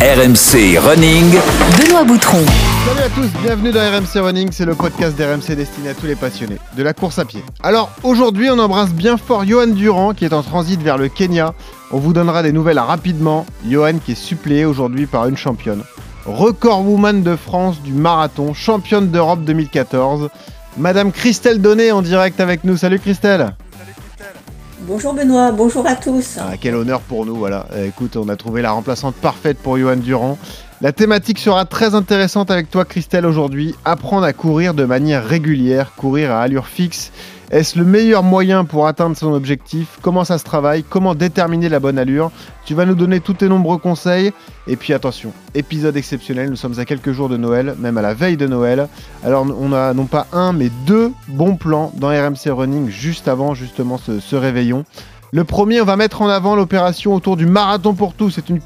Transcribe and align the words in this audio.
RMC 0.00 0.78
Running. 0.78 1.34
Benoît 1.76 2.04
Boutron. 2.04 2.38
Salut 2.86 3.00
à 3.00 3.08
tous, 3.08 3.42
bienvenue 3.42 3.72
dans 3.72 3.80
RMC 3.80 4.20
Running, 4.22 4.48
c'est 4.52 4.64
le 4.64 4.76
podcast 4.76 5.18
d'RMC 5.18 5.56
destiné 5.56 5.88
à 5.88 5.94
tous 5.94 6.06
les 6.06 6.14
passionnés 6.14 6.58
de 6.76 6.82
la 6.84 6.92
course 6.92 7.18
à 7.18 7.24
pied. 7.24 7.42
Alors 7.64 7.90
aujourd'hui 8.04 8.48
on 8.48 8.60
embrasse 8.60 8.90
bien 8.90 9.16
fort 9.16 9.44
Johan 9.44 9.66
Durand 9.66 10.14
qui 10.14 10.24
est 10.24 10.32
en 10.32 10.44
transit 10.44 10.80
vers 10.80 10.98
le 10.98 11.08
Kenya. 11.08 11.52
On 11.90 11.98
vous 11.98 12.12
donnera 12.12 12.44
des 12.44 12.52
nouvelles 12.52 12.78
rapidement. 12.78 13.44
Johan 13.68 13.94
qui 13.98 14.12
est 14.12 14.14
suppléé 14.14 14.64
aujourd'hui 14.64 15.06
par 15.06 15.26
une 15.26 15.36
championne. 15.36 15.82
Record 16.26 16.88
woman 16.88 17.24
de 17.24 17.34
France 17.34 17.82
du 17.82 17.92
marathon, 17.92 18.54
championne 18.54 19.10
d'Europe 19.10 19.42
2014. 19.42 20.28
Madame 20.76 21.10
Christelle 21.10 21.60
Donné 21.60 21.90
en 21.90 22.02
direct 22.02 22.38
avec 22.38 22.62
nous. 22.62 22.76
Salut 22.76 23.00
Christelle 23.00 23.56
Bonjour 24.88 25.12
Benoît, 25.12 25.52
bonjour 25.52 25.86
à 25.86 25.96
tous. 25.96 26.38
Ah, 26.40 26.52
quel 26.58 26.74
honneur 26.74 27.02
pour 27.02 27.26
nous, 27.26 27.36
voilà. 27.36 27.66
Euh, 27.74 27.88
écoute, 27.88 28.16
on 28.16 28.26
a 28.30 28.36
trouvé 28.36 28.62
la 28.62 28.70
remplaçante 28.70 29.14
parfaite 29.16 29.58
pour 29.58 29.76
Johan 29.76 29.96
Durand. 29.96 30.38
La 30.80 30.92
thématique 30.92 31.38
sera 31.38 31.66
très 31.66 31.94
intéressante 31.94 32.50
avec 32.50 32.70
toi, 32.70 32.86
Christelle, 32.86 33.26
aujourd'hui. 33.26 33.74
Apprendre 33.84 34.24
à 34.24 34.32
courir 34.32 34.72
de 34.72 34.86
manière 34.86 35.26
régulière, 35.26 35.92
courir 35.94 36.32
à 36.32 36.40
allure 36.40 36.68
fixe. 36.68 37.12
Est-ce 37.50 37.78
le 37.78 37.84
meilleur 37.86 38.22
moyen 38.22 38.66
pour 38.66 38.86
atteindre 38.86 39.16
son 39.16 39.32
objectif? 39.32 39.98
Comment 40.02 40.24
ça 40.24 40.36
se 40.36 40.44
travaille? 40.44 40.84
Comment 40.84 41.14
déterminer 41.14 41.70
la 41.70 41.80
bonne 41.80 41.98
allure? 41.98 42.30
Tu 42.66 42.74
vas 42.74 42.84
nous 42.84 42.94
donner 42.94 43.20
tous 43.20 43.32
tes 43.32 43.48
nombreux 43.48 43.78
conseils. 43.78 44.32
Et 44.66 44.76
puis 44.76 44.92
attention, 44.92 45.32
épisode 45.54 45.96
exceptionnel, 45.96 46.50
nous 46.50 46.56
sommes 46.56 46.78
à 46.78 46.84
quelques 46.84 47.12
jours 47.12 47.30
de 47.30 47.38
Noël, 47.38 47.74
même 47.78 47.96
à 47.96 48.02
la 48.02 48.12
veille 48.12 48.36
de 48.36 48.46
Noël. 48.46 48.86
Alors 49.24 49.46
on 49.58 49.72
a 49.72 49.94
non 49.94 50.04
pas 50.04 50.26
un, 50.34 50.52
mais 50.52 50.70
deux 50.86 51.10
bons 51.28 51.56
plans 51.56 51.90
dans 51.96 52.08
RMC 52.08 52.50
Running 52.50 52.90
juste 52.90 53.28
avant 53.28 53.54
justement 53.54 53.96
ce, 53.96 54.36
réveillon. 54.36 54.84
Le 55.32 55.44
premier, 55.44 55.80
on 55.80 55.86
va 55.86 55.96
mettre 55.96 56.20
en 56.20 56.28
avant 56.28 56.54
l'opération 56.54 57.14
autour 57.14 57.38
du 57.38 57.46
marathon 57.46 57.94
pour 57.94 58.12
tous. 58.12 58.30
C'est 58.30 58.50
une, 58.50 58.60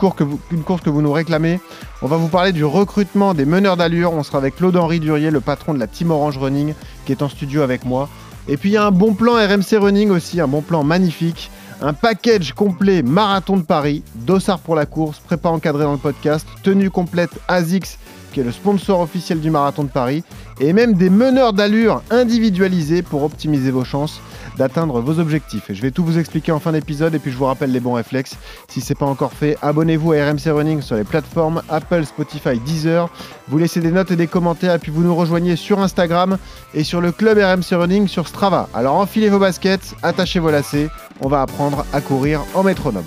une 0.51 0.63
course 0.63 0.83
que 0.83 0.91
vous 0.91 1.03
nous 1.03 1.13
réclamez. 1.13 1.61
On 2.03 2.09
va 2.09 2.17
vous 2.17 2.29
parler 2.29 2.51
du 2.51 2.65
recrutement 2.65 3.33
des 3.33 3.45
meneurs 3.45 3.77
d'allure. 3.77 4.13
On 4.13 4.25
sera 4.25 4.39
avec 4.39 4.57
Claude-Henri 4.57 4.99
Durier, 4.99 5.31
le 5.31 5.41
patron 5.41 5.73
de 5.73 5.79
la 5.79 5.87
Team 5.87 6.11
Orange 6.11 6.39
Running, 6.39 6.75
qui 7.05 7.13
est 7.13 7.23
en 7.23 7.29
studio 7.29 7.63
avec 7.63 7.85
moi. 7.85 8.09
Et 8.49 8.57
puis 8.57 8.71
il 8.71 8.73
y 8.73 8.77
a 8.77 8.87
un 8.87 8.91
bon 8.91 9.15
plan 9.15 9.35
RMC 9.35 9.79
Running 9.79 10.11
aussi, 10.11 10.41
un 10.41 10.49
bon 10.49 10.63
plan 10.63 10.83
magnifique. 10.83 11.51
Un 11.81 11.95
package 11.95 12.53
complet 12.53 13.03
marathon 13.03 13.57
de 13.57 13.63
Paris, 13.63 14.05
dossard 14.15 14.61
pour 14.61 14.77
la 14.77 14.87
course, 14.87 15.19
prépa 15.19 15.49
encadré 15.49 15.83
dans 15.83 15.93
le 15.93 15.99
podcast, 15.99 16.47
tenue 16.63 16.91
complète 16.91 17.33
ASICS 17.49 17.99
qui 18.33 18.41
est 18.41 18.45
le 18.45 18.53
sponsor 18.53 19.01
officiel 19.01 19.41
du 19.41 19.51
marathon 19.51 19.85
de 19.85 19.91
Paris, 19.91 20.25
et 20.61 20.73
même 20.73 20.95
des 20.95 21.11
meneurs 21.11 21.53
d'allure 21.53 22.03
individualisés 22.11 23.03
pour 23.03 23.23
optimiser 23.23 23.71
vos 23.71 23.85
chances 23.85 24.21
d'atteindre 24.57 25.01
vos 25.01 25.19
objectifs. 25.19 25.65
Je 25.71 25.83
vais 25.83 25.91
tout 25.91 26.05
vous 26.05 26.19
expliquer 26.19 26.53
en 26.53 26.61
fin 26.61 26.73
d'épisode 26.73 27.15
et 27.15 27.19
puis 27.19 27.31
je 27.31 27.37
vous 27.37 27.45
rappelle 27.45 27.73
les 27.73 27.81
bons 27.81 27.95
réflexes. 27.95 28.37
Si 28.69 28.81
ce 28.81 28.93
n'est 28.93 28.99
pas 28.99 29.07
encore 29.07 29.33
fait, 29.33 29.57
abonnez-vous 29.63 30.13
à 30.13 30.31
RMC 30.31 30.51
Running 30.51 30.83
sur 30.83 30.97
les 30.97 31.05
plateformes 31.05 31.63
Apple, 31.69 32.05
Spotify, 32.05 32.59
Deezer. 32.59 33.09
Vous 33.49 33.59
laissez 33.59 33.81
des 33.81 33.91
notes 33.91 34.11
et 34.11 34.17
des 34.17 34.27
commentaires 34.27 34.75
et 34.75 34.79
puis 34.79 34.93
vous 34.93 35.03
nous 35.03 35.15
rejoignez 35.15 35.57
sur 35.57 35.81
Instagram 35.81 36.39
et 36.75 36.85
sur 36.85 37.01
le 37.01 37.13
club 37.13 37.39
RMC 37.39 37.77
Running 37.77 38.09
sur 38.09 38.29
Strava. 38.29 38.69
Alors 38.75 38.97
enfilez 38.97 39.29
vos 39.29 39.39
baskets, 39.39 39.95
attachez 40.03 40.39
vos 40.39 40.51
lacets, 40.51 40.89
on 41.21 41.29
va 41.29 41.43
apprendre 41.43 41.85
à 41.93 42.01
courir 42.01 42.43
en 42.55 42.63
métronome. 42.63 43.05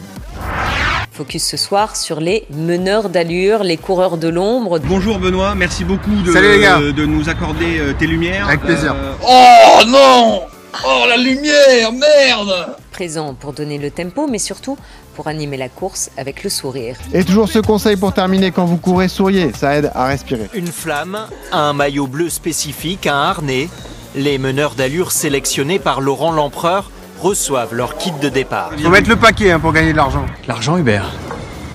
Focus 1.15 1.45
ce 1.45 1.55
soir 1.55 1.95
sur 1.95 2.19
les 2.19 2.45
meneurs 2.53 3.07
d'allure, 3.09 3.63
les 3.63 3.77
coureurs 3.77 4.17
de 4.17 4.27
l'ombre. 4.27 4.79
Bonjour 4.79 5.17
Benoît, 5.17 5.55
merci 5.55 5.85
beaucoup 5.85 6.11
de, 6.25 6.31
Salut 6.33 6.51
les 6.57 6.59
gars. 6.61 6.79
de, 6.79 6.91
de 6.91 7.05
nous 7.05 7.29
accorder 7.29 7.79
euh, 7.79 7.93
tes 7.97 8.05
lumières. 8.05 8.47
Avec 8.49 8.59
plaisir. 8.61 8.93
Euh, 8.93 9.13
Oh 9.23 9.85
non 9.87 10.41
Oh 10.85 11.05
la 11.07 11.15
lumière, 11.15 11.93
merde 11.93 12.75
Présents 12.91 13.33
pour 13.33 13.53
donner 13.53 13.77
le 13.77 13.91
tempo, 13.91 14.27
mais 14.29 14.39
surtout 14.39 14.77
pour 15.15 15.27
animer 15.27 15.55
la 15.55 15.69
course 15.69 16.09
avec 16.17 16.43
le 16.43 16.49
sourire. 16.49 16.97
Et 17.13 17.23
toujours 17.23 17.47
ce 17.47 17.59
conseil 17.59 17.95
pour 17.95 18.11
terminer, 18.11 18.51
quand 18.51 18.65
vous 18.65 18.75
courez, 18.75 19.07
souriez, 19.07 19.53
ça 19.57 19.77
aide 19.77 19.91
à 19.95 20.07
respirer. 20.07 20.49
Une 20.53 20.67
flamme, 20.67 21.17
un 21.53 21.71
maillot 21.71 22.07
bleu 22.07 22.29
spécifique, 22.29 23.07
un 23.07 23.15
harnais. 23.15 23.69
Les 24.15 24.37
meneurs 24.37 24.75
d'allure 24.75 25.13
sélectionnés 25.13 25.79
par 25.79 26.01
Laurent 26.01 26.31
Lempereur 26.33 26.91
reçoivent 27.21 27.73
leur 27.73 27.97
kit 27.97 28.11
de 28.21 28.29
départ. 28.29 28.71
Faut 28.81 28.89
mettre 28.89 29.09
le 29.09 29.15
paquet 29.15 29.51
hein, 29.51 29.59
pour 29.59 29.73
gagner 29.73 29.91
de 29.91 29.97
l'argent. 29.97 30.25
L'argent, 30.47 30.77
Hubert. 30.77 31.11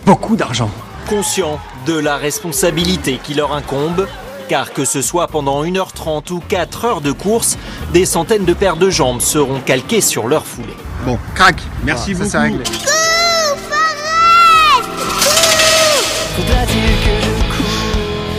Beaucoup 0.07 0.37
d'argent. 0.37 0.71
Conscients 1.09 1.59
de 1.87 1.99
la 1.99 2.17
responsabilité 2.17 3.19
qui 3.23 3.35
leur 3.35 3.53
incombe, 3.55 4.07
car 4.49 4.73
que 4.73 4.85
ce 4.85 5.03
soit 5.03 5.29
pendant 5.29 5.65
1h30 5.65 6.33
ou 6.33 6.41
4 6.49 6.85
heures 6.85 7.01
de 7.01 7.13
course, 7.13 7.59
des 7.93 8.05
centaines 8.05 8.45
de 8.45 8.53
paires 8.55 8.77
de 8.77 8.91
jambes 8.91 9.21
seront 9.21 9.61
calquées 9.61 10.01
sur 10.01 10.29
leur 10.29 10.47
foulée. 10.47 10.77
Bon, 11.05 11.19
crac. 11.35 11.57
Merci 11.85 12.13
Voilà, 12.13 12.31
ça, 12.31 12.49
beaucoup. 12.49 12.63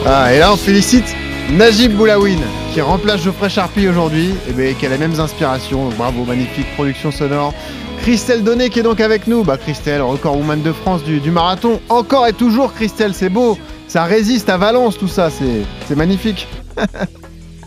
Ah, 0.06 0.34
et 0.34 0.40
là, 0.40 0.52
on 0.52 0.58
félicite 0.58 1.06
Najib 1.52 1.96
Boulawin, 1.96 2.40
qui 2.74 2.80
remplace 2.80 3.22
Geoffrey 3.22 3.50
Charpie 3.50 3.88
aujourd'hui, 3.90 4.34
et 4.50 4.54
ben, 4.54 4.74
qui 4.74 4.86
a 4.86 4.90
les 4.90 4.98
mêmes 4.98 5.20
inspirations. 5.20 5.90
Bravo, 5.90 6.24
magnifique 6.24 6.68
production 6.76 7.12
sonore. 7.12 7.54
Christelle 8.02 8.44
Donné 8.44 8.70
qui 8.70 8.80
est 8.80 8.84
donc 8.84 9.02
avec 9.02 9.28
nous. 9.28 9.44
Bah, 9.44 9.58
Christelle, 9.58 10.02
record 10.02 10.38
woman 10.38 10.62
de 10.62 10.72
France 10.72 11.04
du, 11.04 11.32
marathon. 11.32 11.82
Encore 11.90 12.28
et 12.28 12.34
toujours, 12.34 12.74
Christelle, 12.74 13.14
c'est 13.14 13.30
beau. 13.30 13.58
Ça 13.90 14.06
résiste 14.06 14.48
à 14.48 14.58
Valence, 14.58 14.98
tout 14.98 15.10
ça. 15.10 15.30
C'est 15.30 15.66
c'est 15.88 15.96
magnifique. 15.96 16.48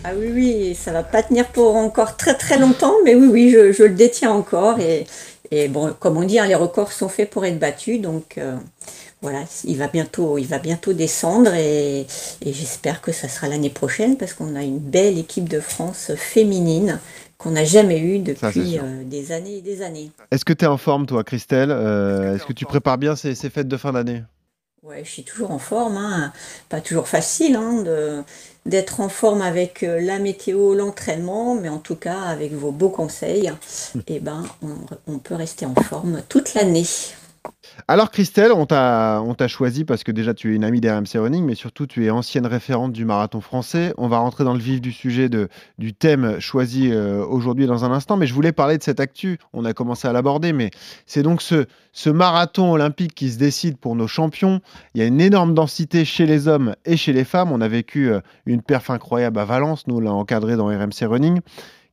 Ah 0.07 0.11
oui, 0.19 0.29
oui, 0.35 0.75
ça 0.75 0.93
va 0.93 1.03
pas 1.03 1.23
tenir 1.23 1.47
pour 1.47 1.77
encore 1.77 2.17
très 2.17 2.35
très 2.35 2.59
longtemps, 2.59 2.93
mais 3.07 3.15
oui, 3.15 3.27
oui, 3.31 3.51
je, 3.73 3.83
le 3.85 3.95
détiens 3.95 4.33
encore. 4.33 4.79
Et, 4.79 5.07
et 5.51 5.69
bon, 5.69 5.95
comme 5.99 6.19
on 6.19 6.25
dit, 6.25 6.39
hein, 6.39 6.47
les 6.47 6.55
records 6.55 6.93
sont 6.93 7.09
faits 7.09 7.31
pour 7.31 7.45
être 7.47 7.59
battus, 7.59 8.01
donc 8.03 8.37
euh, 8.37 8.55
voilà, 9.25 9.45
il 9.65 9.79
va 9.79 9.89
bientôt, 9.89 10.37
il 10.37 10.47
va 10.47 10.59
bientôt 10.59 10.93
descendre 10.93 11.55
et, 11.55 12.01
et 12.43 12.53
j'espère 12.53 13.01
que 13.01 13.11
ça 13.11 13.27
sera 13.27 13.49
l'année 13.49 13.71
prochaine 13.71 14.19
parce 14.19 14.35
qu'on 14.35 14.55
a 14.55 14.63
une 14.63 14.79
belle 14.79 15.17
équipe 15.19 15.49
de 15.49 15.61
France 15.61 16.13
féminine 16.15 17.01
qu'on 17.39 17.53
n'a 17.53 17.65
jamais 17.65 17.99
eue 18.01 18.19
depuis 18.19 18.79
euh, 18.79 19.03
des 19.03 19.33
années 19.33 19.57
et 19.57 19.63
des 19.63 19.81
années. 19.81 20.11
Est-ce 20.31 20.45
que 20.45 20.53
tu 20.53 20.67
es 20.67 20.69
en 20.69 20.77
forme, 20.77 21.07
toi, 21.07 21.25
Christelle 21.25 21.71
Euh, 21.71 22.35
Est-ce 22.35 22.45
que 22.45 22.53
tu 22.53 22.67
prépares 22.67 22.99
bien 22.99 23.17
ces, 23.17 23.35
ces 23.35 23.49
fêtes 23.49 23.67
de 23.67 23.79
fin 23.79 23.93
d'année? 23.93 24.23
Ouais, 24.83 25.03
je 25.03 25.09
suis 25.09 25.25
toujours 25.25 25.53
en 25.53 25.59
forme, 25.59 25.97
hein. 25.97 26.31
pas 26.69 26.83
toujours 26.83 27.09
facile 27.09 27.57
hein, 27.57 27.81
de, 27.83 28.23
d'être 28.67 29.01
en 29.01 29.09
forme 29.09 29.41
avec 29.41 29.83
euh, 29.83 30.03
la 30.03 30.19
météo, 30.19 30.75
l'entraînement, 30.75 31.55
mais 31.55 31.71
en 31.71 31.79
tout 31.79 31.97
cas 31.97 32.21
avec 32.21 32.53
vos 32.53 32.73
beaux 32.73 32.91
conseils, 32.91 33.51
eh 34.07 34.21
ben, 34.21 34.45
on, 34.61 34.75
on 35.07 35.19
peut 35.19 35.35
rester 35.35 35.65
en 35.65 35.75
forme 35.75 36.21
toute 36.29 36.53
l'année. 36.53 36.85
Alors 37.89 38.11
Christelle, 38.11 38.53
on 38.53 38.67
t'a 38.67 39.49
choisi 39.49 39.85
parce 39.85 40.05
que 40.05 40.13
déjà 40.13 40.33
tu 40.33 40.53
es 40.53 40.57
une 40.57 40.65
amie 40.65 40.81
d'RMC 40.81 41.17
Running, 41.17 41.45
mais 41.45 41.55
surtout 41.55 41.87
tu 41.87 42.05
es 42.05 42.11
ancienne 42.11 42.47
référente 42.47 42.93
du 42.93 43.05
marathon 43.05 43.41
français. 43.41 43.93
On 43.99 44.09
va 44.09 44.19
rentrer 44.19 44.45
dans 44.45 44.55
le 44.55 44.61
vif 44.61 44.81
du 44.81 44.93
sujet 44.93 45.29
de, 45.29 45.49
du 45.79 45.93
thème 45.93 46.41
choisi 46.41 46.91
euh, 46.91 47.25
aujourd'hui 47.25 47.67
dans 47.67 47.85
un 47.85 47.91
instant, 47.91 48.17
mais 48.17 48.27
je 48.27 48.35
voulais 48.35 48.53
parler 48.53 48.79
de 48.79 48.83
cette 48.83 49.01
actu. 49.01 49.39
On 49.53 49.65
a 49.65 49.73
commencé 49.75 50.09
à 50.09 50.13
l'aborder, 50.13 50.53
mais 50.53 50.71
c'est 51.07 51.23
donc 51.23 51.43
ce, 51.43 51.67
ce 51.93 52.11
marathon 52.11 52.73
olympique 52.73 53.15
qui 53.15 53.31
se 53.31 53.39
décide 53.39 53.77
pour 53.77 53.97
nos 53.97 54.09
champions. 54.09 54.61
Il 54.95 55.01
y 55.01 55.05
a 55.05 55.07
une 55.07 55.21
énorme 55.21 55.55
densité 55.55 56.05
chez 56.05 56.27
les 56.27 56.49
hommes 56.49 56.75
et 56.85 56.97
chez 56.97 57.13
les 57.13 57.25
femmes. 57.25 57.53
On 57.53 57.61
a 57.61 57.69
vécu 57.69 58.11
euh, 58.11 58.21
une 58.47 58.63
perf 58.63 58.91
incroyable 58.91 59.39
à 59.39 59.45
Valence, 59.45 59.87
nous 59.87 60.01
l'a 60.01 60.13
encadré 60.13 60.57
dans 60.57 60.67
RMC 60.67 61.07
Running. 61.07 61.41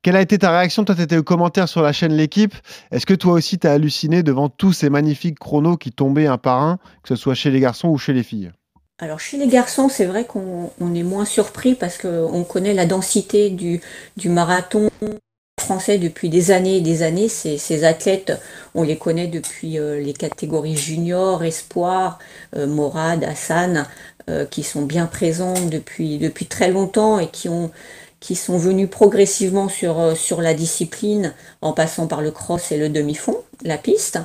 Quelle 0.03 0.15
a 0.15 0.21
été 0.21 0.39
ta 0.39 0.49
réaction? 0.49 0.83
Toi, 0.83 0.95
tu 0.95 1.01
étais 1.01 1.17
aux 1.17 1.23
commentaires 1.23 1.69
sur 1.69 1.83
la 1.83 1.93
chaîne 1.93 2.13
L'équipe. 2.13 2.55
Est-ce 2.89 3.05
que 3.05 3.13
toi 3.13 3.33
aussi, 3.33 3.59
tu 3.59 3.67
as 3.67 3.73
halluciné 3.73 4.23
devant 4.23 4.49
tous 4.49 4.73
ces 4.73 4.89
magnifiques 4.89 5.37
chronos 5.37 5.77
qui 5.77 5.91
tombaient 5.91 6.25
un 6.25 6.39
par 6.39 6.63
un, 6.63 6.77
que 7.03 7.09
ce 7.09 7.15
soit 7.15 7.35
chez 7.35 7.51
les 7.51 7.59
garçons 7.59 7.89
ou 7.89 7.99
chez 7.99 8.11
les 8.11 8.23
filles? 8.23 8.51
Alors 8.97 9.19
chez 9.19 9.37
les 9.37 9.47
garçons, 9.47 9.89
c'est 9.89 10.05
vrai 10.05 10.25
qu'on 10.25 10.71
on 10.79 10.95
est 10.95 11.03
moins 11.03 11.25
surpris 11.25 11.75
parce 11.75 11.99
qu'on 11.99 12.43
connaît 12.43 12.73
la 12.73 12.87
densité 12.87 13.51
du, 13.51 13.79
du 14.17 14.29
marathon 14.29 14.89
français 15.59 15.99
depuis 15.99 16.29
des 16.29 16.49
années 16.49 16.77
et 16.77 16.81
des 16.81 17.03
années. 17.03 17.29
Ces, 17.29 17.59
ces 17.59 17.83
athlètes, 17.83 18.33
on 18.73 18.81
les 18.81 18.97
connaît 18.97 19.27
depuis 19.27 19.77
euh, 19.77 19.99
les 19.99 20.13
catégories 20.13 20.77
junior, 20.77 21.43
espoir, 21.43 22.17
euh, 22.55 22.65
Morad, 22.65 23.23
Hassan, 23.23 23.87
euh, 24.29 24.45
qui 24.45 24.63
sont 24.63 24.83
bien 24.83 25.05
présents 25.05 25.53
depuis, 25.67 26.17
depuis 26.17 26.47
très 26.47 26.71
longtemps 26.71 27.19
et 27.19 27.27
qui 27.27 27.49
ont 27.49 27.71
qui 28.21 28.35
sont 28.35 28.57
venus 28.57 28.89
progressivement 28.89 29.67
sur, 29.67 29.99
euh, 29.99 30.15
sur 30.15 30.41
la 30.41 30.53
discipline 30.53 31.33
en 31.61 31.73
passant 31.73 32.07
par 32.07 32.21
le 32.21 32.31
cross 32.31 32.71
et 32.71 32.77
le 32.77 32.87
demi-fond, 32.87 33.35
la 33.63 33.77
piste. 33.77 34.19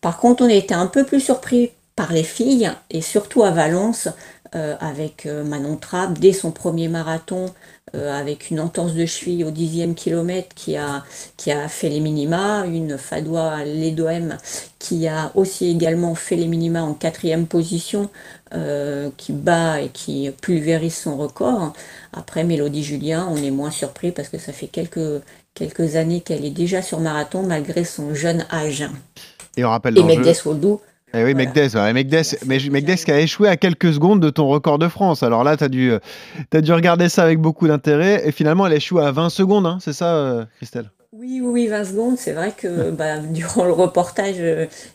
Par 0.00 0.18
contre, 0.18 0.42
on 0.42 0.48
a 0.48 0.54
été 0.54 0.72
un 0.72 0.86
peu 0.86 1.04
plus 1.04 1.20
surpris 1.20 1.72
par 1.96 2.12
les 2.12 2.22
filles 2.22 2.70
et 2.88 3.02
surtout 3.02 3.42
à 3.42 3.50
Valence 3.50 4.08
euh, 4.54 4.76
avec 4.80 5.26
euh, 5.26 5.44
Manon 5.44 5.76
Trapp 5.76 6.18
dès 6.18 6.32
son 6.32 6.52
premier 6.52 6.88
marathon 6.88 7.52
avec 7.94 8.50
une 8.50 8.60
entorse 8.60 8.94
de 8.94 9.06
cheville 9.06 9.44
au 9.44 9.50
dixième 9.50 9.94
kilomètre 9.94 10.54
qui 10.54 10.76
a, 10.76 11.04
qui 11.36 11.50
a 11.50 11.68
fait 11.68 11.88
les 11.88 12.00
minima, 12.00 12.64
une 12.66 12.96
Fadoua 12.98 13.64
Ledoem 13.64 14.38
qui 14.80 15.06
a 15.06 15.30
aussi 15.34 15.68
également 15.68 16.14
fait 16.14 16.36
les 16.36 16.46
minima 16.46 16.82
en 16.82 16.94
quatrième 16.94 17.46
position, 17.46 18.08
euh, 18.54 19.10
qui 19.16 19.32
bat 19.32 19.82
et 19.82 19.88
qui 19.88 20.30
pulvérise 20.40 20.96
son 20.96 21.16
record. 21.16 21.74
Après 22.12 22.42
Mélodie 22.44 22.82
Julien, 22.82 23.28
on 23.30 23.36
est 23.36 23.50
moins 23.50 23.70
surpris 23.70 24.10
parce 24.10 24.28
que 24.28 24.38
ça 24.38 24.52
fait 24.52 24.66
quelques, 24.66 25.22
quelques 25.54 25.96
années 25.96 26.22
qu'elle 26.22 26.44
est 26.44 26.50
déjà 26.50 26.82
sur 26.82 26.98
marathon 26.98 27.42
malgré 27.42 27.84
son 27.84 28.14
jeune 28.14 28.46
âge. 28.50 28.84
Et 29.56 29.64
on 29.64 29.70
rappelle 29.70 29.98
Et. 29.98 30.02
Mendes 30.02 30.34
Eh 31.12 31.24
oui, 31.24 31.34
mais 31.34 31.46
qui 33.04 33.10
a 33.10 33.20
échoué 33.20 33.48
à 33.48 33.56
quelques 33.56 33.92
secondes 33.92 34.20
de 34.20 34.30
ton 34.30 34.46
record 34.46 34.78
de 34.78 34.88
France. 34.88 35.22
Alors 35.22 35.44
là, 35.44 35.56
tu 35.56 35.64
as, 35.64 35.68
dû, 35.68 35.92
as 36.52 36.60
dû 36.60 36.72
regarder 36.72 37.08
ça 37.08 37.24
avec 37.24 37.38
beaucoup 37.40 37.66
d'intérêt. 37.66 38.22
Et 38.26 38.32
finalement, 38.32 38.66
elle 38.66 38.74
échoue 38.74 38.98
à 38.98 39.10
20 39.10 39.30
secondes, 39.30 39.66
hein, 39.66 39.78
c'est 39.80 39.92
ça, 39.92 40.46
Christelle? 40.56 40.90
Oui, 41.12 41.40
oui, 41.42 41.66
20 41.66 41.84
secondes. 41.84 42.16
C'est 42.16 42.32
vrai 42.32 42.52
que 42.56 42.90
bah, 42.92 43.18
durant 43.18 43.64
le 43.64 43.72
reportage, 43.72 44.36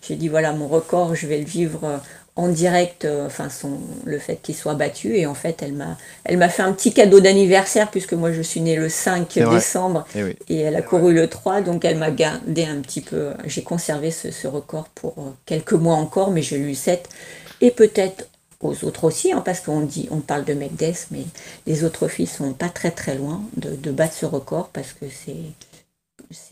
j'ai 0.07 0.15
dit 0.15 0.27
voilà, 0.29 0.53
mon 0.53 0.67
record, 0.67 1.15
je 1.15 1.27
vais 1.27 1.39
le 1.39 1.45
vivre 1.45 1.99
en 2.37 2.49
direct, 2.49 3.05
euh, 3.05 3.25
enfin 3.25 3.49
son, 3.49 3.79
le 4.03 4.19
fait 4.19 4.37
qu'il 4.41 4.55
soit 4.55 4.73
battu. 4.73 5.15
Et 5.15 5.25
en 5.25 5.33
fait, 5.33 5.61
elle 5.61 5.73
m'a, 5.73 5.97
elle 6.25 6.37
m'a 6.37 6.49
fait 6.49 6.63
un 6.63 6.73
petit 6.73 6.93
cadeau 6.93 7.19
d'anniversaire 7.19 7.89
puisque 7.89 8.13
moi 8.13 8.31
je 8.33 8.41
suis 8.41 8.61
née 8.61 8.75
le 8.75 8.89
5 8.89 9.39
décembre 9.51 10.05
eh 10.15 10.35
et, 10.49 10.59
elle 10.59 10.75
a 10.75 10.81
couru 10.81 11.13
le 11.13 11.27
3, 11.27 11.61
donc 11.61 11.85
elle 11.85 11.97
m'a 11.97 12.11
gardé 12.11 12.65
un 12.65 12.81
petit 12.81 13.01
peu. 13.01 13.31
J'ai 13.45 13.63
conservé 13.63 14.11
ce, 14.11 14.47
record 14.47 14.89
pour 14.89 15.13
euh, 15.17 15.31
quelques 15.45 15.73
mois 15.73 15.95
encore, 15.95 16.31
mais 16.31 16.41
j'ai 16.41 16.57
eu 16.57 16.75
7 16.75 17.07
et 17.61 17.71
peut-être 17.71 18.27
aux 18.61 18.83
autres 18.83 19.05
aussi, 19.05 19.31
hein, 19.31 19.41
parce 19.43 19.61
qu'on 19.61 19.81
dit, 19.81 20.07
on 20.11 20.19
parle 20.19 20.43
de 20.43 20.53
Megdes, 20.53 20.95
mais 21.11 21.25
les 21.67 21.83
autres 21.83 22.07
filles 22.07 22.27
sont 22.27 22.53
pas 22.53 22.69
très 22.69 22.91
très 22.91 23.15
loin 23.15 23.41
de, 23.57 23.75
de 23.75 23.91
battre 23.91 24.13
ce 24.13 24.25
record 24.25 24.69
parce 24.73 24.93
que 24.93 25.05
c'est 25.09 25.35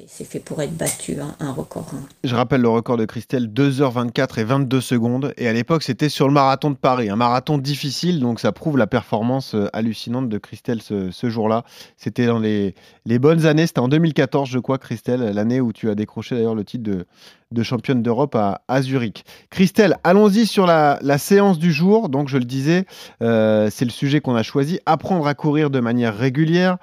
c'est 0.08 0.24
fait 0.24 0.40
pour 0.40 0.62
être 0.62 0.76
battu, 0.76 1.20
hein, 1.20 1.36
un 1.40 1.52
record. 1.52 1.92
Hein. 1.94 2.00
Je 2.24 2.36
rappelle 2.36 2.62
le 2.62 2.70
record 2.70 2.98
de 2.98 3.06
Christelle, 3.06 3.48
2h24 3.48 4.40
et 4.40 4.44
22 4.44 4.82
secondes. 4.82 5.34
Et 5.38 5.48
à 5.48 5.54
l'époque, 5.54 5.84
c'était 5.84 6.10
sur 6.10 6.28
le 6.28 6.34
marathon 6.34 6.72
de 6.72 6.76
Paris. 6.76 7.10
Un 7.10 7.16
marathon 7.16 7.58
difficile, 7.58 8.20
donc 8.20 8.40
ça 8.40 8.52
prouve 8.52 8.78
la 8.78 8.88
performance 8.88 9.56
euh, 9.56 9.68
hallucinante 9.74 10.30
de 10.30 10.38
Christelle 10.38 10.82
ce, 10.82 11.30
jour-là. 11.30 11.64
C'était 11.98 12.26
dans 12.26 12.40
les, 12.40 12.74
bonnes 13.20 13.46
années. 13.46 13.68
C'était 13.68 13.80
en 13.80 13.88
2014, 13.88 14.50
je 14.50 14.60
crois, 14.60 14.78
Christelle, 14.78 15.22
l'année 15.22 15.60
où 15.62 15.74
tu 15.74 15.90
as 15.90 15.96
décroché 15.96 16.36
d'ailleurs 16.36 16.56
le 16.56 16.64
titre 16.64 16.84
de, 17.52 17.64
championne 17.64 18.02
d'Europe 18.02 18.36
à, 18.36 18.82
Zurich. 18.82 19.26
Christelle, 19.50 19.98
allons-y 20.04 20.46
sur 20.46 20.66
la, 20.66 21.18
séance 21.18 21.60
du 21.60 21.74
jour. 21.74 22.10
Donc, 22.10 22.30
je 22.30 22.38
le 22.38 22.46
disais, 22.46 22.86
euh, 23.22 23.70
c'est 23.70 23.86
le 23.86 23.92
sujet 23.92 24.22
qu'on 24.22 24.36
a 24.36 24.44
choisi. 24.44 24.80
Apprendre 24.86 25.28
à 25.28 25.34
courir 25.34 25.70
de 25.70 25.80
manière 25.80 26.16
régulière. 26.16 26.78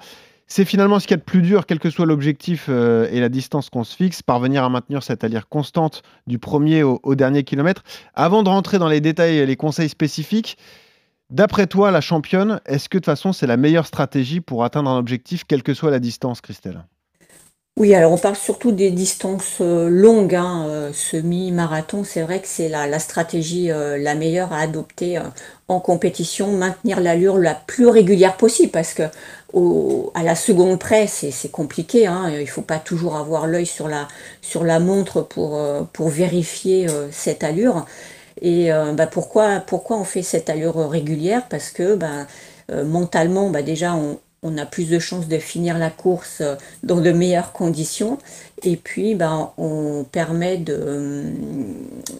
C'est 0.53 0.65
finalement 0.65 0.99
ce 0.99 1.07
qu'il 1.07 1.13
y 1.13 1.13
a 1.13 1.17
de 1.17 1.23
plus 1.23 1.41
dur, 1.41 1.65
quel 1.65 1.79
que 1.79 1.89
soit 1.89 2.05
l'objectif 2.05 2.65
euh, 2.67 3.07
et 3.09 3.21
la 3.21 3.29
distance 3.29 3.69
qu'on 3.69 3.85
se 3.85 3.95
fixe, 3.95 4.21
parvenir 4.21 4.65
à 4.65 4.69
maintenir 4.69 5.01
cette 5.01 5.23
allure 5.23 5.47
constante 5.47 6.01
du 6.27 6.39
premier 6.39 6.83
au, 6.83 7.15
dernier 7.15 7.45
kilomètre. 7.45 7.83
Avant 8.15 8.43
de 8.43 8.49
rentrer 8.49 8.77
dans 8.77 8.89
les 8.89 8.99
détails 8.99 9.37
et 9.37 9.45
les 9.45 9.55
conseils 9.55 9.87
spécifiques, 9.87 10.57
d'après 11.29 11.67
toi, 11.67 11.89
la 11.89 12.01
championne, 12.01 12.59
est-ce 12.65 12.89
que 12.89 12.97
de 12.97 12.99
toute 12.99 13.05
façon 13.05 13.31
c'est 13.31 13.47
la 13.47 13.55
meilleure 13.55 13.87
stratégie 13.87 14.41
pour 14.41 14.65
atteindre 14.65 14.89
un 14.89 14.97
objectif, 14.97 15.45
quelle 15.45 15.63
que 15.63 15.73
soit 15.73 15.89
la 15.89 15.99
distance, 15.99 16.41
Christelle? 16.41 16.83
Oui, 17.81 17.95
alors 17.95 18.13
on 18.13 18.17
parle 18.17 18.35
surtout 18.35 18.71
des 18.71 18.91
distances 18.91 19.57
euh, 19.59 19.89
longues, 19.89 20.35
hein, 20.35 20.65
euh, 20.69 20.93
semi-marathon, 20.93 22.03
c'est 22.03 22.21
vrai 22.21 22.39
que 22.39 22.47
c'est 22.47 22.69
la, 22.69 22.99
stratégie 22.99 23.67
la 23.67 24.15
meilleure 24.15 24.53
à 24.53 24.59
adopter 24.59 25.19
en 25.67 25.79
compétition, 25.79 26.51
maintenir 26.51 26.99
l'allure 26.99 27.37
la 27.37 27.55
plus 27.55 27.87
régulière 27.87 28.37
possible, 28.37 28.71
parce 28.71 28.93
que 28.93 29.03
à 30.13 30.23
la 30.23 30.35
seconde 30.35 30.79
près, 30.79 31.07
c'est 31.07 31.51
compliqué. 31.51 32.07
Hein. 32.07 32.29
Il 32.31 32.39
ne 32.39 32.45
faut 32.45 32.61
pas 32.61 32.79
toujours 32.79 33.15
avoir 33.15 33.47
l'œil 33.47 33.65
sur 33.65 33.87
la, 33.87 34.79
montre 34.79 35.21
pour, 35.21 35.57
euh, 35.57 35.83
vérifier 35.99 36.89
euh, 36.89 37.09
cette 37.11 37.43
allure. 37.43 37.85
Et 38.41 38.71
euh, 38.71 38.93
bah, 38.93 39.07
pourquoi, 39.07 39.59
pourquoi 39.59 39.97
on 39.97 40.03
fait 40.03 40.23
cette 40.23 40.49
allure 40.49 40.89
régulière? 40.89 41.47
Parce 41.49 41.69
que 41.71 41.95
bah, 41.95 42.27
mentalement, 42.85 43.49
bah, 43.49 43.61
déjà, 43.61 43.93
on, 43.95 44.19
on, 44.43 44.57
a 44.57 44.65
plus 44.65 44.89
de 44.89 44.99
chances 44.99 45.27
de 45.27 45.37
finir 45.37 45.77
la 45.77 45.89
course 45.89 46.41
dans 46.83 46.99
de 47.01 47.11
meilleures 47.11 47.51
conditions. 47.51 48.17
Et 48.63 48.75
puis, 48.75 49.15
bah, 49.15 49.53
on 49.57 50.05
permet 50.11 50.57
de, 50.57 51.23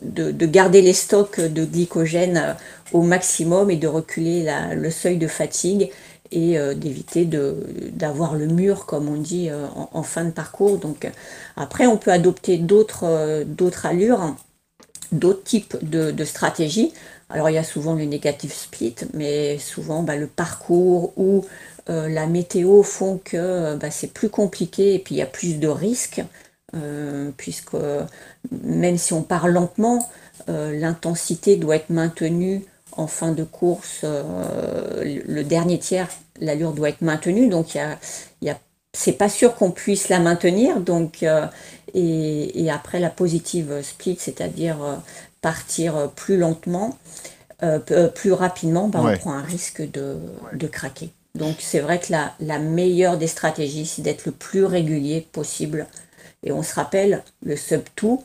de, 0.01 0.31
de, 0.31 0.45
garder 0.45 0.81
les 0.81 0.93
stocks 0.93 1.39
de 1.39 1.65
glycogène 1.65 2.55
au 2.93 3.01
maximum 3.01 3.69
et 3.71 3.77
de 3.77 3.87
reculer 3.87 4.47
le 4.75 4.91
seuil 4.91 5.17
de 5.17 5.27
fatigue 5.27 5.91
et 6.31 6.57
euh, 6.57 6.73
d'éviter 6.73 7.25
d'avoir 7.25 8.35
le 8.35 8.47
mur, 8.47 8.85
comme 8.85 9.09
on 9.09 9.17
dit, 9.17 9.49
euh, 9.49 9.67
en, 9.91 10.03
fin 10.03 10.23
de 10.23 10.31
parcours. 10.31 10.77
Donc 10.77 11.09
après, 11.55 11.85
on 11.87 11.97
peut 11.97 12.11
adopter 12.11 12.57
d'autres 12.57 13.03
euh, 13.03 13.45
allures, 13.83 14.35
d'autres 15.11 15.43
types 15.43 15.77
de, 15.81 16.11
de, 16.11 16.25
stratégies. 16.25 16.93
Alors 17.29 17.49
il 17.49 17.53
y 17.53 17.57
a 17.57 17.63
souvent 17.63 17.95
le 17.95 18.03
négatif 18.03 18.53
split, 18.53 18.95
mais 19.13 19.57
souvent 19.57 20.03
bah, 20.03 20.17
le 20.17 20.27
parcours 20.27 21.13
ou 21.17 21.45
la 21.87 22.27
météo 22.27 22.83
font 22.83 23.19
que 23.23 23.75
bah, 23.75 23.91
c'est 23.91 24.13
plus 24.13 24.29
compliqué 24.29 24.93
et 24.93 24.99
puis 24.99 25.15
il 25.15 25.17
y 25.17 25.21
a 25.21 25.25
plus 25.25 25.59
de 25.59 25.67
risques, 25.67 26.21
puisque 27.37 27.75
même 28.51 28.97
si 28.97 29.13
on 29.13 29.23
part 29.23 29.47
lentement, 29.47 30.07
l'intensité 30.47 31.57
doit 31.57 31.75
être 31.75 31.89
maintenue 31.89 32.63
en 32.93 33.07
fin 33.07 33.31
de 33.31 33.43
course, 33.43 34.01
euh, 34.03 35.21
le 35.25 35.43
dernier 35.43 35.79
tiers, 35.79 36.09
l'allure 36.39 36.73
doit 36.73 36.89
être 36.89 37.01
maintenue. 37.01 37.47
Donc, 37.47 37.75
il 37.75 37.97
y 38.41 38.49
a, 38.49 38.59
c'est 38.93 39.13
pas 39.13 39.29
sûr 39.29 39.55
qu'on 39.55 39.71
puisse 39.71 40.09
la 40.09 40.19
maintenir. 40.19 40.79
Donc, 40.79 41.23
euh, 41.23 41.47
et, 41.93 42.69
après 42.69 42.99
la 42.99 43.09
positive 43.09 43.81
split, 43.81 44.17
c'est-à-dire 44.19 44.83
euh, 44.83 44.95
partir 45.41 46.09
plus 46.15 46.37
lentement, 46.37 46.97
plus 48.15 48.31
rapidement, 48.31 48.87
ben, 48.87 49.05
on 49.05 49.17
prend 49.17 49.33
un 49.33 49.43
risque 49.43 49.83
de, 49.91 50.17
de 50.53 50.67
craquer. 50.67 51.11
Donc, 51.35 51.57
c'est 51.59 51.79
vrai 51.79 51.99
que 51.99 52.11
la, 52.11 52.33
la 52.39 52.59
meilleure 52.59 53.17
des 53.17 53.27
stratégies, 53.27 53.85
c'est 53.85 54.01
d'être 54.01 54.25
le 54.25 54.31
plus 54.31 54.65
régulier 54.65 55.27
possible. 55.31 55.87
Et 56.43 56.51
on 56.51 56.63
se 56.63 56.73
rappelle 56.73 57.23
le 57.43 57.55
sub-2, 57.55 58.19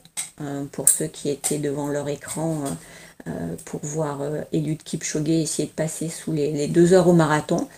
pour 0.73 0.89
ceux 0.89 1.07
qui 1.07 1.31
étaient 1.31 1.59
devant 1.59 1.89
leur 1.89 2.09
écran 2.09 2.65
euh, 3.27 3.31
pour 3.65 3.81
voir 3.83 4.23
euh, 4.23 4.43
Eliud 4.53 4.83
Kipchoge 4.83 5.29
essayer 5.29 5.67
de 5.67 5.73
passer 5.73 6.09
sous 6.09 6.33
les, 6.33 6.69
deux 6.69 6.93
heures 6.93 7.09
au 7.09 7.13
marathon. 7.13 7.69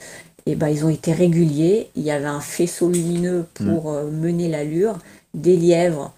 Et 0.46 0.54
ben, 0.54 0.68
ils 0.68 0.84
ont 0.84 0.88
été 0.88 1.12
réguliers. 1.12 1.90
Il 1.96 2.02
y 2.02 2.10
avait 2.10 2.26
un 2.26 2.40
faisceau 2.40 2.90
lumineux 2.90 3.46
pour 3.54 3.92
mm. 3.92 3.96
euh, 3.96 4.10
mener 4.10 4.48
l'allure, 4.48 4.98
des 5.34 5.56
lièvres 5.56 6.12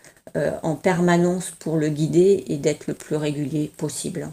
en 0.62 0.76
permanence 0.76 1.50
pour 1.58 1.76
le 1.76 1.88
guider 1.88 2.44
et 2.46 2.56
d'être 2.56 2.86
le 2.86 2.94
plus 2.94 3.16
régulier 3.16 3.72
possible. 3.76 4.28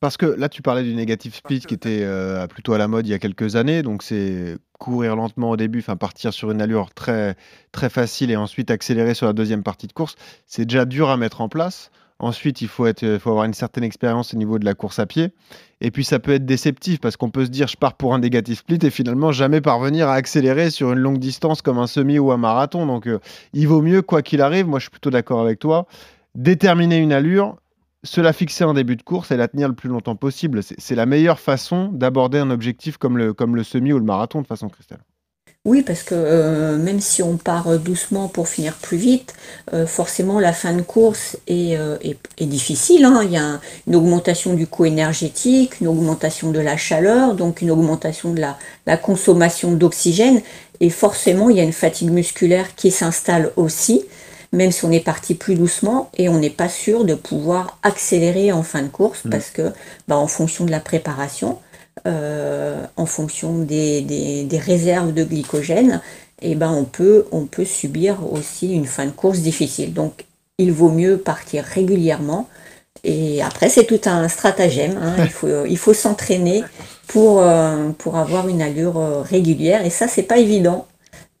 Parce 0.00 0.16
que 0.16 0.24
là, 0.24 0.48
tu 0.48 0.62
parlais 0.62 0.82
du 0.82 0.94
négatif 0.94 1.34
speed 1.36 1.66
qui 1.66 1.74
était 1.74 2.06
plutôt 2.48 2.72
à 2.72 2.78
la 2.78 2.88
mode 2.88 3.06
il 3.06 3.10
y 3.10 3.14
a 3.14 3.18
quelques 3.18 3.56
années. 3.56 3.82
Donc, 3.82 4.02
c'est 4.02 4.56
courir 4.78 5.14
lentement 5.14 5.50
au 5.50 5.56
début, 5.58 5.80
enfin 5.80 5.96
partir 5.96 6.32
sur 6.32 6.50
une 6.50 6.62
allure 6.62 6.88
très, 6.94 7.36
très 7.70 7.90
facile 7.90 8.30
et 8.30 8.36
ensuite 8.36 8.70
accélérer 8.70 9.12
sur 9.12 9.26
la 9.26 9.34
deuxième 9.34 9.62
partie 9.62 9.86
de 9.86 9.92
course. 9.92 10.14
C'est 10.46 10.64
déjà 10.64 10.86
dur 10.86 11.10
à 11.10 11.18
mettre 11.18 11.42
en 11.42 11.50
place. 11.50 11.90
Ensuite, 12.18 12.60
il 12.60 12.68
faut, 12.68 12.86
être, 12.86 13.18
faut 13.18 13.30
avoir 13.30 13.44
une 13.44 13.54
certaine 13.54 13.84
expérience 13.84 14.34
au 14.34 14.36
niveau 14.38 14.58
de 14.58 14.64
la 14.64 14.74
course 14.74 14.98
à 14.98 15.06
pied. 15.06 15.28
Et 15.82 15.90
puis, 15.90 16.04
ça 16.04 16.18
peut 16.18 16.32
être 16.32 16.46
déceptif 16.46 16.98
parce 17.00 17.16
qu'on 17.16 17.30
peut 17.30 17.44
se 17.44 17.50
dire, 17.50 17.66
je 17.66 17.76
pars 17.76 17.94
pour 17.94 18.14
un 18.14 18.18
négatif 18.18 18.58
split 18.60 18.78
et 18.82 18.90
finalement 18.90 19.32
jamais 19.32 19.60
parvenir 19.60 20.08
à 20.08 20.14
accélérer 20.14 20.70
sur 20.70 20.92
une 20.92 20.98
longue 20.98 21.18
distance 21.18 21.60
comme 21.60 21.78
un 21.78 21.86
semi 21.86 22.18
ou 22.18 22.32
un 22.32 22.36
marathon. 22.38 22.86
Donc, 22.86 23.06
euh, 23.06 23.20
il 23.52 23.68
vaut 23.68 23.80
mieux, 23.82 24.00
quoi 24.02 24.22
qu'il 24.22 24.40
arrive, 24.40 24.66
moi 24.66 24.78
je 24.78 24.84
suis 24.84 24.90
plutôt 24.90 25.10
d'accord 25.10 25.40
avec 25.40 25.58
toi, 25.58 25.86
déterminer 26.34 26.98
une 26.98 27.12
allure, 27.12 27.56
se 28.04 28.20
la 28.20 28.32
fixer 28.32 28.64
en 28.64 28.74
début 28.74 28.96
de 28.96 29.02
course 29.02 29.30
et 29.30 29.36
la 29.36 29.48
tenir 29.48 29.68
le 29.68 29.74
plus 29.74 29.88
longtemps 29.88 30.16
possible. 30.16 30.60
C'est 30.62 30.94
la 30.94 31.06
meilleure 31.06 31.40
façon 31.40 31.88
d'aborder 31.92 32.38
un 32.38 32.50
objectif 32.50 32.96
comme 32.96 33.18
le, 33.18 33.34
comme 33.34 33.56
le 33.56 33.64
semi 33.64 33.92
ou 33.92 33.98
le 33.98 34.04
marathon 34.04 34.40
de 34.40 34.46
façon 34.46 34.68
cristal. 34.68 35.00
Oui, 35.66 35.82
parce 35.82 36.02
que 36.02 36.14
euh, 36.16 36.78
même 36.78 37.00
si 37.00 37.22
on 37.22 37.36
part 37.36 37.78
doucement 37.78 38.28
pour 38.28 38.48
finir 38.48 38.76
plus 38.76 38.96
vite, 38.96 39.34
euh, 39.74 39.86
forcément 39.86 40.40
la 40.40 40.54
fin 40.54 40.72
de 40.72 40.80
course 40.80 41.36
est, 41.46 41.76
euh, 41.76 41.98
difficile. 42.40 43.04
Hein. 43.04 43.20
Il 43.24 43.32
y 43.32 43.36
a 43.36 43.60
une 43.86 43.94
augmentation 43.94 44.54
du 44.54 44.66
coût 44.66 44.86
énergétique, 44.86 45.82
une 45.82 45.88
augmentation 45.88 46.50
de 46.50 46.60
la 46.60 46.78
chaleur, 46.78 47.34
donc 47.34 47.60
une 47.60 47.70
augmentation 47.70 48.32
de 48.32 48.40
la, 48.40 48.56
la 48.86 48.96
consommation 48.96 49.72
d'oxygène. 49.72 50.40
Et 50.80 50.88
forcément, 50.88 51.50
il 51.50 51.58
y 51.58 51.60
a 51.60 51.64
une 51.64 51.74
fatigue 51.74 52.10
musculaire 52.10 52.74
qui 52.74 52.90
s'installe 52.90 53.52
aussi, 53.56 54.06
même 54.52 54.72
si 54.72 54.84
on 54.84 54.90
est 54.90 55.04
parti 55.04 55.34
plus 55.34 55.54
doucement 55.54 56.10
et 56.16 56.28
on 56.28 56.38
n'est 56.38 56.50
pas 56.50 56.68
sûr 56.68 57.04
de 57.04 57.14
pouvoir 57.14 57.78
accélérer 57.82 58.52
en 58.52 58.62
fin 58.62 58.82
de 58.82 58.88
course 58.88 59.24
mmh. 59.24 59.30
parce 59.30 59.50
que, 59.50 59.72
bah, 60.08 60.16
en 60.16 60.26
fonction 60.26 60.64
de 60.64 60.70
la 60.70 60.80
préparation, 60.80 61.58
euh, 62.06 62.84
en 62.96 63.06
fonction 63.06 63.58
des, 63.58 64.48
réserves 64.52 65.12
de 65.12 65.24
glycogène, 65.24 66.00
et 66.42 66.52
eh 66.52 66.54
ben 66.54 66.70
on, 66.70 66.84
peut, 66.84 67.26
on 67.32 67.44
peut 67.44 67.66
subir 67.66 68.16
aussi 68.32 68.72
une 68.72 68.86
fin 68.86 69.04
de 69.04 69.10
course 69.10 69.40
difficile. 69.40 69.92
Donc 69.92 70.24
il 70.56 70.72
vaut 70.72 70.90
mieux 70.90 71.18
partir 71.18 71.64
régulièrement. 71.64 72.48
Et 73.04 73.42
après, 73.42 73.68
c'est 73.68 73.84
tout 73.84 74.00
un 74.06 74.28
stratagème. 74.28 74.98
Hein. 75.02 75.16
Il 75.18 75.30
faut, 75.30 75.66
il 75.66 75.76
faut 75.76 75.92
s'entraîner 75.92 76.62
pour, 77.06 77.42
euh, 77.42 77.90
pour 77.98 78.16
avoir 78.16 78.48
une 78.48 78.62
allure 78.62 78.98
euh, 78.98 79.20
régulière. 79.20 79.84
Et 79.84 79.90
ça, 79.90 80.08
c'est 80.08 80.22
pas 80.22 80.38
évident 80.38 80.86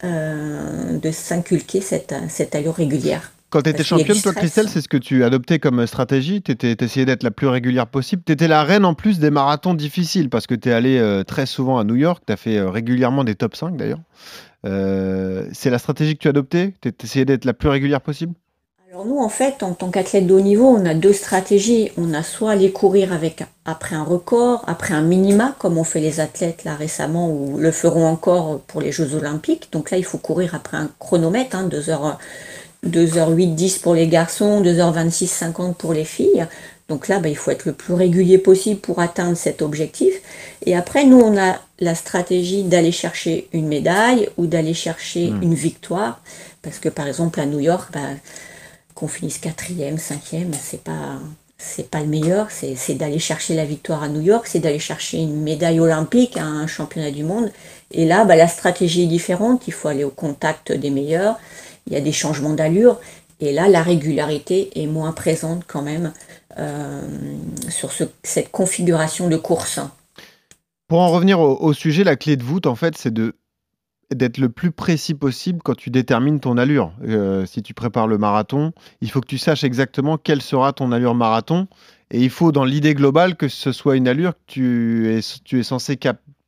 de 0.02 1.10
s'inculquer 1.10 1.80
cette, 1.80 2.14
cette 2.28 2.54
allure 2.54 2.74
régulière. 2.74 3.32
Quand 3.50 3.62
tu 3.62 3.70
étais 3.70 3.82
championne, 3.82 4.20
toi, 4.22 4.32
Christelle, 4.32 4.68
c'est 4.68 4.80
ce 4.80 4.88
que 4.88 4.96
tu 4.96 5.24
adoptais 5.24 5.58
comme 5.58 5.84
stratégie. 5.86 6.40
Tu 6.40 6.54
essayé 6.62 7.04
d'être 7.04 7.24
la 7.24 7.32
plus 7.32 7.48
régulière 7.48 7.88
possible. 7.88 8.22
Tu 8.24 8.32
étais 8.32 8.46
la 8.46 8.62
reine 8.62 8.84
en 8.84 8.94
plus 8.94 9.18
des 9.18 9.30
marathons 9.30 9.74
difficiles 9.74 10.30
parce 10.30 10.46
que 10.46 10.54
tu 10.54 10.68
es 10.68 10.72
allé 10.72 10.98
euh, 10.98 11.24
très 11.24 11.46
souvent 11.46 11.78
à 11.78 11.84
New 11.84 11.96
York. 11.96 12.22
Tu 12.24 12.32
as 12.32 12.36
fait 12.36 12.58
euh, 12.58 12.70
régulièrement 12.70 13.24
des 13.24 13.34
top 13.34 13.56
5 13.56 13.76
d'ailleurs. 13.76 13.98
Euh, 14.66 15.48
c'est 15.52 15.70
la 15.70 15.78
stratégie 15.78 16.14
que 16.14 16.22
tu 16.22 16.28
as 16.28 16.30
adoptée 16.30 16.74
Tu 16.80 16.92
essayé 17.02 17.24
d'être 17.24 17.44
la 17.44 17.52
plus 17.52 17.68
régulière 17.68 18.00
possible? 18.00 18.34
Alors 18.92 19.04
nous, 19.06 19.18
en 19.18 19.28
fait, 19.28 19.62
en 19.62 19.72
tant 19.72 19.88
qu'athlète 19.88 20.26
de 20.26 20.34
haut 20.34 20.40
niveau, 20.40 20.66
on 20.66 20.84
a 20.84 20.94
deux 20.94 21.12
stratégies. 21.12 21.92
On 21.96 22.12
a 22.12 22.24
soit 22.24 22.50
aller 22.50 22.72
courir 22.72 23.12
avec 23.12 23.44
après 23.64 23.94
un 23.94 24.02
record, 24.02 24.64
après 24.66 24.94
un 24.94 25.00
minima, 25.02 25.54
comme 25.60 25.78
ont 25.78 25.84
fait 25.84 26.00
les 26.00 26.18
athlètes 26.18 26.64
là 26.64 26.74
récemment 26.74 27.30
ou 27.30 27.56
le 27.56 27.70
feront 27.70 28.04
encore 28.06 28.58
pour 28.66 28.80
les 28.80 28.90
Jeux 28.90 29.14
Olympiques. 29.14 29.68
Donc 29.70 29.92
là, 29.92 29.96
il 29.96 30.04
faut 30.04 30.18
courir 30.18 30.56
après 30.56 30.76
un 30.76 30.90
chronomètre, 30.98 31.54
hein, 31.54 31.68
2h, 31.68 32.16
2h08, 32.84 33.54
10 33.54 33.78
pour 33.78 33.94
les 33.94 34.08
garçons, 34.08 34.60
2h26, 34.60 35.28
50 35.28 35.76
pour 35.76 35.92
les 35.92 36.04
filles. 36.04 36.48
Donc 36.88 37.06
là, 37.06 37.20
bah, 37.20 37.28
il 37.28 37.36
faut 37.36 37.52
être 37.52 37.66
le 37.66 37.72
plus 37.72 37.94
régulier 37.94 38.38
possible 38.38 38.80
pour 38.80 38.98
atteindre 38.98 39.36
cet 39.36 39.62
objectif. 39.62 40.14
Et 40.66 40.74
après, 40.74 41.04
nous, 41.04 41.20
on 41.20 41.38
a 41.38 41.60
la 41.78 41.94
stratégie 41.94 42.64
d'aller 42.64 42.90
chercher 42.90 43.46
une 43.52 43.68
médaille 43.68 44.28
ou 44.36 44.46
d'aller 44.48 44.74
chercher 44.74 45.30
Hmm. 45.30 45.42
une 45.42 45.54
victoire. 45.54 46.20
Parce 46.62 46.80
que 46.80 46.88
par 46.88 47.06
exemple, 47.06 47.38
à 47.38 47.46
New 47.46 47.60
York, 47.60 47.90
bah, 47.92 48.00
qu'on 49.00 49.08
finisse 49.08 49.38
quatrième, 49.38 49.96
cinquième, 49.98 50.52
c'est 50.52 50.84
pas 50.84 51.18
pas 51.90 52.00
le 52.00 52.06
meilleur, 52.06 52.48
c'est 52.50 52.94
d'aller 52.94 53.18
chercher 53.18 53.54
la 53.54 53.66
victoire 53.66 54.02
à 54.02 54.08
New 54.08 54.22
York, 54.22 54.46
c'est 54.46 54.60
d'aller 54.60 54.78
chercher 54.78 55.18
une 55.18 55.42
médaille 55.42 55.78
olympique 55.78 56.38
à 56.38 56.44
un 56.44 56.66
championnat 56.66 57.10
du 57.10 57.22
monde. 57.22 57.52
Et 57.90 58.06
là, 58.06 58.24
bah, 58.24 58.34
la 58.34 58.48
stratégie 58.48 59.02
est 59.02 59.06
différente, 59.06 59.66
il 59.66 59.72
faut 59.74 59.88
aller 59.88 60.04
au 60.04 60.10
contact 60.10 60.72
des 60.72 60.88
meilleurs, 60.88 61.38
il 61.86 61.92
y 61.92 61.96
a 61.96 62.00
des 62.00 62.12
changements 62.12 62.54
d'allure, 62.54 62.98
et 63.40 63.52
là, 63.52 63.68
la 63.68 63.82
régularité 63.82 64.70
est 64.80 64.86
moins 64.86 65.12
présente 65.12 65.64
quand 65.66 65.82
même 65.82 66.12
euh, 66.58 67.02
sur 67.68 67.92
ce- 67.92 68.04
cette 68.22 68.50
configuration 68.50 69.28
de 69.28 69.36
course. 69.36 69.80
Pour 70.88 71.00
en 71.00 71.10
revenir 71.10 71.40
au 71.40 71.72
sujet, 71.72 72.04
la 72.04 72.16
clé 72.16 72.36
de 72.36 72.42
voûte, 72.42 72.66
en 72.66 72.74
fait, 72.74 72.96
c'est 72.96 73.12
de 73.12 73.34
d'être 74.14 74.38
le 74.38 74.48
plus 74.48 74.72
précis 74.72 75.14
possible 75.14 75.60
quand 75.62 75.76
tu 75.76 75.90
détermines 75.90 76.40
ton 76.40 76.56
allure. 76.58 76.92
Euh, 77.04 77.46
si 77.46 77.62
tu 77.62 77.74
prépares 77.74 78.06
le 78.06 78.18
marathon, 78.18 78.72
il 79.00 79.10
faut 79.10 79.20
que 79.20 79.26
tu 79.26 79.38
saches 79.38 79.64
exactement 79.64 80.18
quelle 80.18 80.42
sera 80.42 80.72
ton 80.72 80.92
allure 80.92 81.14
marathon. 81.14 81.68
Et 82.10 82.20
il 82.22 82.30
faut, 82.30 82.50
dans 82.50 82.64
l'idée 82.64 82.94
globale, 82.94 83.36
que 83.36 83.48
ce 83.48 83.70
soit 83.72 83.96
une 83.96 84.08
allure 84.08 84.32
que 84.32 84.40
tu 84.46 85.08
es, 85.08 85.20
tu 85.44 85.60
es 85.60 85.62
censé 85.62 85.96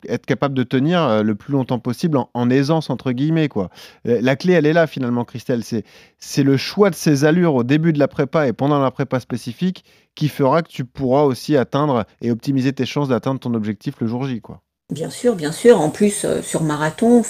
être 0.08 0.26
capable 0.26 0.54
de 0.54 0.64
tenir 0.64 1.00
euh, 1.02 1.22
le 1.22 1.36
plus 1.36 1.52
longtemps 1.52 1.78
possible 1.78 2.18
en, 2.34 2.50
aisance, 2.50 2.90
entre 2.90 3.12
guillemets. 3.12 3.48
Quoi. 3.48 3.70
Euh, 4.08 4.18
La 4.20 4.34
clé, 4.34 4.54
elle 4.54 4.66
est 4.66 4.72
là, 4.72 4.88
finalement, 4.88 5.24
Christelle. 5.24 5.62
C'est 5.62 5.84
c'est 6.18 6.42
le 6.42 6.56
choix 6.56 6.90
de 6.90 6.96
ces 6.96 7.24
allures 7.24 7.54
au 7.54 7.62
début 7.62 7.92
de 7.92 7.98
la 8.00 8.08
prépa 8.08 8.48
et 8.48 8.52
pendant 8.52 8.80
la 8.80 8.90
prépa 8.90 9.20
spécifique 9.20 9.84
qui 10.14 10.28
fera 10.28 10.62
que 10.62 10.68
tu 10.68 10.84
pourras 10.84 11.22
aussi 11.22 11.56
atteindre 11.56 12.04
et 12.20 12.30
optimiser 12.30 12.72
tes 12.72 12.86
chances 12.86 13.08
d'atteindre 13.08 13.40
ton 13.40 13.54
objectif 13.54 13.94
le 14.00 14.08
jour 14.08 14.26
J. 14.26 14.40
Quoi. 14.40 14.60
Bien 14.90 15.08
sûr, 15.08 15.36
bien 15.36 15.52
sûr. 15.52 15.80
En 15.80 15.88
plus, 15.88 16.26
euh, 16.26 16.42
sur 16.42 16.62
marathon, 16.62 17.22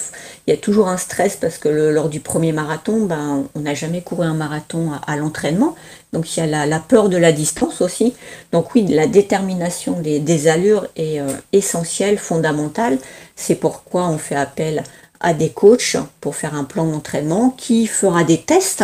il 0.46 0.50
y 0.50 0.52
a 0.52 0.56
toujours 0.56 0.88
un 0.88 0.96
stress 0.96 1.36
parce 1.36 1.58
que 1.58 1.68
lors 1.68 2.08
du 2.08 2.18
premier 2.18 2.50
marathon, 2.50 3.06
ben, 3.06 3.44
on 3.54 3.60
n'a 3.60 3.74
jamais 3.74 4.00
couru 4.00 4.26
un 4.26 4.34
marathon 4.34 4.90
à, 5.06 5.16
l'entraînement. 5.16 5.76
Donc 6.12 6.36
il 6.36 6.40
y 6.40 6.42
a 6.42 6.66
la, 6.66 6.78
peur 6.80 7.08
de 7.08 7.16
la 7.16 7.30
distance 7.30 7.80
aussi. 7.80 8.14
Donc 8.50 8.74
oui, 8.74 8.84
la 8.88 9.06
détermination 9.06 10.00
des, 10.00 10.18
des 10.18 10.48
allures 10.48 10.88
est 10.96 11.20
euh, 11.20 11.28
essentielle, 11.52 12.18
fondamentale. 12.18 12.98
C'est 13.36 13.54
pourquoi 13.54 14.08
on 14.08 14.18
fait 14.18 14.34
appel 14.34 14.82
à 15.20 15.32
des 15.32 15.50
coachs 15.50 15.96
pour 16.20 16.34
faire 16.34 16.56
un 16.56 16.64
plan 16.64 16.84
d'entraînement 16.84 17.50
qui 17.50 17.86
fera 17.86 18.24
des 18.24 18.38
tests, 18.38 18.82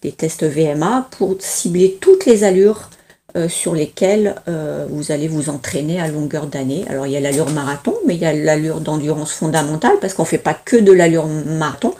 des 0.00 0.12
tests 0.12 0.44
VMA 0.44 1.08
pour 1.10 1.36
cibler 1.40 1.98
toutes 2.00 2.24
les 2.24 2.42
allures 2.42 2.88
euh, 3.36 3.48
sur 3.48 3.74
lesquelles 3.74 4.34
euh, 4.48 4.86
vous 4.88 5.12
allez 5.12 5.28
vous 5.28 5.50
entraîner 5.50 6.00
à 6.00 6.08
longueur 6.08 6.46
d'année. 6.46 6.84
Alors 6.88 7.06
il 7.06 7.12
y 7.12 7.16
a 7.16 7.20
l'allure 7.20 7.50
marathon, 7.50 7.94
mais 8.06 8.14
il 8.14 8.20
y 8.20 8.26
a 8.26 8.32
l'allure 8.32 8.80
d'endurance 8.80 9.32
fondamentale, 9.32 9.98
parce 10.00 10.14
qu'on 10.14 10.22
ne 10.22 10.28
fait 10.28 10.38
pas 10.38 10.54
que 10.54 10.76
de 10.76 10.92
l'allure 10.92 11.26
marathon, 11.26 11.94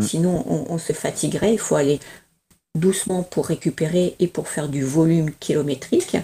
sinon 0.00 0.44
on, 0.48 0.64
on 0.74 0.78
se 0.78 0.92
fatiguerait, 0.92 1.52
il 1.52 1.58
faut 1.58 1.76
aller 1.76 2.00
doucement 2.74 3.22
pour 3.22 3.46
récupérer 3.46 4.16
et 4.18 4.26
pour 4.26 4.48
faire 4.48 4.68
du 4.68 4.82
volume 4.82 5.30
kilométrique. 5.38 6.16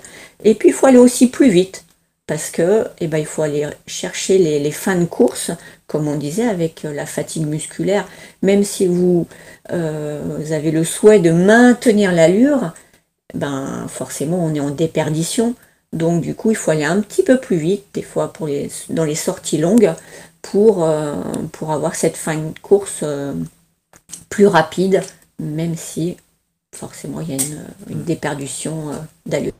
Et 0.44 0.54
puis 0.54 0.70
il 0.70 0.72
faut 0.72 0.86
aller 0.86 0.98
aussi 0.98 1.28
plus 1.28 1.50
vite, 1.50 1.84
parce 2.26 2.50
que 2.50 2.84
eh 3.00 3.06
ben, 3.06 3.18
il 3.18 3.26
faut 3.26 3.42
aller 3.42 3.66
chercher 3.86 4.38
les, 4.38 4.58
les 4.58 4.70
fins 4.70 4.96
de 4.96 5.04
course, 5.04 5.50
comme 5.86 6.08
on 6.08 6.16
disait, 6.16 6.46
avec 6.46 6.84
euh, 6.84 6.92
la 6.92 7.06
fatigue 7.06 7.46
musculaire. 7.46 8.06
Même 8.42 8.64
si 8.64 8.86
vous, 8.86 9.26
euh, 9.72 10.20
vous 10.38 10.52
avez 10.52 10.70
le 10.70 10.84
souhait 10.84 11.20
de 11.20 11.30
maintenir 11.30 12.12
l'allure, 12.12 12.72
ben 13.34 13.86
forcément 13.88 14.44
on 14.44 14.54
est 14.54 14.60
en 14.60 14.70
déperdition. 14.70 15.54
Donc 15.92 16.22
du 16.22 16.34
coup 16.34 16.50
il 16.50 16.56
faut 16.56 16.70
aller 16.70 16.84
un 16.84 17.00
petit 17.00 17.22
peu 17.22 17.38
plus 17.38 17.56
vite, 17.56 17.84
des 17.94 18.02
fois 18.02 18.32
pour 18.32 18.46
les, 18.46 18.70
dans 18.90 19.04
les 19.04 19.14
sorties 19.14 19.58
longues, 19.58 19.92
pour, 20.42 20.84
euh, 20.84 21.14
pour 21.52 21.72
avoir 21.72 21.94
cette 21.94 22.16
fin 22.16 22.36
de 22.36 22.58
course 22.60 23.00
euh, 23.02 23.34
plus 24.28 24.46
rapide, 24.46 25.02
même 25.38 25.76
si 25.76 26.16
forcément 26.74 27.20
il 27.20 27.30
y 27.30 27.32
a 27.32 27.36
une, 27.42 27.64
une 27.90 28.04
déperdition 28.04 28.90
euh, 28.90 28.94
d'allure. 29.26 29.52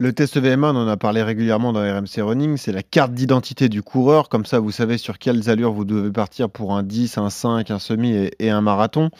Le 0.00 0.12
test 0.12 0.38
VMA, 0.38 0.72
on 0.72 0.76
en 0.76 0.88
a 0.88 0.96
parlé 0.96 1.22
régulièrement 1.22 1.72
dans 1.72 1.80
RMC 1.80 2.20
Running, 2.20 2.56
c'est 2.56 2.72
la 2.72 2.82
carte 2.82 3.12
d'identité 3.12 3.68
du 3.68 3.80
coureur. 3.80 4.28
Comme 4.28 4.44
ça, 4.44 4.58
vous 4.58 4.72
savez 4.72 4.98
sur 4.98 5.18
quelles 5.18 5.48
allures 5.48 5.72
vous 5.72 5.84
devez 5.84 6.10
partir 6.10 6.50
pour 6.50 6.74
un 6.74 6.82
10, 6.82 7.16
un 7.16 7.30
5, 7.30 7.70
un 7.70 7.78
semi 7.78 8.12
et, 8.12 8.34
et 8.40 8.50
un 8.50 8.60
marathon. 8.60 9.10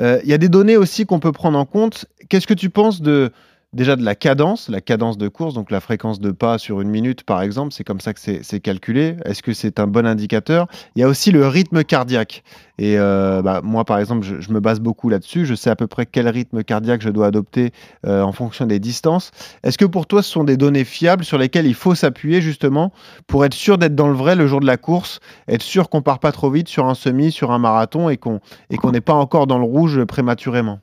Euh, 0.00 0.20
Il 0.22 0.30
y 0.30 0.32
a 0.32 0.38
des 0.38 0.48
données 0.48 0.76
aussi 0.76 1.06
qu'on 1.06 1.20
peut 1.20 1.32
prendre 1.32 1.58
en 1.58 1.64
compte. 1.64 2.06
Qu'est-ce 2.28 2.46
que 2.46 2.54
tu 2.54 2.70
penses 2.70 3.00
de 3.00 3.32
déjà 3.72 3.96
de 3.96 4.04
la 4.04 4.14
cadence, 4.14 4.68
la 4.68 4.80
cadence 4.80 5.18
de 5.18 5.28
course, 5.28 5.54
donc 5.54 5.70
la 5.70 5.80
fréquence 5.80 6.20
de 6.20 6.30
pas 6.30 6.58
sur 6.58 6.80
une 6.80 6.88
minute 6.88 7.22
par 7.24 7.42
exemple, 7.42 7.72
c'est 7.72 7.84
comme 7.84 8.00
ça 8.00 8.14
que 8.14 8.20
c'est 8.20 8.60
calculé. 8.60 9.16
Est-ce 9.24 9.42
que 9.42 9.52
c'est 9.52 9.78
un 9.78 9.86
bon 9.86 10.06
indicateur? 10.06 10.66
Il 10.96 11.00
y 11.00 11.02
a 11.02 11.08
aussi 11.08 11.30
le 11.30 11.46
rythme 11.46 11.84
cardiaque. 11.84 12.42
Et 12.78 12.98
euh, 12.98 13.42
bah, 13.42 13.60
moi 13.62 13.84
par 13.84 13.98
exemple, 13.98 14.24
je, 14.24 14.40
je 14.40 14.50
me 14.52 14.60
base 14.60 14.80
beaucoup 14.80 15.08
là-dessus. 15.08 15.44
Je 15.44 15.54
sais 15.54 15.68
à 15.68 15.76
peu 15.76 15.86
près 15.86 16.06
quel 16.06 16.28
rythme 16.28 16.62
cardiaque 16.64 17.02
je 17.02 17.10
dois 17.10 17.26
adopter 17.26 17.72
euh, 18.06 18.22
en 18.22 18.32
fonction 18.32 18.66
des 18.66 18.78
distances. 18.78 19.32
Est-ce 19.62 19.76
que 19.76 19.84
pour 19.84 20.06
toi, 20.06 20.22
ce 20.22 20.30
sont 20.30 20.44
des 20.44 20.56
données 20.56 20.84
fiables 20.84 21.24
sur 21.24 21.38
lesquelles 21.38 21.66
il 21.66 21.74
faut 21.74 21.94
s'appuyer 21.94 22.40
justement 22.40 22.92
pour 23.26 23.44
être 23.44 23.54
sûr 23.54 23.76
d'être 23.76 23.94
dans 23.94 24.08
le 24.08 24.14
vrai 24.14 24.34
le 24.34 24.46
jour 24.46 24.60
de 24.60 24.66
la 24.66 24.76
course, 24.78 25.20
être 25.46 25.62
sûr 25.62 25.90
qu'on 25.90 26.02
part 26.02 26.20
pas 26.20 26.32
trop 26.32 26.50
vite 26.50 26.68
sur 26.68 26.86
un 26.86 26.94
semi, 26.94 27.32
sur 27.32 27.50
un 27.50 27.58
marathon 27.58 28.08
et 28.08 28.16
qu'on 28.16 28.40
et 28.70 28.76
qu'on 28.76 28.92
n'est 28.92 29.00
pas 29.00 29.14
encore 29.14 29.46
dans 29.46 29.58
le 29.58 29.64
rouge 29.64 30.04
prématurément? 30.04 30.80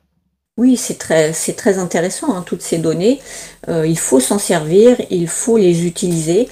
Oui, 0.56 0.76
c'est 0.78 0.96
très, 0.98 1.32
très 1.32 1.78
intéressant, 1.78 2.34
hein, 2.34 2.42
toutes 2.46 2.62
ces 2.62 2.78
données. 2.78 3.20
Euh, 3.68 3.86
il 3.86 3.98
faut 3.98 4.20
s'en 4.20 4.38
servir, 4.38 4.96
il 5.10 5.28
faut 5.28 5.58
les 5.58 5.84
utiliser, 5.86 6.48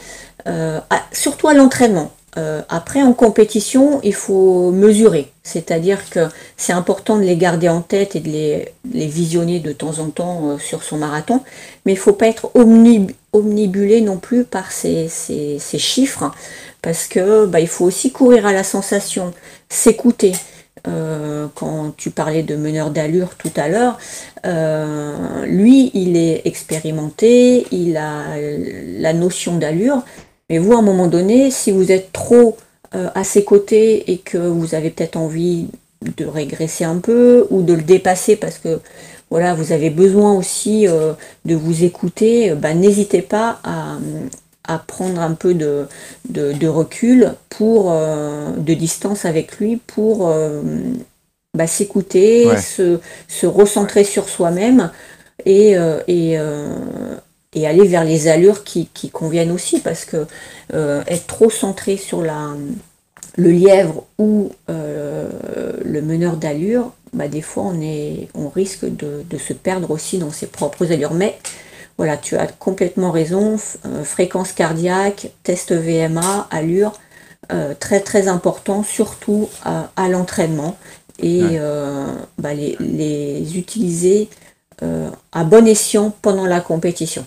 euh, 0.47 0.79
surtout 1.13 1.49
à 1.49 1.55
l'entraînement. 1.55 2.13
Euh, 2.37 2.61
après, 2.69 3.03
en 3.03 3.15
compétition, 3.15 4.01
il 4.03 4.13
faut 4.15 4.73
mesurer. 4.73 5.31
C'est-à-dire 5.43 6.11
que 6.11 6.29
c'est 6.57 6.73
important 6.75 7.17
de 7.17 7.23
les 7.23 7.37
garder 7.37 7.69
en 7.71 7.81
tête 7.81 8.15
et 8.17 8.21
de 8.21 8.29
les, 8.29 8.69
les 8.93 9.07
visionner 9.07 9.61
de 9.61 9.73
temps 9.73 9.99
en 10.01 10.09
temps 10.11 10.59
sur 10.59 10.83
son 10.83 10.99
marathon. 10.99 11.41
Mais 11.87 11.93
il 11.93 11.95
ne 11.97 12.01
faut 12.01 12.13
pas 12.13 12.27
être 12.27 12.51
omnib- 12.55 13.13
omnibulé 13.33 14.01
non 14.03 14.19
plus 14.19 14.45
par 14.45 14.71
ces, 14.73 15.09
ces- 15.09 15.59
ces 15.61 15.79
chiffres. 15.79 16.31
Parce 16.83 17.07
que 17.07 17.47
bah, 17.47 17.61
il 17.61 17.69
faut 17.69 17.85
aussi 17.87 18.11
courir 18.13 18.45
à 18.47 18.53
la 18.53 18.65
sensation, 18.65 19.33
s'écouter. 19.71 20.33
Euh, 20.87 21.47
quand 21.55 21.95
tu 21.97 22.11
parlais 22.11 22.43
de 22.43 22.57
meneur 22.57 22.91
d'allure 22.91 23.37
tout 23.37 23.53
à 23.57 23.69
l'heure, 23.69 23.99
euh, 24.45 25.47
lui, 25.47 25.91
il 25.95 26.17
est 26.17 26.43
expérimenté, 26.45 27.67
il 27.71 27.97
a 27.97 28.37
la 28.99 29.13
notion 29.15 29.57
d'allure, 29.57 30.03
mais 30.51 30.59
vous, 30.59 30.75
à 30.75 30.79
un 30.79 30.83
moment 30.83 31.07
donné, 31.07 31.51
si 31.51 31.71
vous 31.71 31.91
êtes 31.91 32.13
trop 32.13 32.57
euh, 32.95 33.09
à 33.15 33.25
ses 33.25 33.45
côtés 33.45 34.13
et 34.13 34.19
que 34.19 34.37
vous 34.37 34.75
avez 34.75 34.91
peut-être 34.91 35.17
envie 35.17 35.69
de 36.19 36.27
régresser 36.27 36.85
un 36.85 36.99
peu 36.99 37.47
ou 37.49 37.63
de 37.63 37.73
le 37.73 37.83
dépasser 37.83 38.37
parce 38.37 38.59
que 38.59 38.81
voilà, 39.31 39.55
vous 39.55 39.73
avez 39.73 39.89
besoin 39.89 40.35
aussi 40.35 40.87
de 40.87 41.55
vous 41.55 41.83
écouter, 41.83 42.55
bah, 42.55 42.75
n'hésitez 42.75 43.23
pas 43.23 43.59
à, 43.65 43.97
à 44.67 44.79
prendre 44.79 45.21
un 45.21 45.35
peu 45.35 45.55
de, 45.55 45.87
de, 46.29 46.53
de 46.53 46.69
recul 46.69 47.35
pour 47.51 47.93
euh, 47.93 48.51
de 48.57 48.75
distance 48.75 49.25
avec 49.25 49.59
lui 49.59 49.77
pour 49.77 50.29
euh, 50.29 50.63
bah, 51.55 51.67
s'écouter, 51.67 52.45
Ouais. 52.45 52.57
se, 52.57 53.01
se 53.29 53.47
recentrer 53.47 54.05
sur 54.05 54.29
soi-même 54.29 54.91
et, 55.47 55.77
euh, 55.77 56.01
et, 56.09 56.37
et 57.55 57.67
aller 57.67 57.87
vers 57.87 58.05
les 58.05 58.29
allures 58.29 58.65
qui, 58.65 58.89
qui 58.95 59.11
conviennent 59.11 59.53
aussi 59.53 59.81
parce 59.81 60.05
que 60.05 60.27
être 60.73 61.27
trop 61.27 61.51
centré 61.51 61.97
sur 61.97 62.23
la, 62.23 62.51
le 63.37 63.51
lièvre 63.51 64.05
ou 64.19 64.53
le 64.69 66.01
meneur 66.03 66.37
d'allure, 66.37 66.93
bah, 67.13 67.29
des 67.29 67.43
fois 67.43 67.65
on, 67.65 67.81
est, 67.81 68.29
on 68.35 68.49
risque 68.49 68.85
de, 68.85 69.25
de 69.29 69.39
se 69.39 69.53
perdre 69.53 69.91
aussi 69.91 70.19
dans 70.19 70.31
ses 70.31 70.47
propres 70.47 70.91
allures. 70.93 71.15
Mais 71.15 71.39
voilà, 71.99 72.17
tu 72.17 72.37
as 72.37 72.47
complètement 72.47 73.11
raison, 73.11 73.57
euh, 73.87 74.05
fréquence 74.05 74.53
cardiaque, 74.53 75.29
test 75.43 75.73
VMA, 75.73 76.49
allure, 76.51 76.93
euh, 77.53 77.75
très 77.79 78.01
très 78.01 78.29
important, 78.29 78.83
surtout 78.83 79.49
à, 79.65 79.91
à 79.97 80.09
l'entraînement 80.09 80.77
et 81.21 81.43
Ouais. 81.43 81.57
euh, 81.61 82.07
bah, 82.39 82.55
les, 82.55 82.77
les 82.81 83.57
utiliser 83.59 84.29
euh, 84.83 85.11
à 85.33 85.45
bon 85.45 85.67
escient 85.67 86.11
pendant 86.23 86.47
la 86.47 86.61
compétition. 86.61 87.25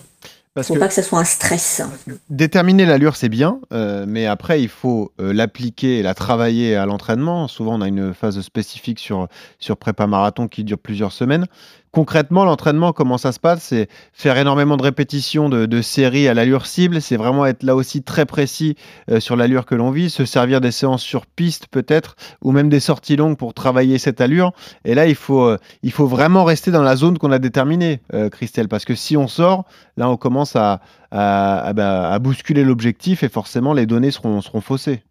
Il 0.56 0.60
ne 0.60 0.64
faut 0.64 0.74
que 0.74 0.78
pas 0.80 0.88
que 0.88 0.94
ce 0.94 1.02
soit 1.02 1.20
un 1.20 1.24
stress. 1.24 1.82
déterminer 2.30 2.84
l'allure, 2.84 3.14
c'est 3.14 3.28
bien, 3.28 3.60
euh, 3.72 4.06
mais 4.08 4.26
après, 4.26 4.60
il 4.60 4.68
faut 4.68 5.12
euh, 5.20 5.32
l'appliquer 5.32 5.98
et 5.98 6.02
la 6.02 6.14
travailler 6.14 6.74
à 6.74 6.84
l'entraînement. 6.84 7.46
Souvent, 7.46 7.78
on 7.78 7.80
a 7.80 7.86
une 7.86 8.12
phase 8.12 8.40
spécifique 8.40 8.98
sur, 8.98 9.28
sur 9.60 9.76
prépa 9.76 10.08
marathon 10.08 10.48
qui 10.48 10.64
dure 10.64 10.78
plusieurs 10.78 11.12
semaines. 11.12 11.46
Concrètement, 11.92 12.44
l'entraînement, 12.44 12.92
comment 12.92 13.18
ça 13.18 13.32
se 13.32 13.40
passe 13.40 13.62
C'est 13.62 13.88
faire 14.12 14.36
énormément 14.36 14.76
de 14.76 14.82
répétitions 14.82 15.48
de, 15.48 15.82
séries 15.82 16.28
à 16.28 16.34
l'allure 16.34 16.66
cible. 16.66 17.00
C'est 17.00 17.16
vraiment 17.16 17.46
être 17.46 17.62
là 17.62 17.74
aussi 17.74 18.02
très 18.02 18.26
précis 18.26 18.76
euh, 19.10 19.20
sur 19.20 19.36
l'allure 19.36 19.66
que 19.66 19.74
l'on 19.74 19.90
vit. 19.90 20.10
Se 20.10 20.24
servir 20.24 20.60
des 20.60 20.70
séances 20.70 21.02
sur 21.02 21.26
piste 21.26 21.68
peut-être, 21.68 22.16
ou 22.42 22.52
même 22.52 22.68
des 22.68 22.80
sorties 22.80 23.16
longues 23.16 23.36
pour 23.36 23.54
travailler 23.54 23.98
cette 23.98 24.20
allure. 24.20 24.52
Et 24.84 24.94
là, 24.94 25.06
il 25.06 25.14
faut, 25.14 25.44
euh, 25.44 25.58
il 25.82 25.92
faut 25.92 26.06
vraiment 26.06 26.44
rester 26.44 26.70
dans 26.70 26.82
la 26.82 26.96
zone 26.96 27.18
qu'on 27.18 27.32
a 27.32 27.38
déterminée, 27.38 28.00
euh, 28.14 28.28
Christelle, 28.28 28.68
parce 28.68 28.84
que 28.84 28.94
si 28.94 29.16
on 29.16 29.28
sort, 29.28 29.64
là, 29.96 30.08
on 30.10 30.16
commence 30.16 30.56
à, 30.56 30.80
à, 31.10 31.72
bah, 31.74 32.10
à 32.10 32.18
bousculer 32.18 32.64
l'objectif 32.64 33.22
et 33.22 33.28
forcément 33.28 33.72
les 33.72 33.86
données 33.86 34.10
seront, 34.10 34.40
seront 34.40 34.60
faussées. 34.60 35.02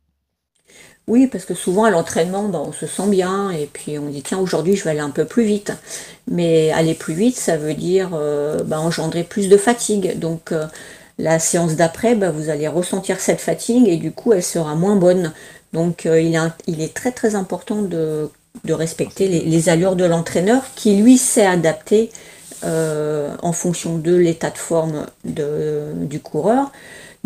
Oui, 1.07 1.27
parce 1.27 1.45
que 1.45 1.53
souvent 1.53 1.85
à 1.85 1.89
l'entraînement, 1.89 2.49
ben, 2.49 2.61
on 2.65 2.73
se 2.73 2.85
sent 2.85 3.07
bien 3.07 3.49
et 3.49 3.65
puis 3.71 3.97
on 3.97 4.09
dit 4.09 4.21
tiens 4.21 4.39
aujourd'hui 4.39 4.75
je 4.75 4.83
vais 4.83 4.89
aller 4.89 4.99
un 4.99 5.09
peu 5.09 5.23
plus 5.23 5.45
vite. 5.45 5.71
Mais 6.29 6.71
aller 6.71 6.93
plus 6.95 7.13
vite, 7.13 7.37
ça 7.37 7.55
veut 7.55 7.73
dire 7.73 8.09
euh, 8.13 8.61
ben, 8.65 8.79
engendrer 8.79 9.23
plus 9.23 9.47
de 9.47 9.55
fatigue. 9.55 10.19
Donc 10.19 10.51
euh, 10.51 10.65
la 11.17 11.39
séance 11.39 11.75
d'après, 11.77 12.15
ben, 12.15 12.31
vous 12.31 12.49
allez 12.49 12.67
ressentir 12.67 13.21
cette 13.21 13.39
fatigue 13.39 13.87
et 13.87 13.95
du 13.95 14.11
coup 14.11 14.33
elle 14.33 14.43
sera 14.43 14.75
moins 14.75 14.97
bonne. 14.97 15.31
Donc 15.71 16.05
euh, 16.05 16.19
il, 16.19 16.35
est, 16.35 16.39
il, 16.67 16.81
est, 16.81 16.93
très 16.93 17.13
très 17.13 17.35
important 17.35 17.81
de, 17.83 18.29
respecter 18.67 19.29
les, 19.29 19.69
allures 19.69 19.95
de 19.95 20.03
l'entraîneur 20.03 20.61
qui 20.75 20.97
lui 20.97 21.17
sait 21.17 21.45
adapter 21.45 22.09
en 22.63 23.53
fonction 23.53 23.97
de 23.97 24.15
l'état 24.15 24.49
de 24.49 24.57
forme 24.57 25.05
du 25.23 26.19
coureur 26.19 26.71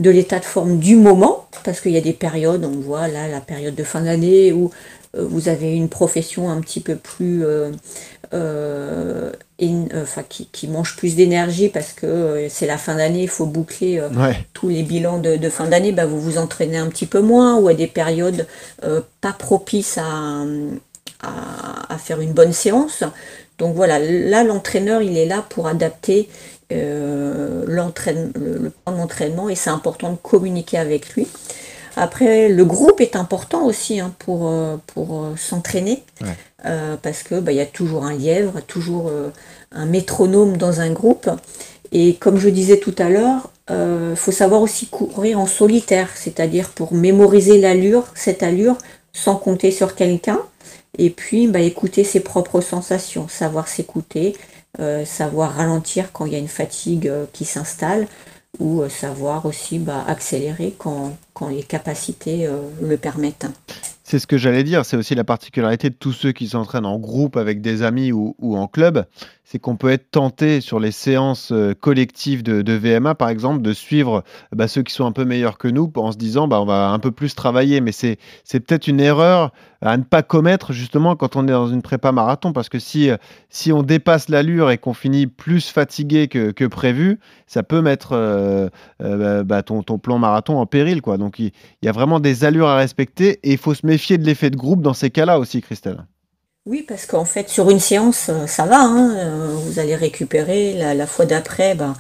de 0.02 0.10
l'état 0.10 0.40
de 0.40 0.46
forme 0.46 0.80
du 0.80 0.96
moment, 0.96 1.48
parce 1.64 1.80
qu'il 1.80 1.92
y 1.92 1.98
a 1.98 2.02
des 2.02 2.14
périodes, 2.14 2.66
on 2.66 2.80
voit 2.80 3.08
là 3.08 3.28
la 3.28 3.40
période 3.40 3.76
de 3.76 3.84
fin 3.84 4.02
d'année 4.02 4.52
où 4.52 4.72
euh, 5.16 5.26
vous 5.30 5.48
avez 5.48 5.76
une 5.76 5.90
profession 5.90 6.50
un 6.50 6.60
petit 6.60 6.80
peu 6.80 6.96
plus 6.96 7.46
euh, 7.46 7.72
euh, 8.34 9.32
enfin, 9.96 10.24
qui, 10.28 10.68
mange 10.68 10.96
plus 10.96 11.16
d'énergie 11.16 11.70
parce 11.70 11.94
que 11.94 12.48
c'est 12.50 12.66
la 12.66 12.78
fin 12.78 12.96
d'année, 12.96 13.24
il 13.24 13.30
faut 13.30 13.46
boucler 13.46 14.02
tous 14.54 14.70
les 14.70 14.82
bilans 14.82 15.20
de, 15.20 15.50
fin 15.50 15.68
d'année, 15.68 15.92
bah, 15.92 16.06
vous 16.06 16.20
vous 16.20 16.38
entraînez 16.40 16.78
un 16.78 16.88
petit 16.88 17.06
peu 17.06 17.22
moins 17.22 17.58
ou 17.58 17.68
à 17.68 17.74
des 17.74 17.88
périodes 17.88 18.48
pas 19.22 19.34
propices 19.34 20.00
à, 20.00 20.46
à, 21.22 21.98
faire 22.00 22.22
une 22.22 22.34
bonne 22.34 22.54
séance. 22.54 23.04
Donc 23.60 23.76
voilà, 23.76 24.00
là 24.00 24.44
l'entraîneur 24.44 25.04
il 25.04 25.18
est 25.18 25.28
là 25.28 25.46
pour 25.48 25.68
adapter 25.68 26.28
euh, 26.72 27.66
le, 27.68 28.70
plan 28.70 28.96
d'entraînement 28.96 29.50
et 29.50 29.56
c'est 29.56 29.70
important 29.70 30.12
de 30.12 30.18
communiquer 30.18 30.78
avec 30.78 31.10
lui. 31.10 31.28
Après, 31.98 32.48
le 32.48 32.64
groupe 32.64 33.02
est 33.02 33.16
important 33.16 33.66
aussi 33.66 34.00
hein, 34.00 34.14
pour, 34.20 34.48
euh, 34.48 34.78
pour 34.88 35.24
euh, 35.24 35.36
s'entraîner 35.36 36.04
parce 37.02 37.24
que 37.24 37.40
bah, 37.40 37.52
il 37.52 37.56
y 37.58 37.62
a 37.62 37.66
toujours 37.66 38.06
un 38.06 38.14
lièvre, 38.14 38.62
toujours 38.62 39.12
un 39.72 39.86
métronome 39.88 40.58
dans 40.58 40.80
un 40.80 40.92
groupe. 40.92 41.28
Et 41.92 42.14
comme 42.14 42.38
je 42.38 42.50
disais 42.50 42.78
tout 42.78 42.94
à 43.00 43.10
l'heure, 43.10 43.50
il 43.68 44.16
faut 44.16 44.32
savoir 44.32 44.62
aussi 44.62 44.86
courir 44.86 45.40
en 45.40 45.48
solitaire, 45.48 46.10
c'est-à-dire 46.14 46.70
pour 46.70 46.94
mémoriser 46.94 47.60
l'allure, 47.60 48.06
cette 48.14 48.44
allure, 48.44 48.78
sans 49.12 49.38
compter 49.38 49.72
sur 49.72 49.96
quelqu'un. 49.96 50.40
Et 51.00 51.10
puis 51.10 51.48
bah, 51.48 51.62
écouter 51.62 52.04
ses 52.04 52.20
propres 52.20 52.62
sensations, 52.62 53.28
savoir 53.28 53.68
s'écouter, 53.68 54.36
euh, 54.80 55.04
savoir 55.04 55.56
ralentir 55.56 56.14
quand 56.14 56.26
il 56.26 56.32
y 56.32 56.36
a 56.36 56.40
une 56.40 56.48
fatigue 56.48 57.10
euh, 57.10 57.26
qui 57.34 57.44
s'installe 57.44 58.08
ou 58.60 58.82
euh, 58.82 58.88
savoir 58.88 59.46
aussi 59.46 59.80
bah, 59.80 60.06
accélérer 60.08 60.74
quand, 60.78 61.18
les 61.50 61.64
capacités 61.64 62.48
le 62.84 62.98
permettent. 62.98 63.48
C'est 64.04 64.20
ce 64.20 64.28
que 64.28 64.38
j'allais 64.38 64.64
dire, 64.64 64.86
c'est 64.86 64.96
aussi 64.96 65.16
la 65.16 65.24
particularité 65.24 65.90
de 65.90 65.96
tous 65.96 66.14
ceux 66.14 66.34
qui 66.34 66.48
s'entraînent 66.50 66.86
en 66.86 67.00
groupe 67.00 67.36
avec 67.36 67.62
des 67.62 67.82
amis 67.82 68.12
ou 68.12 68.36
en 68.40 68.68
club, 68.68 69.06
c'est 69.52 69.60
qu'on 69.60 69.76
peut 69.76 69.90
être 69.90 70.12
tenté 70.12 70.62
sur 70.62 70.80
les 70.80 70.92
séances 70.92 71.52
euh, 71.52 71.74
collectives 71.74 72.42
de, 72.42 72.74
VMA, 72.74 73.16
par 73.16 73.28
exemple, 73.28 73.62
de 73.62 73.74
suivre 73.74 74.24
bah, 74.56 74.70
ceux 74.70 74.82
qui 74.82 74.94
sont 74.94 75.06
un 75.06 75.12
peu 75.12 75.26
meilleurs 75.26 75.58
que 75.58 75.68
nous 75.68 75.92
en 75.98 76.14
se 76.14 76.18
disant 76.18 76.48
bah, 76.48 76.62
on 76.62 76.66
va 76.66 76.92
un 76.92 77.00
peu 77.00 77.12
plus 77.12 77.36
travailler. 77.36 77.82
Mais 77.82 77.92
c'est, 77.92 78.18
peut-être 78.50 78.88
une 78.88 79.02
erreur 79.02 79.52
à 79.82 79.98
ne 79.98 80.04
pas 80.04 80.24
commettre 80.24 80.72
justement 80.72 81.18
quand 81.18 81.36
on 81.36 81.50
est 81.50 81.52
dans 81.52 81.68
une 81.68 81.82
prépa 81.82 82.14
marathon, 82.14 82.54
parce 82.54 82.70
que 82.70 82.80
si, 82.80 83.10
euh, 83.10 83.18
si 83.50 83.74
on 83.74 83.84
dépasse 83.84 84.30
l'allure 84.30 84.72
et 84.72 84.78
qu'on 84.78 84.94
finit 84.94 85.28
plus 85.28 85.70
fatigué 85.70 86.30
que, 86.30 86.66
prévu, 86.68 87.20
ça 87.46 87.62
peut 87.62 87.82
mettre 87.82 88.12
euh, 88.14 88.70
bah, 89.44 89.64
ton, 89.64 89.84
ton, 89.84 89.98
plan 89.98 90.18
marathon 90.18 90.60
en 90.60 90.66
péril. 90.66 91.02
Quoi. 91.02 91.18
Donc 91.18 91.40
il, 91.40 91.52
il 91.82 91.88
y 91.88 91.90
a 91.90 91.92
vraiment 91.92 92.22
des 92.22 92.46
allures 92.46 92.70
à 92.70 92.78
respecter 92.78 93.40
et 93.44 93.52
il 93.52 93.58
faut 93.58 93.74
se 93.74 93.86
méfier 93.86 94.18
de 94.18 94.24
l'effet 94.24 94.50
de 94.50 94.56
groupe 94.56 94.82
dans 94.82 94.94
ces 94.94 95.10
cas-là 95.10 95.40
aussi, 95.40 95.62
Christelle. 95.62 96.06
Oui, 96.68 96.86
parce 96.88 97.08
qu'en 97.08 97.26
fait, 97.26 97.50
sur 97.50 97.72
une 97.72 97.80
séance, 97.80 98.28
euh, 98.30 98.46
ça 98.46 98.66
va. 98.66 98.82
Hein, 98.82 99.16
euh, 99.18 99.56
vous 99.56 99.80
allez 99.80 99.96
récupérer. 99.96 100.74
La, 100.74 101.08
fois 101.08 101.26
d'après, 101.26 101.74
ben, 101.74 101.96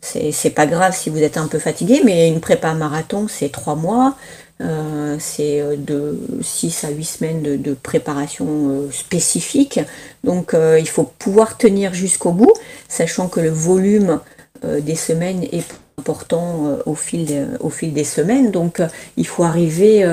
c'est 0.00 0.50
pas 0.50 0.66
grave 0.66 0.96
si 0.96 1.10
vous 1.10 1.22
êtes 1.24 1.36
un 1.36 1.48
peu 1.48 1.58
fatigué, 1.58 2.02
mais 2.04 2.28
une 2.28 2.38
prépa 2.40 2.72
marathon, 2.74 3.26
c'est 3.28 3.50
trois 3.50 3.74
mois. 3.74 4.16
Euh, 4.60 5.16
c'est 5.18 5.60
de 5.76 6.20
6 6.40 6.84
à 6.84 6.90
8 6.90 7.04
semaines 7.04 7.42
de, 7.60 7.74
préparation 7.74 8.88
spécifique. 8.92 9.80
Donc, 10.22 10.54
il 10.54 10.88
faut 10.88 11.10
pouvoir 11.18 11.58
tenir 11.58 11.92
jusqu'au 11.92 12.30
bout, 12.30 12.52
sachant 12.88 13.26
que 13.28 13.40
le 13.40 13.50
volume 13.50 14.20
des 14.62 14.94
semaines 14.94 15.42
est 15.50 15.66
important 15.98 16.78
au, 16.86 16.94
fil 16.94 17.48
au 17.58 17.70
fil 17.70 17.92
des 17.92 18.04
semaines. 18.04 18.52
Donc, 18.52 18.80
il 19.16 19.26
faut 19.26 19.42
arriver 19.42 20.04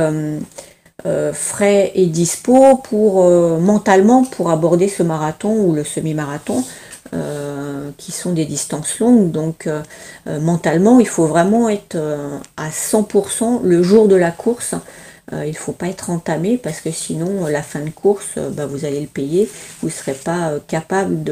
euh, 1.08 1.34
frais 1.34 1.92
et 1.96 2.06
dispo 2.06 2.78
pour 2.78 3.26
euh, 3.26 3.58
mentalement 3.58 4.24
pour 4.24 4.52
aborder 4.52 4.88
ce 4.88 5.02
marathon 5.02 5.52
ou 5.66 5.74
le 5.74 5.84
semi-marathon 5.84 6.64
euh, 7.14 7.90
qui 7.98 8.12
sont 8.12 8.32
des 8.32 8.46
distances 8.46 9.00
longues. 9.00 9.32
Donc 9.32 9.68
mentalement, 10.26 11.00
il 11.00 11.08
faut 11.08 11.26
vraiment 11.26 11.68
être 11.68 11.98
à 12.58 12.70
100% 12.70 13.64
le 13.64 13.84
jour 13.84 14.08
de 14.08 14.16
la 14.16 14.32
course. 14.32 14.76
il 15.32 15.58
faut 15.58 15.74
pas 15.74 15.88
être 15.88 16.10
entamé 16.10 16.58
parce 16.58 16.80
que 16.80 16.92
sinon, 16.92 17.48
la 17.48 17.64
fin 17.64 17.82
de 17.82 17.90
course, 17.90 18.38
bah, 18.52 18.66
vous 18.66 18.86
allez 18.86 19.02
le 19.02 19.08
payer. 19.08 19.50
Vous 19.82 19.88
ne 19.88 19.92
serez 19.92 20.14
pas 20.14 20.54
capable 20.68 21.24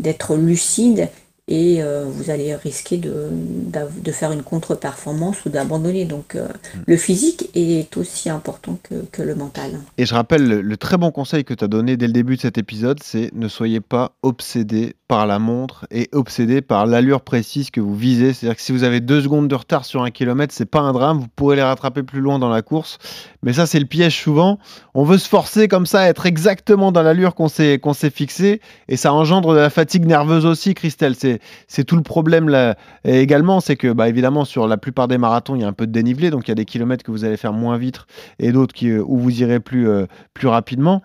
d'être 0.00 0.36
lucide 0.36 1.08
et 1.48 1.82
euh, 1.82 2.04
vous 2.06 2.30
allez 2.30 2.54
risquer 2.54 2.98
de, 2.98 3.28
de 3.30 4.12
faire 4.12 4.32
une 4.32 4.42
contre-performance 4.42 5.44
ou 5.46 5.48
d'abandonner. 5.48 6.04
Donc 6.04 6.34
euh, 6.34 6.46
mm. 6.46 6.78
le 6.86 6.96
physique 6.96 7.48
est 7.54 7.96
aussi 7.96 8.28
important 8.28 8.78
que, 8.82 8.94
que 9.10 9.22
le 9.22 9.34
mental. 9.34 9.72
Et 9.96 10.04
je 10.04 10.14
rappelle 10.14 10.46
le, 10.46 10.76
très 10.76 10.98
bon 10.98 11.10
conseil 11.10 11.44
que 11.44 11.54
tu 11.54 11.64
as 11.64 11.68
donné 11.68 11.96
dès 11.96 12.06
le 12.06 12.12
début 12.12 12.36
de 12.36 12.42
cet 12.42 12.58
épisode, 12.58 13.00
c'est 13.02 13.30
ne 13.34 13.48
soyez 13.48 13.80
pas 13.80 14.12
obsédé 14.22 14.94
par 15.08 15.26
la 15.26 15.38
montre 15.38 15.86
et 15.90 16.10
obsédé 16.12 16.60
par 16.60 16.84
l'allure 16.84 17.22
précise 17.22 17.70
que 17.70 17.80
vous 17.80 17.96
visez. 17.96 18.34
C'est-à-dire 18.34 18.56
que 18.56 18.62
si 18.62 18.72
vous 18.72 18.84
avez 18.84 19.00
deux 19.00 19.22
secondes 19.22 19.48
de 19.48 19.54
retard 19.54 19.86
sur 19.86 20.02
un 20.02 20.10
kilomètre, 20.10 20.52
c'est 20.54 20.66
pas 20.66 20.80
un 20.80 20.92
drame, 20.92 21.18
vous 21.18 21.28
pourrez 21.34 21.56
les 21.56 21.62
rattraper 21.62 22.02
plus 22.02 22.20
loin 22.20 22.38
dans 22.38 22.50
la 22.50 22.60
course. 22.60 22.98
Mais 23.42 23.54
ça, 23.54 23.66
c'est 23.66 23.80
le 23.80 23.86
piège 23.86 24.20
souvent. 24.20 24.58
On 24.92 25.04
veut 25.04 25.16
se 25.16 25.28
forcer 25.28 25.66
comme 25.66 25.86
ça 25.86 26.00
à 26.00 26.08
être 26.08 26.26
exactement 26.26 26.92
dans 26.92 27.02
l'allure 27.02 27.34
qu'on 27.34 27.48
s'est 27.48 27.78
qu'on 27.78 27.94
s'est 27.94 28.10
fixé 28.10 28.60
et 28.88 28.96
ça 28.96 29.12
engendre 29.12 29.54
de 29.54 29.58
la 29.58 29.70
fatigue 29.70 30.04
nerveuse 30.04 30.44
aussi, 30.44 30.74
Christelle. 30.74 31.14
C'est 31.16 31.37
c'est 31.66 31.84
tout 31.84 31.96
le 31.96 32.02
problème 32.02 32.48
là 32.48 32.76
également, 33.04 33.60
c'est 33.60 33.76
que 33.76 33.92
bah, 33.92 34.08
évidemment 34.08 34.44
sur 34.44 34.66
la 34.66 34.76
plupart 34.76 35.08
des 35.08 35.18
marathons 35.18 35.56
il 35.56 35.62
y 35.62 35.64
a 35.64 35.68
un 35.68 35.72
peu 35.72 35.86
de 35.86 35.92
dénivelé, 35.92 36.30
donc 36.30 36.48
il 36.48 36.50
y 36.50 36.52
a 36.52 36.56
des 36.56 36.64
kilomètres 36.64 37.04
que 37.04 37.10
vous 37.10 37.24
allez 37.24 37.36
faire 37.36 37.52
moins 37.52 37.78
vite 37.78 38.00
et 38.38 38.52
d'autres 38.52 38.74
euh, 38.84 39.02
où 39.06 39.18
vous 39.18 39.42
irez 39.42 39.60
plus, 39.60 39.88
euh, 39.88 40.06
plus 40.34 40.48
rapidement. 40.48 41.02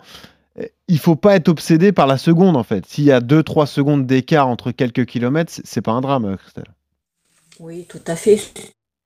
Il 0.86 0.98
faut 0.98 1.16
pas 1.16 1.34
être 1.34 1.48
obsédé 1.48 1.92
par 1.92 2.06
la 2.06 2.18
seconde 2.18 2.56
en 2.56 2.62
fait. 2.62 2.86
S'il 2.86 3.04
y 3.04 3.12
a 3.12 3.20
2-3 3.20 3.66
secondes 3.66 4.06
d'écart 4.06 4.46
entre 4.46 4.70
quelques 4.70 5.06
kilomètres, 5.06 5.52
c'est 5.64 5.80
pas 5.80 5.92
un 5.92 6.00
drame, 6.00 6.36
Christelle. 6.36 6.68
Oui, 7.58 7.86
tout 7.88 8.02
à 8.06 8.14
fait. 8.14 8.38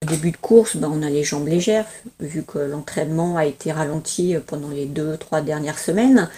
Au 0.05 0.07
début 0.07 0.31
de 0.31 0.37
course, 0.37 0.77
bah, 0.77 0.89
on 0.93 1.03
a 1.03 1.09
les 1.09 1.25
jambes 1.25 1.49
légères, 1.49 1.87
vu 2.21 2.43
que 2.43 2.59
l'entraînement 2.59 3.37
a 3.37 3.47
été 3.47 3.73
ralenti 3.73 4.37
pendant 4.47 4.69
les 4.69 4.87
2-3 4.87 5.43
dernières 5.45 5.79
semaines. 5.79 6.29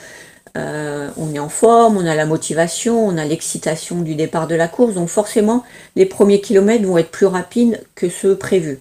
Euh, 0.56 1.10
on 1.16 1.32
est 1.32 1.38
en 1.38 1.48
forme, 1.48 1.96
on 1.96 2.06
a 2.06 2.14
la 2.14 2.26
motivation, 2.26 3.06
on 3.06 3.16
a 3.16 3.24
l'excitation 3.24 4.00
du 4.00 4.14
départ 4.14 4.48
de 4.48 4.54
la 4.54 4.68
course, 4.68 4.94
donc 4.94 5.08
forcément 5.08 5.64
les 5.96 6.06
premiers 6.06 6.40
kilomètres 6.40 6.84
vont 6.84 6.98
être 6.98 7.10
plus 7.10 7.26
rapides 7.26 7.84
que 7.94 8.08
ceux 8.08 8.36
prévus. 8.36 8.80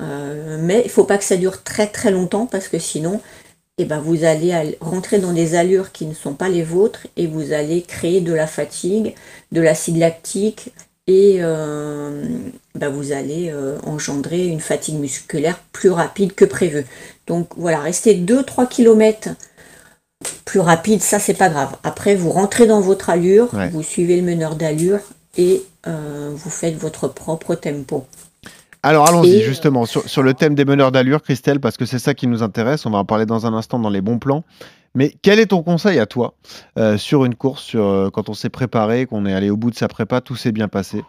Euh, 0.00 0.58
mais 0.60 0.80
il 0.80 0.86
ne 0.86 0.90
faut 0.90 1.04
pas 1.04 1.18
que 1.18 1.24
ça 1.24 1.36
dure 1.36 1.62
très 1.62 1.86
très 1.86 2.10
longtemps 2.10 2.46
parce 2.46 2.68
que 2.68 2.78
sinon 2.78 3.20
eh 3.78 3.84
ben, 3.84 4.00
vous 4.00 4.24
allez 4.24 4.76
rentrer 4.80 5.18
dans 5.18 5.32
des 5.32 5.54
allures 5.54 5.92
qui 5.92 6.06
ne 6.06 6.14
sont 6.14 6.34
pas 6.34 6.48
les 6.48 6.62
vôtres 6.62 7.06
et 7.16 7.26
vous 7.26 7.52
allez 7.52 7.82
créer 7.82 8.20
de 8.20 8.32
la 8.32 8.46
fatigue, 8.46 9.14
de 9.50 9.60
l'acide 9.60 9.98
lactique 9.98 10.72
et 11.06 11.38
euh, 11.40 12.24
ben, 12.74 12.88
vous 12.88 13.12
allez 13.12 13.52
engendrer 13.84 14.46
une 14.46 14.60
fatigue 14.60 14.98
musculaire 14.98 15.60
plus 15.72 15.90
rapide 15.90 16.34
que 16.34 16.46
prévu. 16.46 16.86
Donc 17.26 17.48
voilà, 17.56 17.80
restez 17.80 18.14
2-3 18.14 18.68
km 18.68 19.30
plus 20.44 20.60
rapide, 20.60 21.00
ça 21.00 21.18
c'est 21.18 21.34
pas 21.34 21.48
grave. 21.48 21.76
Après, 21.84 22.14
vous 22.14 22.30
rentrez 22.30 22.66
dans 22.66 22.80
votre 22.80 23.10
allure, 23.10 23.48
vous 23.72 23.82
suivez 23.82 24.16
le 24.16 24.22
meneur 24.22 24.56
d'allure 24.56 25.00
et 25.36 25.62
euh, 25.86 26.30
vous 26.34 26.50
faites 26.50 26.76
votre 26.76 27.08
propre 27.08 27.54
tempo. 27.54 28.06
Alors 28.84 29.08
allons-y 29.08 29.36
euh, 29.36 29.44
justement 29.44 29.86
sur, 29.86 30.08
sur 30.08 30.22
le 30.22 30.34
thème 30.34 30.54
des 30.56 30.64
meneurs 30.64 30.90
d'allure, 30.90 31.22
Christelle, 31.22 31.60
parce 31.60 31.76
que 31.76 31.86
c'est 31.86 32.00
ça 32.00 32.14
qui 32.14 32.26
nous 32.26 32.42
intéresse. 32.42 32.84
On 32.84 32.90
va 32.90 32.98
en 32.98 33.04
parler 33.04 33.26
dans 33.26 33.46
un 33.46 33.54
instant 33.54 33.78
dans 33.78 33.90
les 33.90 34.00
bons 34.00 34.18
plans. 34.18 34.42
Mais 34.94 35.14
quel 35.22 35.38
est 35.38 35.46
ton 35.46 35.62
conseil 35.62 35.98
à 35.98 36.06
toi 36.06 36.34
euh, 36.78 36.98
sur 36.98 37.24
une 37.24 37.34
course, 37.34 37.62
sur, 37.62 37.84
euh, 37.84 38.10
quand 38.10 38.28
on 38.28 38.34
s'est 38.34 38.50
préparé, 38.50 39.06
qu'on 39.06 39.24
est 39.24 39.32
allé 39.32 39.50
au 39.50 39.56
bout 39.56 39.70
de 39.70 39.76
sa 39.76 39.88
prépa, 39.88 40.20
tout 40.20 40.36
s'est 40.36 40.52
bien 40.52 40.68
passé? 40.68 41.02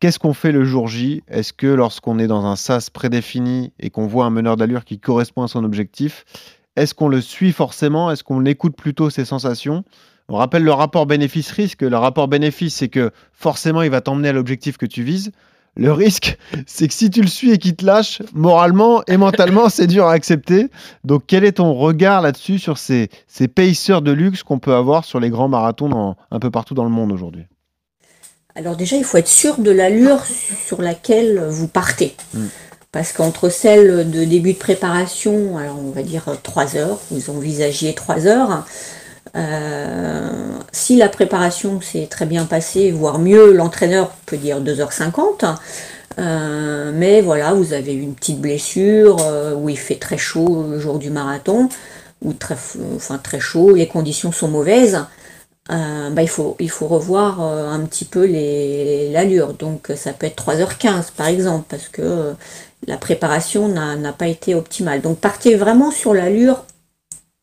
Qu'est-ce 0.00 0.18
qu'on 0.18 0.34
fait 0.34 0.52
le 0.52 0.64
jour 0.64 0.88
J? 0.88 1.22
Est-ce 1.28 1.52
que 1.52 1.66
lorsqu'on 1.66 2.18
est 2.18 2.26
dans 2.26 2.44
un 2.44 2.56
sas 2.56 2.90
prédéfini 2.90 3.72
et 3.78 3.90
qu'on 3.90 4.06
voit 4.06 4.24
un 4.24 4.30
meneur 4.30 4.56
d'allure 4.56 4.84
qui 4.84 4.98
correspond 4.98 5.42
à 5.42 5.48
son 5.48 5.62
objectif, 5.64 6.24
est-ce 6.76 6.94
qu'on 6.94 7.08
le 7.08 7.20
suit 7.20 7.52
forcément? 7.52 8.10
Est-ce 8.10 8.24
qu'on 8.24 8.44
écoute 8.44 8.76
plutôt 8.76 9.10
ses 9.10 9.24
sensations? 9.24 9.84
On 10.28 10.36
rappelle 10.36 10.62
le 10.62 10.72
rapport 10.72 11.06
bénéfice-risque. 11.06 11.82
Le 11.82 11.96
rapport 11.96 12.28
bénéfice, 12.28 12.76
c'est 12.76 12.88
que 12.88 13.10
forcément, 13.32 13.82
il 13.82 13.90
va 13.90 14.00
t'emmener 14.00 14.28
à 14.28 14.32
l'objectif 14.32 14.76
que 14.76 14.86
tu 14.86 15.02
vises. 15.02 15.32
Le 15.76 15.92
risque, 15.92 16.38
c'est 16.66 16.88
que 16.88 16.94
si 16.94 17.10
tu 17.10 17.20
le 17.20 17.26
suis 17.28 17.50
et 17.50 17.58
qu'il 17.58 17.74
te 17.74 17.84
lâche, 17.84 18.22
moralement 18.32 19.02
et 19.08 19.16
mentalement, 19.16 19.68
c'est 19.70 19.86
dur 19.88 20.06
à 20.06 20.12
accepter. 20.12 20.68
Donc, 21.04 21.24
quel 21.26 21.44
est 21.44 21.52
ton 21.52 21.74
regard 21.74 22.22
là-dessus 22.22 22.58
sur 22.58 22.78
ces, 22.78 23.08
ces 23.26 23.48
pacers 23.48 24.02
de 24.02 24.12
luxe 24.12 24.42
qu'on 24.42 24.58
peut 24.58 24.74
avoir 24.74 25.04
sur 25.04 25.18
les 25.20 25.30
grands 25.30 25.48
marathons 25.48 25.88
dans- 25.88 26.16
un 26.30 26.38
peu 26.38 26.50
partout 26.50 26.74
dans 26.74 26.84
le 26.84 26.90
monde 26.90 27.10
aujourd'hui? 27.12 27.46
Alors 28.56 28.76
déjà, 28.76 28.96
il 28.96 29.04
faut 29.04 29.16
être 29.16 29.28
sûr 29.28 29.58
de 29.58 29.70
l'allure 29.70 30.24
sur 30.24 30.82
laquelle 30.82 31.44
vous 31.48 31.68
partez. 31.68 32.16
Mm. 32.34 32.46
Parce 32.92 33.12
qu'entre 33.12 33.50
celle 33.50 34.10
de 34.10 34.24
début 34.24 34.54
de 34.54 34.58
préparation, 34.58 35.58
alors 35.58 35.78
on 35.78 35.90
va 35.90 36.02
dire 36.02 36.24
3 36.42 36.76
heures, 36.76 36.98
vous 37.10 37.30
envisagiez 37.30 37.94
3 37.94 38.26
heures, 38.26 38.64
euh, 39.36 40.58
si 40.72 40.96
la 40.96 41.08
préparation 41.08 41.80
s'est 41.80 42.08
très 42.10 42.26
bien 42.26 42.46
passée, 42.46 42.90
voire 42.90 43.20
mieux, 43.20 43.52
l'entraîneur 43.52 44.10
peut 44.26 44.36
dire 44.36 44.60
2h50. 44.60 45.44
euh, 46.18 46.90
mais 46.94 47.20
voilà, 47.20 47.54
vous 47.54 47.72
avez 47.72 47.94
une 47.94 48.14
petite 48.14 48.40
blessure 48.40 49.18
euh, 49.20 49.54
où 49.54 49.68
il 49.68 49.78
fait 49.78 49.94
très 49.96 50.18
chaud 50.18 50.66
le 50.68 50.80
jour 50.80 50.98
du 50.98 51.10
marathon, 51.10 51.68
ou 52.22 52.32
très, 52.32 52.56
enfin, 52.96 53.18
très 53.18 53.40
chaud, 53.40 53.74
les 53.74 53.86
conditions 53.86 54.32
sont 54.32 54.48
mauvaises. 54.48 55.04
Euh, 55.70 56.10
bah, 56.10 56.22
il, 56.22 56.28
faut, 56.28 56.56
il 56.58 56.70
faut 56.70 56.88
revoir 56.88 57.42
euh, 57.42 57.68
un 57.68 57.80
petit 57.80 58.04
peu 58.04 58.26
l'allure. 58.26 59.54
Donc 59.54 59.92
ça 59.94 60.12
peut 60.12 60.26
être 60.26 60.44
3h15 60.44 61.12
par 61.16 61.28
exemple, 61.28 61.66
parce 61.68 61.88
que 61.88 62.02
euh, 62.02 62.32
la 62.86 62.96
préparation 62.96 63.68
n'a 63.68 64.12
pas 64.12 64.26
été 64.26 64.54
optimale. 64.54 65.00
Donc 65.00 65.18
partez 65.18 65.54
vraiment 65.54 65.90
sur 65.90 66.14
l'allure 66.14 66.64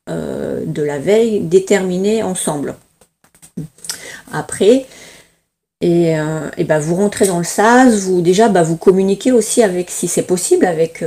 de 0.09 0.81
la 0.81 0.99
veille 0.99 1.41
déterminée 1.41 2.23
ensemble. 2.23 2.75
Après, 4.31 4.85
et, 5.81 6.13
et 6.57 6.63
ben 6.63 6.79
vous 6.79 6.95
rentrez 6.95 7.27
dans 7.27 7.37
le 7.39 7.43
SAS, 7.43 8.05
vous 8.05 8.21
déjà 8.21 8.47
bah, 8.47 8.63
vous 8.63 8.77
communiquez 8.77 9.33
aussi 9.33 9.63
avec, 9.63 9.91
si 9.91 10.07
c'est 10.07 10.23
possible, 10.23 10.65
avec, 10.65 11.03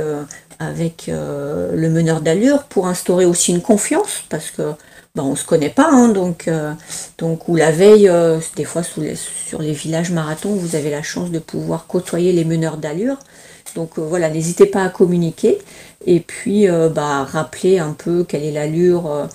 avec 0.59 1.07
le 1.07 1.89
meneur 1.89 2.21
d'allure 2.21 2.65
pour 2.65 2.87
instaurer 2.87 3.25
aussi 3.25 3.51
une 3.51 3.61
confiance, 3.61 4.23
parce 4.29 4.51
que 4.51 4.73
bah, 5.13 5.23
on 5.23 5.35
se 5.35 5.43
connaît 5.43 5.69
pas, 5.69 5.89
hein, 5.91 6.07
donc, 6.07 6.47
euh, 6.47 6.73
donc 7.17 7.49
ou 7.49 7.57
la 7.57 7.71
veille, 7.71 8.07
euh, 8.07 8.39
des 8.55 8.63
fois 8.63 8.81
sur 8.81 9.01
les 9.01 9.73
villages 9.73 10.09
marathons, 10.11 10.55
vous 10.55 10.75
avez 10.77 10.89
la 10.89 11.03
chance 11.03 11.31
de 11.31 11.39
pouvoir 11.39 11.85
côtoyer 11.85 12.31
les 12.31 12.45
meneurs 12.45 12.77
d'allure. 12.77 13.17
Donc 13.75 13.99
euh, 13.99 14.01
voilà, 14.01 14.29
n'hésitez 14.29 14.65
pas 14.65 14.83
à 14.83 14.89
communiquer 14.89 15.57
et 16.05 16.21
puis 16.21 16.67
bah, 16.67 17.25
rappeler 17.25 17.79
un 17.79 17.93
peu 17.93 18.23
quelle 18.23 18.43
est 18.43 18.51
l'allure 18.51 19.27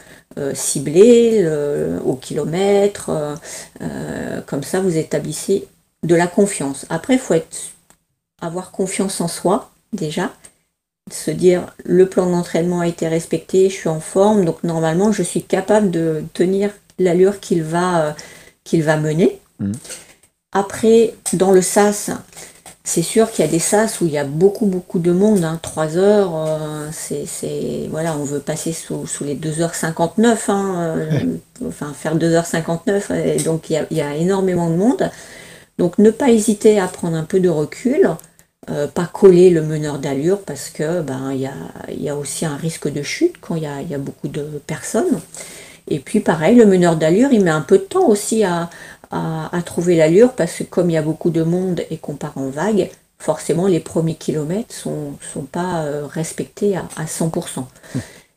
ciblée 0.55 1.49
au 2.05 2.15
kilomètre. 2.15 3.11
comme 4.47 4.63
ça, 4.65 4.81
vous 4.81 4.97
établissez 4.97 5.69
de 6.03 6.15
la 6.17 6.27
confiance. 6.27 6.87
Après, 6.91 7.15
il 7.15 7.21
faut 7.21 7.35
avoir 8.41 8.73
confiance 8.73 9.21
en 9.21 9.29
soi 9.29 9.71
déjà. 9.93 10.33
Se 11.11 11.31
dire 11.31 11.73
le 11.85 12.09
plan 12.09 12.27
d'entraînement 12.27 12.81
a 12.81 12.89
été 12.89 13.07
respecté, 13.07 13.71
je 13.71 13.75
suis 13.75 13.89
en 13.89 14.01
forme, 14.01 14.45
donc 14.45 14.65
normalement 14.65 15.13
je 15.13 15.23
suis 15.23 15.43
capable 15.43 15.93
de 15.93 16.25
tenir 16.35 16.71
l'allure 16.99 17.39
qu'il 17.39 17.63
va, 17.63 18.07
euh, 18.07 18.13
qu'il 18.65 18.83
va 18.83 18.97
mener. 18.97 19.39
Mhm. 19.61 19.73
Après, 20.53 21.15
dans 21.33 21.53
le 21.53 21.63
SAS, 21.63 22.11
c'est 22.83 23.03
sûr 23.03 23.31
qu'il 23.31 23.45
y 23.45 23.49
a 23.49 23.51
des 23.51 23.59
sas 23.61 24.01
où 24.01 24.07
il 24.07 24.13
y 24.13 24.19
a 24.19 24.25
beaucoup 24.25 24.67
beaucoup 24.67 24.99
de 24.99 25.13
monde, 25.13 25.45
hein. 25.45 25.61
3 25.63 25.97
heures, 25.97 26.33
euh, 26.35 26.89
c'est, 26.93 27.89
voilà, 27.91 28.17
on 28.17 28.25
veut 28.25 28.41
passer 28.41 28.73
sous, 28.73 29.07
sous 29.07 29.23
les 29.25 29.35
2h59, 29.37 30.37
hein, 30.49 30.97
euh, 30.97 31.21
enfin 31.69 31.93
faire 31.93 32.17
2h59, 32.17 33.13
et 33.13 33.43
donc 33.43 33.71
il 33.71 33.75
y 33.75 33.77
a, 33.77 33.87
il 33.91 33.97
y 33.97 34.01
a 34.01 34.15
énormément 34.17 34.71
de 34.71 34.77
monde. 34.77 35.11
Donc 35.79 35.99
ne 35.99 36.11
pas 36.11 36.31
hésiter 36.31 36.81
à 36.81 36.89
prendre 36.89 37.17
un 37.17 37.25
peu 37.25 37.39
de 37.39 37.49
recul, 37.49 38.11
euh, 38.71 38.87
pas 38.87 39.07
coller 39.07 39.51
le 39.51 39.63
meneur 39.63 39.99
d'allure 39.99 40.43
parce 40.43 40.71
que 40.71 41.01
ben 41.01 41.33
il 41.33 41.41
y 41.41 41.47
a, 41.47 41.53
y 41.91 42.09
a 42.09 42.17
aussi 42.17 42.45
un 42.47 42.57
risque 42.57 42.89
de 42.89 43.03
chute 43.03 43.37
quand 43.41 43.55
il 43.55 43.63
y 43.63 43.67
a, 43.67 43.83
y 43.83 43.95
a 43.95 43.99
beaucoup 43.99 44.29
de 44.29 44.43
personnes. 44.67 45.21
Et 45.89 46.01
puis 46.01 46.21
pareil, 46.21 46.57
le 46.57 46.67
meneur 46.67 46.97
d'allure, 46.97 47.29
il 47.33 47.45
met 47.45 47.51
un 47.51 47.61
peu 47.61 47.79
de 47.79 47.85
temps 47.85 48.09
aussi 48.09 48.43
à, 48.45 48.71
à, 49.11 49.57
à 49.57 49.63
trouver 49.63 49.97
l'allure 49.97 50.33
parce 50.33 50.59
que 50.59 50.65
comme 50.65 50.91
il 50.91 50.95
y 50.95 50.97
a 50.97 51.03
beaucoup 51.03 51.31
de 51.31 51.43
monde 51.43 51.83
et 51.91 51.99
qu'on 51.99 52.15
part 52.17 52.37
en 52.37 52.49
vague, 52.49 52.91
forcément 53.19 53.67
les 53.69 53.81
premiers 53.81 54.15
kilomètres 54.15 54.75
sont, 54.75 55.13
sont 55.33 55.43
pas 55.45 55.85
euh, 55.85 56.07
respectés 56.07 56.77
à, 56.77 56.89
à 56.97 57.05
100%. 57.05 57.65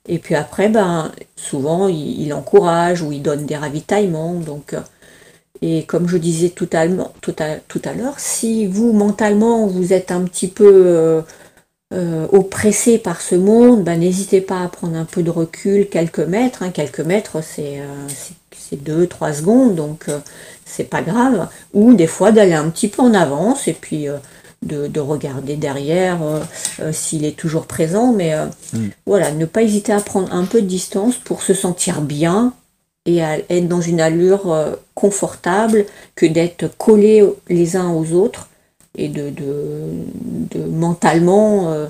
Et 0.07 0.17
puis 0.19 0.35
après, 0.35 0.69
ben, 0.69 1.11
souvent, 1.35 1.87
il, 1.87 2.21
il 2.21 2.33
encourage 2.33 3.01
ou 3.01 3.11
il 3.11 3.21
donne 3.21 3.45
des 3.45 3.55
ravitaillements. 3.55 4.33
Donc, 4.33 4.73
euh, 4.73 4.81
et 5.61 5.83
comme 5.83 6.07
je 6.07 6.17
disais 6.17 6.49
tout 6.49 6.69
à, 6.73 6.87
tout 7.21 7.35
à, 7.39 7.55
tout 7.67 7.81
à 7.85 7.93
l'heure, 7.93 8.19
si 8.19 8.65
vous, 8.67 8.93
mentalement, 8.93 9.67
vous 9.67 9.93
êtes 9.93 10.11
un 10.11 10.21
petit 10.21 10.47
peu 10.47 10.71
euh, 10.87 11.21
euh, 11.93 12.27
oppressé 12.31 12.97
par 12.99 13.21
ce 13.21 13.35
monde, 13.35 13.83
ben, 13.83 13.99
n'hésitez 13.99 14.41
pas 14.41 14.61
à 14.63 14.67
prendre 14.69 14.95
un 14.97 15.05
peu 15.05 15.23
de 15.23 15.29
recul, 15.31 15.87
quelques 15.89 16.19
mètres. 16.19 16.63
hein. 16.63 16.69
quelques 16.71 16.99
mètres, 17.01 17.41
c'est 17.43 17.79
euh, 17.81 17.85
c'est- 18.07 18.33
c'est 18.57 18.83
deux, 18.83 19.07
trois 19.07 19.33
secondes, 19.33 19.73
donc 19.75 20.05
euh, 20.09 20.19
c'est 20.65 20.83
pas 20.83 21.01
grave. 21.01 21.47
Ou 21.73 21.93
des 21.95 22.05
fois 22.07 22.31
d'aller 22.31 22.53
un 22.53 22.69
petit 22.69 22.87
peu 22.87 23.01
en 23.01 23.13
avance 23.15 23.67
et 23.67 23.73
puis 23.73 24.05
de, 24.61 24.87
de 24.87 24.99
regarder 24.99 25.55
derrière 25.55 26.19
s'il 26.91 27.25
est 27.25 27.35
toujours 27.37 27.65
présent. 27.65 28.13
Mais 28.13 28.35
euh, 28.35 28.45
voilà, 29.07 29.31
ne 29.31 29.45
pas 29.45 29.63
hésiter 29.63 29.91
à 29.91 29.99
prendre 30.01 30.31
un 30.33 30.45
peu 30.45 30.61
de 30.61 30.67
distance 30.67 31.15
pour 31.15 31.41
se 31.41 31.53
sentir 31.55 32.01
bien 32.01 32.53
et 33.09 33.23
à 33.23 33.37
être 33.37 33.67
dans 33.67 33.81
une 33.81 33.99
allure 34.01 34.51
euh, 34.51 34.75
confortable 34.93 35.85
que 36.15 36.25
d'être 36.25 36.67
collés 36.77 37.23
les 37.49 37.75
uns 37.75 37.89
aux 37.89 38.13
autres 38.13 38.49
et 38.95 39.07
de, 39.07 39.29
de, 39.29 39.85
de 40.51 40.63
mentalement 40.65 41.71
euh, 41.71 41.87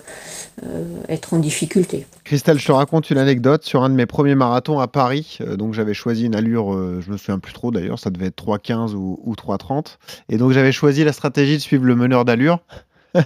euh, 0.64 0.84
être 1.08 1.34
en 1.34 1.40
difficulté. 1.40 2.06
Christelle, 2.24 2.60
je 2.60 2.66
te 2.66 2.72
raconte 2.72 3.10
une 3.10 3.18
anecdote 3.18 3.64
sur 3.64 3.84
un 3.84 3.90
de 3.90 3.96
mes 3.96 4.06
premiers 4.06 4.36
marathons 4.36 4.80
à 4.80 4.88
Paris. 4.88 5.40
Donc 5.58 5.74
j'avais 5.74 5.94
choisi 5.94 6.26
une 6.26 6.36
allure, 6.36 6.74
euh, 6.74 7.02
je 7.06 7.12
me 7.12 7.18
souviens 7.18 7.40
plus 7.40 7.54
trop 7.54 7.72
d'ailleurs, 7.72 8.00
ça 8.00 8.10
devait 8.10 8.28
être 8.28 8.44
3,15 8.44 8.94
ou, 8.94 9.20
ou 9.24 9.34
3,30. 9.34 9.98
Et 10.30 10.38
donc 10.38 10.52
j'avais 10.52 10.72
choisi 10.72 11.04
la 11.04 11.14
stratégie 11.14 11.56
de 11.56 11.62
suivre 11.62 11.86
le 11.86 11.96
meneur 11.96 12.26
d'allure. 12.26 12.60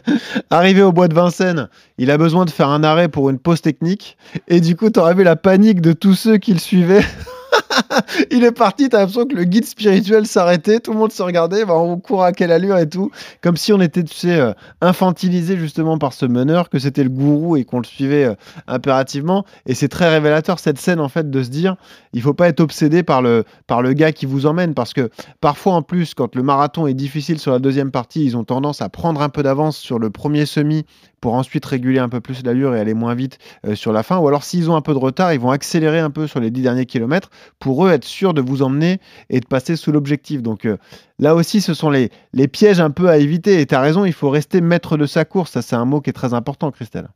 Arrivé 0.50 0.82
au 0.82 0.94
bois 0.94 1.08
de 1.10 1.14
Vincennes, 1.14 1.68
il 1.98 2.10
a 2.10 2.18
besoin 2.18 2.46
de 2.46 2.50
faire 2.50 2.70
un 2.70 2.84
arrêt 2.84 3.10
pour 3.10 3.30
une 3.30 3.40
pause 3.40 3.62
technique. 3.62 4.18
Et 4.48 4.62
du 4.62 4.76
coup, 4.78 4.90
t'aurais 4.90 5.14
vu 5.14 5.24
la 5.24 5.36
panique 5.36 5.82
de 5.82 5.92
tous 5.92 6.14
ceux 6.14 6.38
qui 6.38 6.54
le 6.54 6.60
suivaient. 6.60 7.04
il 8.32 8.44
est 8.44 8.52
parti, 8.52 8.90
t'as 8.90 9.00
l'impression 9.00 9.26
que 9.26 9.36
le 9.36 9.44
guide 9.44 9.66
spirituel 9.66 10.26
s'arrêtait, 10.26 10.80
tout 10.80 10.92
le 10.92 10.98
monde 10.98 11.12
se 11.12 11.22
regardait, 11.22 11.66
bah, 11.66 11.76
on 11.76 11.98
court 11.98 12.24
à 12.24 12.32
quelle 12.32 12.52
allure 12.52 12.78
et 12.78 12.88
tout. 12.88 13.12
Comme 13.42 13.58
si 13.58 13.74
on 13.74 13.82
était, 13.82 14.04
euh, 14.26 14.54
infantilisé 14.82 15.58
justement 15.58 15.98
par 15.98 16.14
ce 16.14 16.26
meneur, 16.26 16.70
que 16.70 16.80
c'était 16.80 17.04
le 17.04 17.10
gourou 17.10 17.58
et 17.58 17.64
qu'on 17.64 17.80
le 17.80 17.86
suivait 17.86 18.26
euh, 18.26 18.36
impérativement. 18.68 19.46
Et 19.66 19.76
c'est 19.76 19.90
très 19.90 20.10
révélateur 20.10 20.60
cette 20.60 20.80
scène 20.80 21.00
en 21.00 21.10
fait 21.10 21.30
de 21.30 21.44
se 21.44 21.50
dire, 21.50 21.76
il 22.14 22.22
faut 22.22 22.34
pas 22.34 22.48
être 22.48 22.60
obsédé 22.60 23.04
par 23.04 23.22
le, 23.22 23.44
par 23.68 23.82
le 23.82 23.94
gars 23.94 24.12
qui 24.12 24.26
vous 24.26 24.46
emmène 24.46 24.74
parce 24.74 24.94
que 24.94 25.10
parfois 25.42 25.74
en 25.74 25.82
plus, 25.82 26.14
quand 26.14 26.36
le 26.36 26.44
marathon 26.44 26.88
est 26.88 26.94
difficile 26.94 27.40
sur 27.40 27.52
la 27.52 27.60
deuxième 27.60 27.92
partie, 27.92 28.24
ils 28.24 28.38
ont 28.38 28.44
tendance 28.44 28.82
à 28.82 28.90
prendre 28.90 29.22
un 29.22 29.30
peu 29.30 29.44
d'avance 29.44 29.78
sur 29.78 30.00
le 30.00 30.10
premier 30.10 30.46
semi 30.46 30.86
pour 31.24 31.36
ensuite 31.36 31.66
réguler 31.66 32.00
un 32.00 32.10
peu 32.10 32.20
plus 32.20 32.44
l'allure 32.44 32.76
et 32.76 32.82
aller 32.82 32.94
moins 32.94 33.16
vite 33.16 33.38
euh, 33.66 33.76
sur 33.76 33.94
la 33.94 34.04
fin. 34.04 34.18
Ou 34.18 34.28
alors 34.28 34.44
s'ils 34.44 34.70
ont 34.70 34.76
un 34.76 34.82
peu 34.82 34.92
de 34.94 34.98
retard, 34.98 35.32
ils 35.32 35.40
vont 35.40 35.52
accélérer 35.52 36.00
un 36.00 36.10
peu 36.10 36.28
sur 36.28 36.42
les 36.42 36.52
dix 36.52 36.62
derniers 36.62 36.86
kilomètres 36.86 37.30
pour 37.64 37.86
eux 37.88 37.92
être 37.92 38.04
sûrs 38.04 38.34
de 38.34 38.42
vous 38.42 38.62
emmener 38.62 39.00
et 39.30 39.40
de 39.40 39.46
passer 39.46 39.78
sous 39.78 39.94
l'objectif. 39.94 40.42
Donc 40.42 40.66
euh, 40.66 40.76
là 41.18 41.34
aussi, 41.34 41.62
ce 41.62 41.74
sont 41.74 41.90
les, 41.90 42.10
les 42.34 42.50
pièges 42.50 42.82
un 42.82 42.90
peu 42.92 43.08
à 43.08 43.18
éviter. 43.18 43.62
Et 43.62 43.66
tu 43.66 43.74
as 43.74 43.80
raison, 43.80 44.04
il 44.04 44.12
faut 44.12 44.30
rester 44.30 44.60
maître 44.60 44.98
de 44.98 45.06
sa 45.06 45.24
course. 45.24 45.52
Ça, 45.52 45.62
c'est 45.62 45.78
un 45.78 45.86
mot 45.86 46.02
qui 46.02 46.10
est 46.10 46.14
très 46.14 46.34
important, 46.34 46.72
Christelle. 46.72 47.08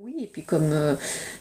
Oui, 0.00 0.14
et 0.22 0.26
puis 0.32 0.44
comme 0.44 0.70
euh, 0.70 0.94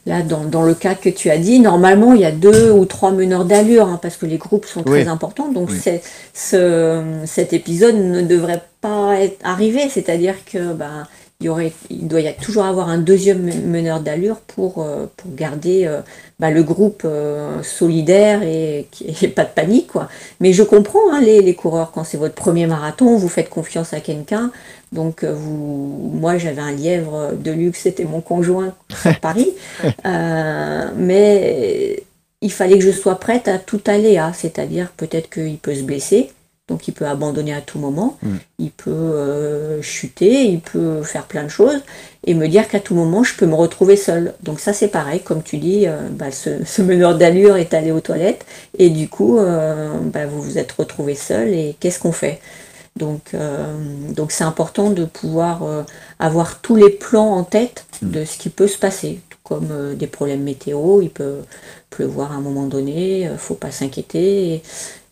là, 0.08 0.24
dans, 0.24 0.44
dans 0.44 0.64
le 0.64 0.74
cas 0.74 0.96
que 0.96 1.10
tu 1.10 1.30
as 1.30 1.38
dit, 1.38 1.60
normalement, 1.60 2.14
il 2.14 2.22
y 2.22 2.26
a 2.26 2.32
deux 2.32 2.72
ou 2.72 2.86
trois 2.86 3.12
meneurs 3.12 3.46
d'allure, 3.46 3.88
hein, 3.88 4.00
parce 4.02 4.18
que 4.18 4.26
les 4.26 4.40
groupes 4.40 4.66
sont 4.66 4.80
Oui. 4.88 5.02
très 5.04 5.08
importants. 5.08 5.52
Donc 5.52 5.70
Oui. 5.70 5.78
c'est- 5.80 6.02
ce, 6.34 7.04
cet 7.26 7.54
épisode 7.54 7.96
ne 7.96 8.24
devrait 8.24 8.64
pas 8.82 9.20
être 9.20 9.38
arrivé. 9.44 9.88
C'est-à-dire 9.90 10.34
que 10.46 10.74
ben, 10.74 11.06
il, 11.40 11.46
y 11.46 11.50
aurait, 11.50 11.72
il 11.92 12.08
doit 12.08 12.22
y 12.22 12.28
avoir, 12.28 12.44
toujours 12.44 12.66
avoir 12.66 12.90
un 12.90 12.98
deuxième 12.98 13.44
meneur 13.70 14.00
d'allure 14.00 14.38
pour, 14.38 14.82
euh, 14.82 15.06
pour 15.18 15.36
garder 15.36 15.86
euh, 15.86 16.02
bah, 16.40 16.50
le 16.50 16.64
groupe 16.64 17.04
euh, 17.06 17.62
solidaire 17.62 18.42
et, 18.42 18.88
et 19.22 19.28
pas 19.28 19.44
de 19.44 19.50
panique. 19.50 19.88
Quoi. 19.88 20.10
Mais 20.40 20.52
je 20.52 20.64
comprends 20.64 21.14
hein, 21.14 21.22
les, 21.22 21.42
les, 21.42 21.54
coureurs, 21.54 21.92
quand 21.92 22.04
c'est 22.04 22.18
votre 22.18 22.34
premier 22.34 22.66
marathon, 22.66 23.18
vous 23.18 23.30
faites 23.30 23.50
confiance 23.50 23.94
à 23.94 24.00
quelqu'un. 24.00 24.52
Donc 24.92 25.24
vous, 25.24 26.12
moi 26.14 26.38
j'avais 26.38 26.62
un 26.62 26.72
lièvre 26.72 27.34
de 27.34 27.52
luxe, 27.52 27.82
c'était 27.82 28.06
mon 28.06 28.22
conjoint 28.22 28.74
à 29.04 29.14
Paris. 29.22 29.54
mais 30.96 32.04
il 32.42 32.52
fallait 32.52 32.78
que 32.80 32.86
je 32.86 32.92
sois 32.92 33.20
prête 33.20 33.48
à 33.48 33.58
tout 33.58 33.82
aléa, 33.86 34.32
c'est-à-dire 34.34 34.92
peut-être 34.96 35.30
qu'il 35.30 35.58
peut 35.58 35.76
se 35.76 35.82
blesser, 35.82 36.32
donc 36.68 36.88
il 36.88 36.94
peut 36.94 37.06
abandonner 37.06 37.54
à 37.54 37.62
tout 37.62 37.80
moment, 37.80 38.18
mm. 38.22 38.36
il 38.60 38.72
peut 38.72 38.92
euh, 38.92 39.82
chuter, 39.82 40.46
il 40.46 40.60
peut 40.60 41.02
faire 41.02 41.24
plein 41.24 41.44
de 41.44 41.50
choses, 41.50 41.80
et 42.26 42.34
me 42.34 42.48
dire 42.48 42.68
qu'à 42.68 42.80
tout 42.80 42.94
moment 42.94 43.24
je 43.24 43.36
peux 43.36 43.46
me 43.46 43.56
retrouver 43.56 43.96
seule. 43.96 44.34
Donc 44.44 44.60
ça 44.60 44.74
c'est 44.74 44.90
pareil, 44.90 45.22
comme 45.22 45.44
tu 45.44 45.58
dis, 45.58 45.88
euh, 45.88 46.10
bah, 46.12 46.32
ce, 46.32 46.82
meneur 46.82 47.18
d'allure 47.18 47.56
est 47.56 47.74
allé 47.74 47.92
aux 47.92 48.02
toilettes, 48.02 48.46
et 48.78 48.90
du 48.90 49.08
coup 49.08 49.38
euh, 49.38 49.98
bah, 50.04 50.26
vous 50.26 50.42
vous 50.42 50.58
êtes 50.58 50.72
retrouvé 50.74 51.16
seul, 51.16 51.50
et 51.50 51.76
qu'est-ce 51.80 52.00
qu'on 52.00 52.12
fait? 52.12 52.40
Donc, 52.98 53.36
donc 54.16 54.32
c'est 54.32 54.44
important 54.44 54.90
de 54.90 55.06
pouvoir 55.06 55.62
avoir 56.18 56.62
tous 56.62 56.76
les 56.76 56.90
plans 56.90 57.36
en 57.36 57.44
tête 57.44 57.86
mm. 58.02 58.10
de 58.10 58.26
ce 58.26 58.40
qui 58.40 58.50
peut 58.50 58.68
se 58.68 58.80
passer, 58.80 59.20
tout 59.30 59.38
comme 59.44 59.94
des 59.94 60.08
problèmes 60.08 60.42
météo, 60.42 61.04
il 61.04 61.12
peut 61.12 61.42
pleuvoir 61.92 62.32
à 62.32 62.36
un 62.36 62.42
moment 62.42 62.66
donné, 62.66 63.30
faut 63.38 63.54
pas 63.54 63.70
s'inquiéter. 63.70 64.64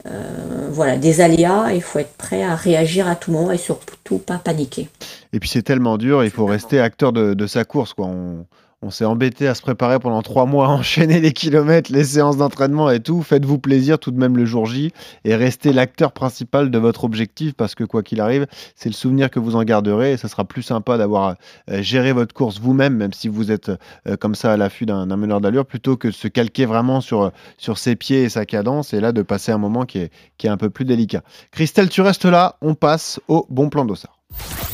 Euh, 0.08 0.70
voilà, 0.72 0.98
des 0.98 1.22
aléas, 1.22 1.74
il 1.74 1.82
faut 1.82 2.00
être 2.00 2.16
prêt 2.16 2.44
à 2.44 2.56
réagir 2.56 3.08
à 3.08 3.16
tout 3.16 3.32
moment 3.32 3.52
et 3.52 3.58
surtout 3.58 4.20
pas 4.20 4.38
paniquer. 4.38 4.88
Et 5.34 5.40
puis 5.40 5.50
c'est 5.50 5.64
tellement 5.64 5.98
dur, 5.98 6.24
il 6.24 6.30
faut 6.30 6.46
rester 6.46 6.80
acteur 6.80 7.12
de, 7.12 7.34
de 7.34 7.48
sa 7.48 7.66
course. 7.66 7.94
Quoi. 7.94 8.06
On, 8.08 8.46
on 8.82 8.92
s'est 8.92 9.06
embêté 9.06 9.48
à 9.48 9.56
se 9.56 9.62
préparer 9.62 10.00
pendant 10.00 10.22
trois 10.22 10.46
mois, 10.46 10.68
à 10.68 10.70
enchaîner 10.70 11.20
les 11.20 11.34
kilomètres, 11.34 11.92
les 11.92 12.04
séances 12.04 12.38
d'entraînement 12.38 12.90
et 12.90 13.00
tout. 13.00 13.22
Faites-vous 13.22 13.58
plaisir 13.58 14.00
tout 14.00 14.12
de 14.12 14.20
même 14.20 14.38
le 14.38 14.46
jour 14.46 14.66
J 14.66 14.92
et 15.24 15.36
restez 15.36 15.74
l'acteur 15.74 16.12
principal 16.12 16.70
de 16.70 16.78
votre 16.78 17.04
objectif 17.04 17.54
parce 17.54 17.76
que 17.76 17.84
quoi 17.84 18.04
qu'il 18.04 18.22
arrive, 18.22 18.46
c'est 18.76 18.90
le 18.90 18.94
souvenir 18.94 19.30
que 19.30 19.40
vous 19.40 19.56
en 19.56 19.64
garderez 19.64 20.14
et 20.14 20.18
ça 20.18 20.28
sera 20.28 20.46
plus 20.46 20.62
sympa 20.62 20.98
d'avoir 20.98 21.36
euh, 21.70 21.82
géré 21.82 22.14
votre 22.14 22.34
course 22.34 22.60
vous-même, 22.60 22.96
même 22.96 23.14
si 23.14 23.28
vous 23.28 23.52
êtes 23.52 23.72
euh, 24.08 24.18
comme 24.18 24.36
ça 24.36 24.54
à 24.54 24.58
l'affût 24.58 24.86
d'un 24.86 25.06
meneur 25.06 25.42
d'allure, 25.42 25.66
plutôt 25.66 25.98
que 25.98 26.08
de 26.10 26.14
se 26.14 26.28
calquer 26.28 26.66
vraiment 26.66 27.02
sur, 27.02 27.32
sur 27.58 27.78
ses 27.78 27.96
pieds 27.96 28.24
et 28.24 28.30
sa 28.30 28.46
cadence 28.46 28.94
et 28.94 29.00
là 29.00 29.12
de 29.12 29.22
passer 29.22 29.52
un 29.52 29.58
moment 29.58 29.86
qui 29.86 30.00
est, 30.00 30.12
qui 30.38 30.48
est 30.48 30.52
un 30.52 30.58
peu 30.58 30.70
plus 30.70 30.86
délicat. 30.86 31.22
Christelle, 31.52 31.90
tu 31.90 32.02
restes 32.02 32.26
là, 32.26 32.58
on 32.62 32.76
passe 32.76 33.20
au 33.28 33.48
bon 33.50 33.70
plan 33.70 33.86
d'Ossard. 33.86 34.20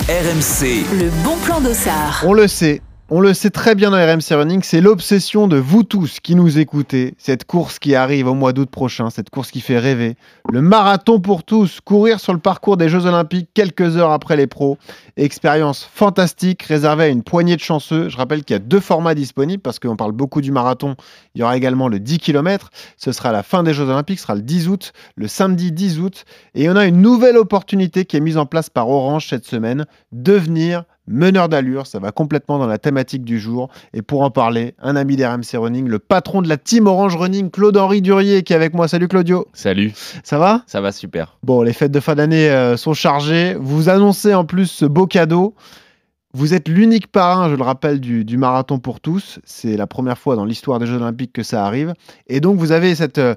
RMC. 0.09 0.83
Le 0.99 1.23
bon 1.23 1.37
plan 1.45 1.61
d'Ossard. 1.61 2.23
On 2.25 2.33
le 2.33 2.47
sait, 2.47 2.81
on 3.13 3.19
le 3.19 3.33
sait 3.33 3.49
très 3.49 3.75
bien 3.75 3.91
dans 3.91 3.97
RMC 3.97 4.37
Running, 4.37 4.61
c'est 4.63 4.79
l'obsession 4.79 5.49
de 5.49 5.57
vous 5.57 5.83
tous 5.83 6.21
qui 6.21 6.33
nous 6.33 6.59
écoutez. 6.59 7.13
Cette 7.17 7.43
course 7.43 7.77
qui 7.77 7.93
arrive 7.93 8.25
au 8.27 8.33
mois 8.33 8.53
d'août 8.53 8.69
prochain, 8.69 9.09
cette 9.09 9.29
course 9.29 9.51
qui 9.51 9.59
fait 9.59 9.79
rêver. 9.79 10.15
Le 10.49 10.61
marathon 10.61 11.19
pour 11.19 11.43
tous, 11.43 11.81
courir 11.81 12.21
sur 12.21 12.31
le 12.31 12.39
parcours 12.39 12.77
des 12.77 12.87
Jeux 12.87 13.05
Olympiques 13.05 13.49
quelques 13.53 13.97
heures 13.97 14.11
après 14.11 14.37
les 14.37 14.47
pros. 14.47 14.77
Expérience 15.17 15.83
fantastique 15.83 16.63
réservée 16.63 17.03
à 17.03 17.07
une 17.09 17.21
poignée 17.21 17.57
de 17.57 17.61
chanceux. 17.61 18.07
Je 18.07 18.15
rappelle 18.15 18.45
qu'il 18.45 18.53
y 18.53 18.55
a 18.55 18.59
deux 18.59 18.79
formats 18.79 19.13
disponibles 19.13 19.61
parce 19.61 19.77
qu'on 19.77 19.97
parle 19.97 20.13
beaucoup 20.13 20.39
du 20.39 20.53
marathon. 20.53 20.95
Il 21.35 21.41
y 21.41 21.43
aura 21.43 21.57
également 21.57 21.89
le 21.89 21.99
10 21.99 22.19
km. 22.19 22.69
Ce 22.95 23.11
sera 23.11 23.33
la 23.33 23.43
fin 23.43 23.61
des 23.61 23.73
Jeux 23.73 23.89
Olympiques, 23.89 24.19
ce 24.19 24.23
sera 24.23 24.35
le 24.35 24.41
10 24.41 24.69
août, 24.69 24.93
le 25.17 25.27
samedi 25.27 25.73
10 25.73 25.99
août. 25.99 26.23
Et 26.55 26.69
on 26.69 26.77
a 26.77 26.85
une 26.85 27.01
nouvelle 27.01 27.35
opportunité 27.35 28.05
qui 28.05 28.15
est 28.15 28.21
mise 28.21 28.37
en 28.37 28.45
place 28.45 28.69
par 28.69 28.87
Orange 28.87 29.27
cette 29.27 29.45
semaine. 29.45 29.85
Devenir 30.13 30.85
meneur 31.07 31.49
d'allure, 31.49 31.87
ça 31.87 31.99
va 31.99 32.11
complètement 32.11 32.59
dans 32.59 32.67
la 32.67 32.77
thématique 32.77 33.23
du 33.23 33.39
jour. 33.39 33.69
Et 33.93 34.01
pour 34.01 34.21
en 34.21 34.31
parler, 34.31 34.75
un 34.81 34.95
ami 34.95 35.15
d'RMC 35.15 35.55
Running, 35.55 35.87
le 35.87 35.99
patron 35.99 36.41
de 36.41 36.49
la 36.49 36.57
team 36.57 36.87
Orange 36.87 37.15
Running, 37.15 37.49
Claude-Henri 37.49 38.01
Durier, 38.01 38.43
qui 38.43 38.53
est 38.53 38.55
avec 38.55 38.73
moi. 38.73 38.87
Salut 38.87 39.07
Claudio. 39.07 39.47
Salut. 39.53 39.91
Ça 40.23 40.37
va? 40.37 40.63
Ça 40.67 40.81
va 40.81 40.91
super. 40.91 41.37
Bon, 41.43 41.61
les 41.61 41.73
fêtes 41.73 41.91
de 41.91 41.99
fin 41.99 42.15
d'année 42.15 42.49
euh, 42.49 42.77
sont 42.77 42.93
chargées. 42.93 43.55
Vous 43.59 43.89
annoncez 43.89 44.33
en 44.33 44.45
plus 44.45 44.67
ce 44.67 44.85
beau 44.85 45.07
cadeau. 45.07 45.55
Vous 46.33 46.53
êtes 46.53 46.69
l'unique 46.69 47.07
parrain, 47.07 47.49
je 47.49 47.55
le 47.55 47.63
rappelle, 47.63 47.99
du, 47.99 48.37
marathon 48.37 48.79
pour 48.79 49.01
tous. 49.01 49.39
C'est 49.43 49.75
la 49.75 49.85
première 49.85 50.17
fois 50.17 50.37
dans 50.37 50.45
l'histoire 50.45 50.79
des 50.79 50.85
Jeux 50.85 50.95
Olympiques 50.95 51.33
que 51.33 51.43
ça 51.43 51.65
arrive. 51.65 51.93
Et 52.27 52.39
donc, 52.39 52.57
vous 52.57 52.71
avez 52.71 52.95
cette, 52.95 53.17
euh, 53.17 53.35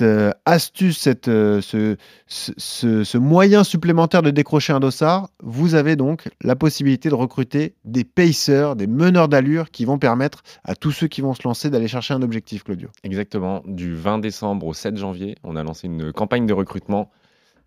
euh, 0.00 0.30
astuce, 0.46 1.06
euh, 1.28 1.60
ce, 1.60 1.96
ce, 2.26 3.18
moyen 3.18 3.62
supplémentaire 3.62 4.22
de 4.22 4.30
décrocher 4.30 4.72
un 4.72 4.80
dossard. 4.80 5.28
Vous 5.42 5.74
avez 5.74 5.96
donc 5.96 6.30
la 6.42 6.56
possibilité 6.56 7.10
de 7.10 7.14
recruter 7.14 7.74
des 7.84 8.04
pacers, 8.04 8.74
des 8.74 8.86
meneurs 8.86 9.28
d'allure 9.28 9.70
qui 9.70 9.84
vont 9.84 9.98
permettre 9.98 10.42
à 10.64 10.74
tous 10.74 10.92
ceux 10.92 11.08
qui 11.08 11.20
vont 11.20 11.34
se 11.34 11.46
lancer 11.46 11.68
d'aller 11.68 11.88
chercher 11.88 12.14
un 12.14 12.22
objectif, 12.22 12.64
Claudio. 12.64 12.88
Exactement. 13.02 13.62
Du 13.66 13.94
20 13.94 14.20
décembre 14.20 14.66
au 14.66 14.72
7 14.72 14.96
janvier, 14.96 15.36
on 15.44 15.56
a 15.56 15.62
lancé 15.62 15.88
une 15.88 16.10
campagne 16.10 16.46
de 16.46 16.54
recrutement 16.54 17.10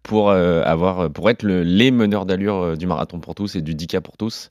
pour, 0.03 0.29
euh, 0.29 0.63
avoir, 0.63 1.11
pour 1.11 1.29
être 1.29 1.43
le, 1.43 1.63
les 1.63 1.91
meneurs 1.91 2.25
d'allure 2.25 2.55
euh, 2.55 2.75
du 2.75 2.87
marathon 2.87 3.19
pour 3.19 3.35
tous 3.35 3.55
et 3.55 3.61
du 3.61 3.75
10K 3.75 4.01
pour 4.01 4.17
tous. 4.17 4.47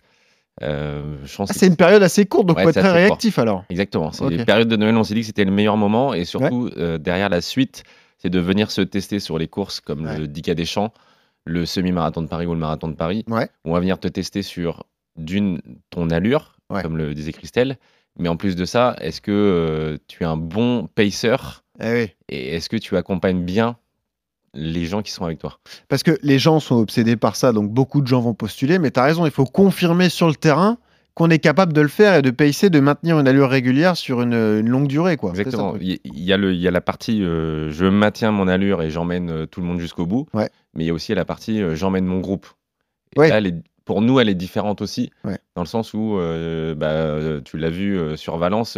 Euh, 0.62 1.16
ah, 1.38 1.44
c'est 1.46 1.66
une 1.66 1.76
période 1.76 2.02
assez 2.02 2.24
courte, 2.24 2.46
donc 2.46 2.56
il 2.58 2.62
faut 2.62 2.70
être 2.70 2.80
très 2.80 2.92
réactif 2.92 3.38
alors. 3.38 3.64
Exactement. 3.68 4.12
C'est 4.12 4.24
une 4.26 4.44
période 4.44 4.68
de 4.68 4.76
Noël, 4.76 4.96
on 4.96 5.04
s'est 5.04 5.14
dit 5.14 5.20
que 5.20 5.26
c'était 5.26 5.44
le 5.44 5.50
meilleur 5.50 5.76
moment 5.76 6.14
et 6.14 6.24
surtout 6.24 6.70
derrière 6.98 7.28
la 7.28 7.42
suite, 7.42 7.84
c'est 8.18 8.30
de 8.30 8.38
venir 8.38 8.70
se 8.70 8.80
tester 8.80 9.20
sur 9.20 9.38
les 9.38 9.48
courses 9.48 9.80
comme 9.80 10.06
le 10.06 10.26
10K 10.26 10.54
des 10.54 10.64
Champs, 10.64 10.94
le 11.44 11.66
semi-marathon 11.66 12.22
de 12.22 12.28
Paris 12.28 12.46
ou 12.46 12.54
le 12.54 12.60
marathon 12.60 12.88
de 12.88 12.94
Paris. 12.94 13.24
On 13.64 13.72
va 13.72 13.80
venir 13.80 13.98
te 13.98 14.08
tester 14.08 14.42
sur 14.42 14.84
d'une 15.16 15.60
ton 15.90 16.08
allure, 16.08 16.56
comme 16.70 16.96
le 16.96 17.12
disait 17.14 17.32
Christelle, 17.32 17.76
mais 18.18 18.30
en 18.30 18.36
plus 18.38 18.56
de 18.56 18.64
ça, 18.64 18.96
est-ce 19.02 19.20
que 19.20 19.98
tu 20.08 20.22
es 20.22 20.26
un 20.26 20.38
bon 20.38 20.88
pacer? 20.94 21.36
Eh 21.82 22.08
et 22.28 22.56
est-ce 22.56 22.70
que 22.70 22.76
tu 22.76 22.96
accompagnes 22.96 23.44
bien 23.44 23.76
les 24.56 24.86
gens 24.86 25.02
qui 25.02 25.12
sont 25.12 25.24
avec 25.24 25.38
toi. 25.38 25.58
Parce 25.88 26.02
que 26.02 26.18
les 26.22 26.38
gens 26.38 26.60
sont 26.60 26.76
obsédés 26.76 27.16
par 27.16 27.36
ça, 27.36 27.52
donc 27.52 27.70
beaucoup 27.70 28.00
de 28.00 28.06
gens 28.06 28.20
vont 28.20 28.34
postuler, 28.34 28.78
mais 28.78 28.90
tu 28.90 29.00
as 29.00 29.04
raison, 29.04 29.26
il 29.26 29.32
faut 29.32 29.44
confirmer 29.44 30.08
sur 30.08 30.28
le 30.28 30.34
terrain 30.34 30.78
qu'on 31.16 31.30
est 31.30 31.38
capable 31.38 31.72
de 31.72 31.80
le 31.80 31.88
faire 31.88 32.14
et 32.14 32.22
de 32.22 32.30
payer, 32.30 32.68
de 32.68 32.78
maintenir 32.78 33.18
une 33.18 33.26
allure 33.26 33.48
régulière 33.48 33.96
sur 33.96 34.20
une, 34.20 34.60
longue 34.60 34.86
durée. 34.86 35.16
Quoi. 35.16 35.30
Exactement. 35.30 35.74
il, 35.80 35.98
y 36.04 36.32
a 36.32 36.36
le, 36.36 36.52
il 36.52 36.60
y 36.60 36.68
a 36.68 36.70
la 36.70 36.82
partie 36.82 37.24
euh, 37.24 37.70
je 37.70 37.86
maintiens 37.86 38.32
mon 38.32 38.46
allure 38.48 38.82
et 38.82 38.90
j'emmène 38.90 39.30
euh, 39.30 39.46
tout 39.46 39.62
le 39.62 39.66
monde 39.66 39.80
jusqu'au 39.80 40.04
bout, 40.04 40.26
ouais. 40.34 40.50
mais 40.74 40.84
il 40.84 40.86
y 40.86 40.90
a 40.90 40.92
aussi 40.92 41.14
la 41.14 41.24
partie 41.24 41.62
euh, 41.62 41.74
j'emmène 41.74 42.04
mon 42.04 42.20
groupe. 42.20 42.46
Et 43.16 43.28
là, 43.28 43.40
pour 43.86 44.02
nous, 44.02 44.20
elle 44.20 44.28
est 44.28 44.34
différente 44.34 44.82
aussi, 44.82 45.10
dans 45.54 45.62
le 45.62 45.66
sens 45.66 45.94
où, 45.94 46.18
bah, 46.76 47.40
tu 47.44 47.56
l'as 47.56 47.70
vu 47.70 47.98
sur 48.16 48.36
Valence, 48.36 48.76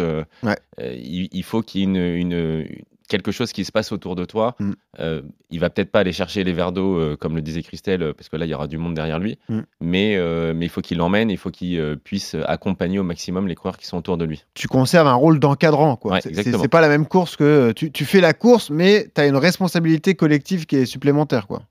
il, 0.79 1.29
il, 1.33 1.43
faut 1.43 1.63
qu'il 1.63 1.81
y 1.81 1.83
ait 1.83 1.87
une, 1.87 1.97
une, 1.97 2.67
quelque 3.09 3.33
chose 3.33 3.53
qui 3.53 3.65
se 3.65 3.73
passe 3.73 3.91
autour 3.91 4.15
de 4.15 4.25
toi. 4.25 4.55
Mm. 4.61 4.73
Euh, 5.01 5.23
il 5.51 5.59
va 5.59 5.71
peut-être 5.71 5.91
pas 5.91 6.01
aller 6.01 6.13
chercher 6.13 6.45
les 6.45 6.53
verres 6.53 6.73
d'eau, 6.73 6.99
euh, 6.99 7.17
comme 7.17 7.35
le 7.35 7.43
disait 7.43 7.63
Christelle, 7.63 8.03
euh, 8.03 8.13
parce 8.13 8.29
que 8.29 8.37
là, 8.37 8.45
il 8.45 8.51
y 8.51 8.55
aura 8.55 8.69
du 8.69 8.79
monde 8.79 8.95
derrière 8.95 9.19
lui. 9.19 9.39
Mm. 9.49 9.61
Mais, 9.81 10.53
mais 10.55 10.67
il 10.67 10.69
faut 10.69 10.83
qu'il 10.83 10.99
l'emmène, 10.99 11.31
il 11.31 11.39
faut 11.39 11.51
qu'il 11.51 11.97
puisse 12.05 12.37
accompagner 12.47 12.99
au 12.99 13.03
maximum 13.03 13.49
les 13.49 13.55
coureurs 13.55 13.79
qui 13.79 13.87
sont 13.87 13.97
autour 13.97 14.19
de 14.19 14.25
lui. 14.25 14.45
Tu 14.55 14.69
conserves 14.69 15.09
un 15.09 15.15
rôle 15.15 15.41
d'encadrant. 15.41 15.97
quoi. 15.97 16.21
c'est 16.21 16.69
pas 16.69 16.81
la 16.81 16.89
même 16.89 17.07
course 17.07 17.37
que 17.37 17.73
tu, 17.73 17.91
tu 17.91 18.05
fais 18.05 18.21
la 18.21 18.35
course, 18.35 18.71
mais 18.71 19.11
tu 19.15 19.21
as 19.21 19.27
une 19.27 19.37
responsabilité 19.37 20.15
collective 20.15 20.67
qui 20.67 20.77
est 20.77 20.87
supplémentaire. 20.87 21.47
quoi. 21.47 21.63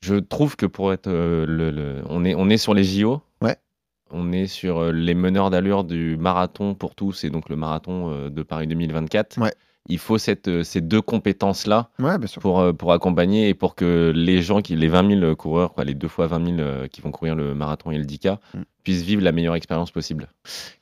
Je 0.00 0.16
trouve 0.16 0.56
que 0.56 0.66
pour 0.66 0.92
être. 0.92 1.08
Le, 1.08 2.02
on, 2.08 2.24
est, 2.24 2.34
on 2.34 2.50
est 2.50 2.56
sur 2.56 2.74
les 2.74 2.82
JO. 2.82 3.22
Ouais. 3.40 3.56
On 4.10 4.32
est 4.32 4.46
sur 4.46 4.92
les 4.92 5.14
meneurs 5.14 5.50
d'allure 5.50 5.84
du 5.84 6.16
marathon 6.16 6.74
pour 6.74 6.96
tous 6.96 7.22
et 7.22 7.30
donc 7.30 7.48
le 7.48 7.56
marathon 7.56 8.28
de 8.28 8.42
Paris 8.42 8.66
2024. 8.66 9.40
Ouais 9.40 9.52
il 9.88 9.98
faut 9.98 10.18
cette, 10.18 10.48
euh, 10.48 10.62
ces 10.62 10.80
deux 10.80 11.02
compétences-là 11.02 11.88
pour, 12.40 12.60
euh, 12.60 12.72
pour 12.72 12.92
accompagner 12.92 13.48
et 13.48 13.54
pour 13.54 13.74
que 13.74 14.12
les 14.14 14.40
gens, 14.40 14.60
qui, 14.60 14.76
les 14.76 14.88
20 14.88 15.20
000 15.20 15.36
coureurs, 15.36 15.72
quoi, 15.74 15.84
les 15.84 15.94
deux 15.94 16.08
fois 16.08 16.26
20 16.26 16.44
000 16.44 16.58
euh, 16.60 16.86
qui 16.86 17.00
vont 17.00 17.10
courir 17.10 17.34
le 17.34 17.54
marathon 17.54 17.90
et 17.90 17.98
le 17.98 18.04
10K, 18.04 18.38
mm. 18.54 18.60
puissent 18.84 19.02
vivre 19.02 19.22
la 19.22 19.32
meilleure 19.32 19.56
expérience 19.56 19.90
possible. 19.90 20.28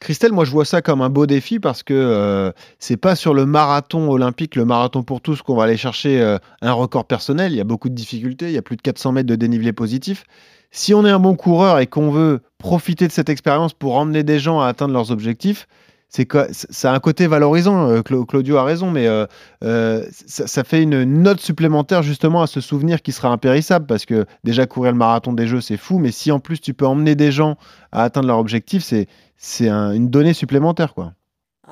Christelle, 0.01 0.33
moi 0.33 0.45
je 0.45 0.51
vois 0.51 0.67
ça 0.67 0.83
comme 0.83 1.01
un 1.01 1.09
beau 1.09 1.27
défi 1.27 1.61
parce 1.61 1.83
que 1.83 2.53
c'est 2.79 2.97
pas 2.97 3.17
sur 3.17 3.35
le 3.35 3.47
marathon 3.47 4.11
olympique, 4.11 4.55
le 4.57 4.65
marathon 4.65 5.03
pour 5.03 5.21
tous, 5.21 5.43
qu'on 5.43 5.55
va 5.55 5.65
aller 5.65 5.77
chercher 5.77 6.37
un 6.63 6.73
record 6.73 7.05
personnel. 7.07 7.53
Il 7.53 7.57
y 7.57 7.61
a 7.61 7.65
beaucoup 7.65 7.89
de 7.89 7.95
difficultés, 7.95 8.47
il 8.47 8.53
y 8.53 8.59
a 8.59 8.63
plus 8.63 8.77
de 8.77 8.83
400 8.83 9.13
mètres 9.13 9.29
de 9.29 9.37
dénivelé 9.37 9.73
positif. 9.73 10.25
Si 10.71 10.95
on 10.95 11.05
est 11.05 11.11
un 11.11 11.19
bon 11.19 11.35
coureur 11.35 11.79
et 11.79 11.87
qu'on 11.87 12.11
veut 12.11 12.41
profiter 12.59 13.07
de 13.07 13.13
cette 13.13 13.29
expérience 13.29 13.75
pour 13.75 13.97
emmener 13.97 14.23
des 14.23 14.39
gens 14.39 14.61
à 14.61 14.69
atteindre 14.69 14.95
leurs 14.95 15.11
objectifs, 15.11 15.67
c'est 16.11 16.27
ça 16.51 16.91
a 16.91 16.95
un 16.95 16.99
côté 16.99 17.29
valorisant. 17.29 17.89
Euh, 17.89 18.03
Claudio 18.03 18.57
a 18.57 18.65
raison, 18.65 18.91
mais 18.91 19.07
euh, 19.07 19.27
euh, 19.63 20.05
ça, 20.11 20.65
fait 20.65 20.83
une 20.83 21.05
note 21.05 21.41
supplémentaire 21.41 22.03
justement 22.03 22.43
à 22.43 22.49
ce 22.49 22.61
souvenir 22.61 23.01
qui 23.01 23.13
sera 23.13 23.29
impérissable 23.29 23.87
parce 23.87 24.05
que 24.07 24.27
déjà 24.43 24.67
courir 24.67 24.91
le 24.91 24.99
marathon 24.99 25.33
des 25.33 25.47
Jeux 25.47 25.61
c'est 25.61 25.77
fou, 25.77 25.99
mais 25.99 26.11
si 26.11 26.33
en 26.33 26.41
plus 26.41 26.61
tu 26.61 26.75
peux 26.75 26.87
emmener 26.87 27.15
des 27.15 27.31
gens 27.31 27.57
à 27.93 28.03
atteindre 28.03 28.27
leur 28.27 28.39
objectif, 28.39 28.83
c'est 28.83 29.07
c'est 29.37 29.71
une 29.71 30.11
donnée 30.11 30.35
supplémentaire 30.35 30.95
quoi. 30.95 31.13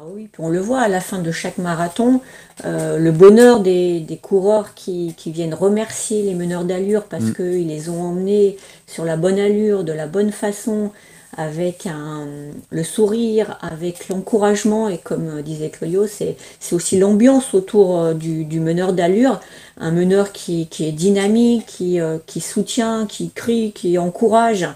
Ah 0.01 0.03
oui, 0.15 0.29
on 0.39 0.49
le 0.49 0.61
voit 0.61 0.83
à 0.83 0.89
la 0.89 1.01
fin 1.01 1.19
de 1.19 1.33
chaque 1.33 1.59
marathon, 1.59 2.21
le 2.65 3.11
bonheur 3.11 3.59
des, 3.59 4.21
coureurs 4.23 4.75
qui, 4.75 5.13
viennent 5.27 5.55
remercier 5.55 6.23
les 6.23 6.35
meneurs 6.35 6.65
d'allure 6.65 7.07
parce 7.07 7.25
mm. 7.25 7.35
qu'ils 7.35 7.67
les 7.67 7.89
ont 7.89 8.03
emmenés 8.03 8.57
sur 8.87 9.05
la 9.05 9.17
bonne 9.17 9.41
allure, 9.41 9.83
de 9.83 9.93
la 9.93 10.07
bonne 10.07 10.31
façon, 10.31 10.93
avec 11.37 11.87
un, 11.87 12.27
le 12.71 12.83
sourire, 12.83 13.59
avec 13.61 14.09
l'encouragement, 14.09 14.89
et 14.89 14.99
comme 14.99 15.43
disait 15.43 15.71
Cloyo, 15.71 16.07
c'est 16.07 16.37
aussi 16.73 16.99
l'ambiance 16.99 17.55
autour 17.55 18.15
du, 18.15 18.45
du 18.45 18.61
meneur 18.61 18.93
d'allure, 18.93 19.41
un 19.79 19.91
meneur 19.91 20.33
qui, 20.33 20.67
qui, 20.69 20.87
est 20.87 20.93
dynamique, 20.93 21.67
qui, 21.67 22.01
qui 22.27 22.41
soutient, 22.41 23.07
qui 23.07 23.31
crie, 23.31 23.73
qui 23.73 23.99
encourage. 23.99 24.67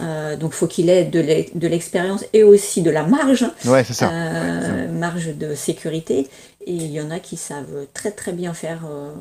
Euh, 0.00 0.36
donc, 0.36 0.52
faut 0.52 0.66
qu'il 0.66 0.88
ait 0.88 1.04
de 1.04 1.66
l'expérience 1.68 2.24
et 2.32 2.42
aussi 2.42 2.82
de 2.82 2.90
la 2.90 3.02
marge, 3.04 3.46
ouais, 3.66 3.84
ça. 3.84 4.10
Euh, 4.10 4.90
marge 4.90 5.36
de 5.36 5.54
sécurité. 5.54 6.28
Et 6.66 6.74
il 6.74 6.90
y 6.90 7.00
en 7.00 7.10
a 7.10 7.18
qui 7.18 7.36
savent 7.36 7.86
très 7.92 8.10
très 8.10 8.32
bien 8.32 8.54
faire 8.54 8.82
euh, 8.88 9.12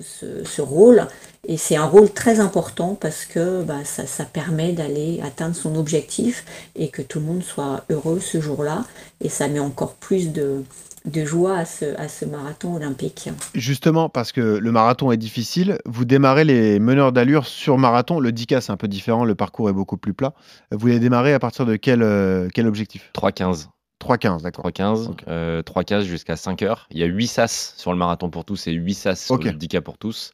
ce, 0.00 0.44
ce, 0.44 0.62
rôle. 0.62 1.06
Et 1.46 1.56
c'est 1.56 1.76
un 1.76 1.86
rôle 1.86 2.10
très 2.10 2.40
important 2.40 2.94
parce 2.94 3.24
que 3.24 3.62
bah, 3.62 3.84
ça, 3.84 4.06
ça, 4.06 4.24
permet 4.24 4.72
d'aller 4.72 5.20
atteindre 5.22 5.54
son 5.54 5.76
objectif 5.76 6.44
et 6.76 6.88
que 6.88 7.02
tout 7.02 7.20
le 7.20 7.26
monde 7.26 7.42
soit 7.42 7.84
heureux 7.90 8.20
ce 8.20 8.40
jour-là. 8.40 8.84
Et 9.20 9.28
ça 9.28 9.48
met 9.48 9.60
encore 9.60 9.94
plus 9.94 10.32
de, 10.32 10.62
de 11.04 11.24
joie 11.24 11.56
à 11.56 11.64
ce, 11.64 11.98
à 11.98 12.08
ce, 12.08 12.24
marathon 12.24 12.74
olympique. 12.76 13.30
Justement, 13.54 14.08
parce 14.08 14.32
que 14.32 14.40
le 14.40 14.72
marathon 14.72 15.12
est 15.12 15.16
difficile, 15.16 15.78
vous 15.86 16.04
démarrez 16.04 16.44
les 16.44 16.78
meneurs 16.78 17.12
d'allure 17.12 17.46
sur 17.46 17.78
marathon. 17.78 18.20
Le 18.20 18.30
10K, 18.30 18.60
c'est 18.60 18.72
un 18.72 18.76
peu 18.76 18.88
différent, 18.88 19.24
le 19.24 19.34
parcours 19.34 19.70
est 19.70 19.74
beaucoup 19.74 19.96
plus 19.96 20.14
plat. 20.14 20.34
Vous 20.70 20.86
les 20.86 20.98
démarrez 20.98 21.32
à 21.32 21.38
partir 21.38 21.66
de 21.66 21.76
quel, 21.76 22.02
euh, 22.02 22.48
quel 22.52 22.66
objectif? 22.66 23.10
3,15. 23.14 23.68
3,15, 24.00 24.42
d'accord. 24.42 24.64
3,15, 24.66 25.14
euh, 25.28 25.62
3,15 25.62 26.02
jusqu'à 26.02 26.36
5 26.36 26.62
heures. 26.62 26.86
Il 26.90 26.98
y 26.98 27.02
a 27.02 27.06
8 27.06 27.26
SAS 27.26 27.74
sur 27.76 27.92
le 27.92 27.98
marathon 27.98 28.30
pour 28.30 28.44
tous 28.44 28.66
et 28.66 28.72
8 28.72 28.94
SAS 28.94 29.24
sur 29.26 29.38
le 29.38 29.50
10K 29.50 29.80
pour 29.80 29.98
tous. 29.98 30.32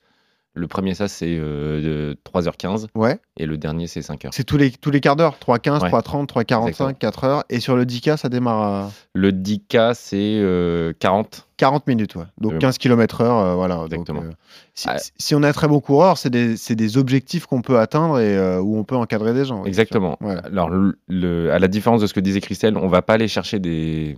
Le 0.57 0.67
premier 0.67 0.95
SAS, 0.95 1.13
c'est 1.13 1.37
euh, 1.39 2.15
3h15. 2.25 2.87
Ouais. 2.95 3.19
Et 3.37 3.47
le 3.47 3.59
dernier, 3.59 3.87
c'est 3.87 4.01
5h. 4.01 4.29
C'est 4.33 4.45
tous 4.45 4.57
les, 4.57 4.71
tous 4.71 4.91
les 4.91 5.01
quarts 5.01 5.17
d'heure 5.17 5.37
3h15, 5.41 5.83
ouais. 5.83 5.91
3h30, 5.91 6.27
3h45, 6.27 6.99
4h. 6.99 7.43
Et 7.51 7.61
sur 7.61 7.77
le 7.77 7.85
10K, 7.85 8.17
ça 8.17 8.29
démarre 8.29 8.63
à... 8.63 8.93
Le 9.15 9.33
10K, 9.33 9.95
c'est 9.95 10.95
40. 10.99 11.47
40 11.57 11.87
minutes, 11.87 12.15
ouais. 12.17 12.25
Donc 12.39 12.55
euh, 12.55 12.59
15 12.59 12.79
km/h, 12.79 13.25
euh, 13.25 13.55
voilà. 13.55 13.83
Exactement. 13.85 14.21
Donc, 14.21 14.31
euh, 14.31 14.35
si, 14.75 14.89
ah. 14.89 14.97
si, 15.17 15.35
on 15.35 15.43
est 15.43 15.49
un 15.49 15.53
très 15.53 15.69
bon 15.69 15.81
coureur, 15.81 16.19
c'est 16.19 16.31
des, 16.31 16.55
des, 16.55 16.99
objectifs 16.99 17.47
qu'on 17.47 17.63
peut 17.63 17.79
atteindre 17.79 18.19
et 18.19 18.37
euh, 18.37 18.61
où 18.61 18.77
on 18.77 18.85
peut 18.85 18.97
encadrer 18.97 19.33
des 19.33 19.45
gens. 19.45 19.65
Exactement. 19.65 20.19
Ouais. 20.21 20.37
Alors, 20.45 20.69
le, 20.69 20.99
le, 21.09 21.51
à 21.53 21.59
la 21.59 21.69
différence 21.69 22.03
de 22.03 22.07
ce 22.07 22.15
que 22.15 22.21
disait 22.21 22.41
Christelle, 22.41 22.77
on 22.77 22.89
va 22.89 23.03
pas 23.03 23.15
aller 23.15 23.29
chercher 23.29 23.59
des 23.59 24.17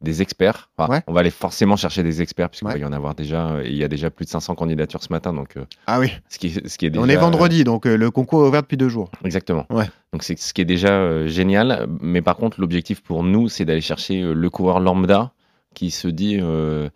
des 0.00 0.22
experts. 0.22 0.70
Enfin, 0.76 0.90
ouais. 0.90 1.02
On 1.06 1.12
va 1.12 1.20
aller 1.20 1.30
forcément 1.30 1.76
chercher 1.76 2.02
des 2.02 2.22
experts, 2.22 2.50
puisqu'il 2.50 2.66
ouais. 2.68 2.74
va 2.74 2.78
y 2.78 2.84
en 2.84 2.92
avoir 2.92 3.14
déjà. 3.14 3.58
Il 3.64 3.76
y 3.76 3.84
a 3.84 3.88
déjà 3.88 4.10
plus 4.10 4.24
de 4.24 4.30
500 4.30 4.54
candidatures 4.54 5.02
ce 5.02 5.12
matin. 5.12 5.32
Donc, 5.32 5.56
ah 5.86 6.00
oui. 6.00 6.10
Ce 6.28 6.38
qui, 6.38 6.50
ce 6.50 6.78
qui 6.78 6.86
est 6.86 6.90
déjà, 6.90 7.04
On 7.04 7.08
est 7.08 7.16
vendredi, 7.16 7.64
donc 7.64 7.86
euh, 7.86 7.96
le 7.96 8.10
concours 8.10 8.44
est 8.44 8.48
ouvert 8.48 8.62
depuis 8.62 8.76
deux 8.76 8.88
jours. 8.88 9.10
Exactement. 9.24 9.66
Ouais. 9.70 9.86
Donc 10.12 10.24
c'est 10.24 10.38
ce 10.38 10.52
qui 10.52 10.60
est 10.60 10.66
déjà 10.66 10.92
euh, 10.92 11.28
génial. 11.28 11.86
Mais 12.00 12.22
par 12.22 12.36
contre, 12.36 12.60
l'objectif 12.60 13.00
pour 13.02 13.22
nous, 13.22 13.48
c'est 13.48 13.64
d'aller 13.64 13.80
chercher 13.80 14.22
euh, 14.22 14.32
le 14.32 14.50
coureur 14.50 14.80
lambda 14.80 15.32
qui 15.74 15.90
se 15.90 16.08
dit 16.08 16.38
euh, 16.40 16.88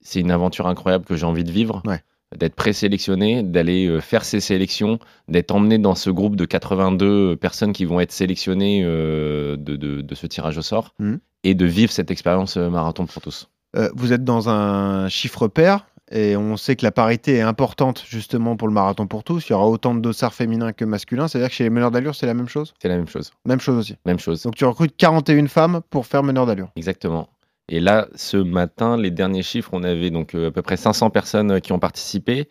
c'est 0.00 0.20
une 0.20 0.32
aventure 0.32 0.66
incroyable 0.66 1.04
que 1.04 1.14
j'ai 1.14 1.26
envie 1.26 1.44
de 1.44 1.52
vivre. 1.52 1.82
Ouais 1.86 2.02
d'être 2.36 2.54
présélectionné, 2.54 3.42
d'aller 3.42 3.86
euh, 3.86 4.00
faire 4.00 4.24
ces 4.24 4.40
sélections, 4.40 4.98
d'être 5.28 5.50
emmené 5.52 5.78
dans 5.78 5.94
ce 5.94 6.10
groupe 6.10 6.36
de 6.36 6.44
82 6.44 7.36
personnes 7.36 7.72
qui 7.72 7.84
vont 7.84 8.00
être 8.00 8.12
sélectionnées 8.12 8.82
euh, 8.84 9.56
de, 9.56 9.76
de, 9.76 10.00
de, 10.00 10.14
ce 10.14 10.26
tirage 10.26 10.58
au 10.58 10.62
sort 10.62 10.94
mmh. 10.98 11.16
et 11.44 11.54
de 11.54 11.66
vivre 11.66 11.92
cette 11.92 12.10
expérience 12.10 12.56
euh, 12.56 12.68
marathon 12.68 13.06
pour 13.06 13.22
tous. 13.22 13.48
vous 13.94 14.12
êtes 14.12 14.24
dans 14.24 14.48
un 14.48 15.08
chiffre 15.08 15.48
pair 15.48 15.86
et 16.10 16.36
on 16.36 16.56
sait 16.58 16.76
que 16.76 16.84
la 16.84 16.92
parité 16.92 17.36
est 17.36 17.40
importante 17.40 18.04
justement 18.06 18.56
pour 18.56 18.68
le 18.68 18.74
marathon 18.74 19.06
pour 19.06 19.24
tous. 19.24 19.48
Il 19.48 19.52
y 19.52 19.54
aura 19.54 19.66
autant 19.66 19.94
de 19.94 20.00
dossards 20.00 20.34
féminins 20.34 20.72
que 20.72 20.84
masculins. 20.84 21.26
C'est-à-dire 21.26 21.48
que 21.48 21.54
chez 21.54 21.64
les 21.64 21.70
meneurs 21.70 21.90
d'allure, 21.90 22.14
c'est 22.14 22.26
la 22.26 22.34
même 22.34 22.48
chose? 22.48 22.74
C'est 22.82 22.88
la 22.88 22.96
même 22.96 23.08
chose. 23.08 23.32
Même 23.46 23.60
chose 23.60 23.78
aussi. 23.78 23.96
Même 24.04 24.18
chose. 24.18 24.42
Donc 24.42 24.54
tu 24.54 24.66
recrutes 24.66 24.94
41 24.96 25.46
femmes 25.46 25.80
pour 25.88 26.06
faire 26.06 26.22
meneur 26.22 26.44
d'allure. 26.44 26.68
Exactement. 26.76 27.30
Et 27.68 27.80
là, 27.80 28.08
ce 28.14 28.36
matin, 28.36 28.96
les 28.96 29.10
derniers 29.10 29.42
chiffres, 29.42 29.70
on 29.72 29.82
avait 29.82 30.10
donc 30.10 30.34
euh, 30.34 30.48
à 30.48 30.50
peu 30.50 30.62
près 30.62 30.76
500 30.76 31.10
personnes 31.10 31.60
qui 31.60 31.72
ont 31.72 31.78
participé. 31.78 32.48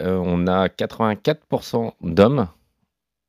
Euh, 0.00 0.20
on 0.22 0.46
a 0.46 0.68
84% 0.68 1.92
d'hommes. 2.02 2.48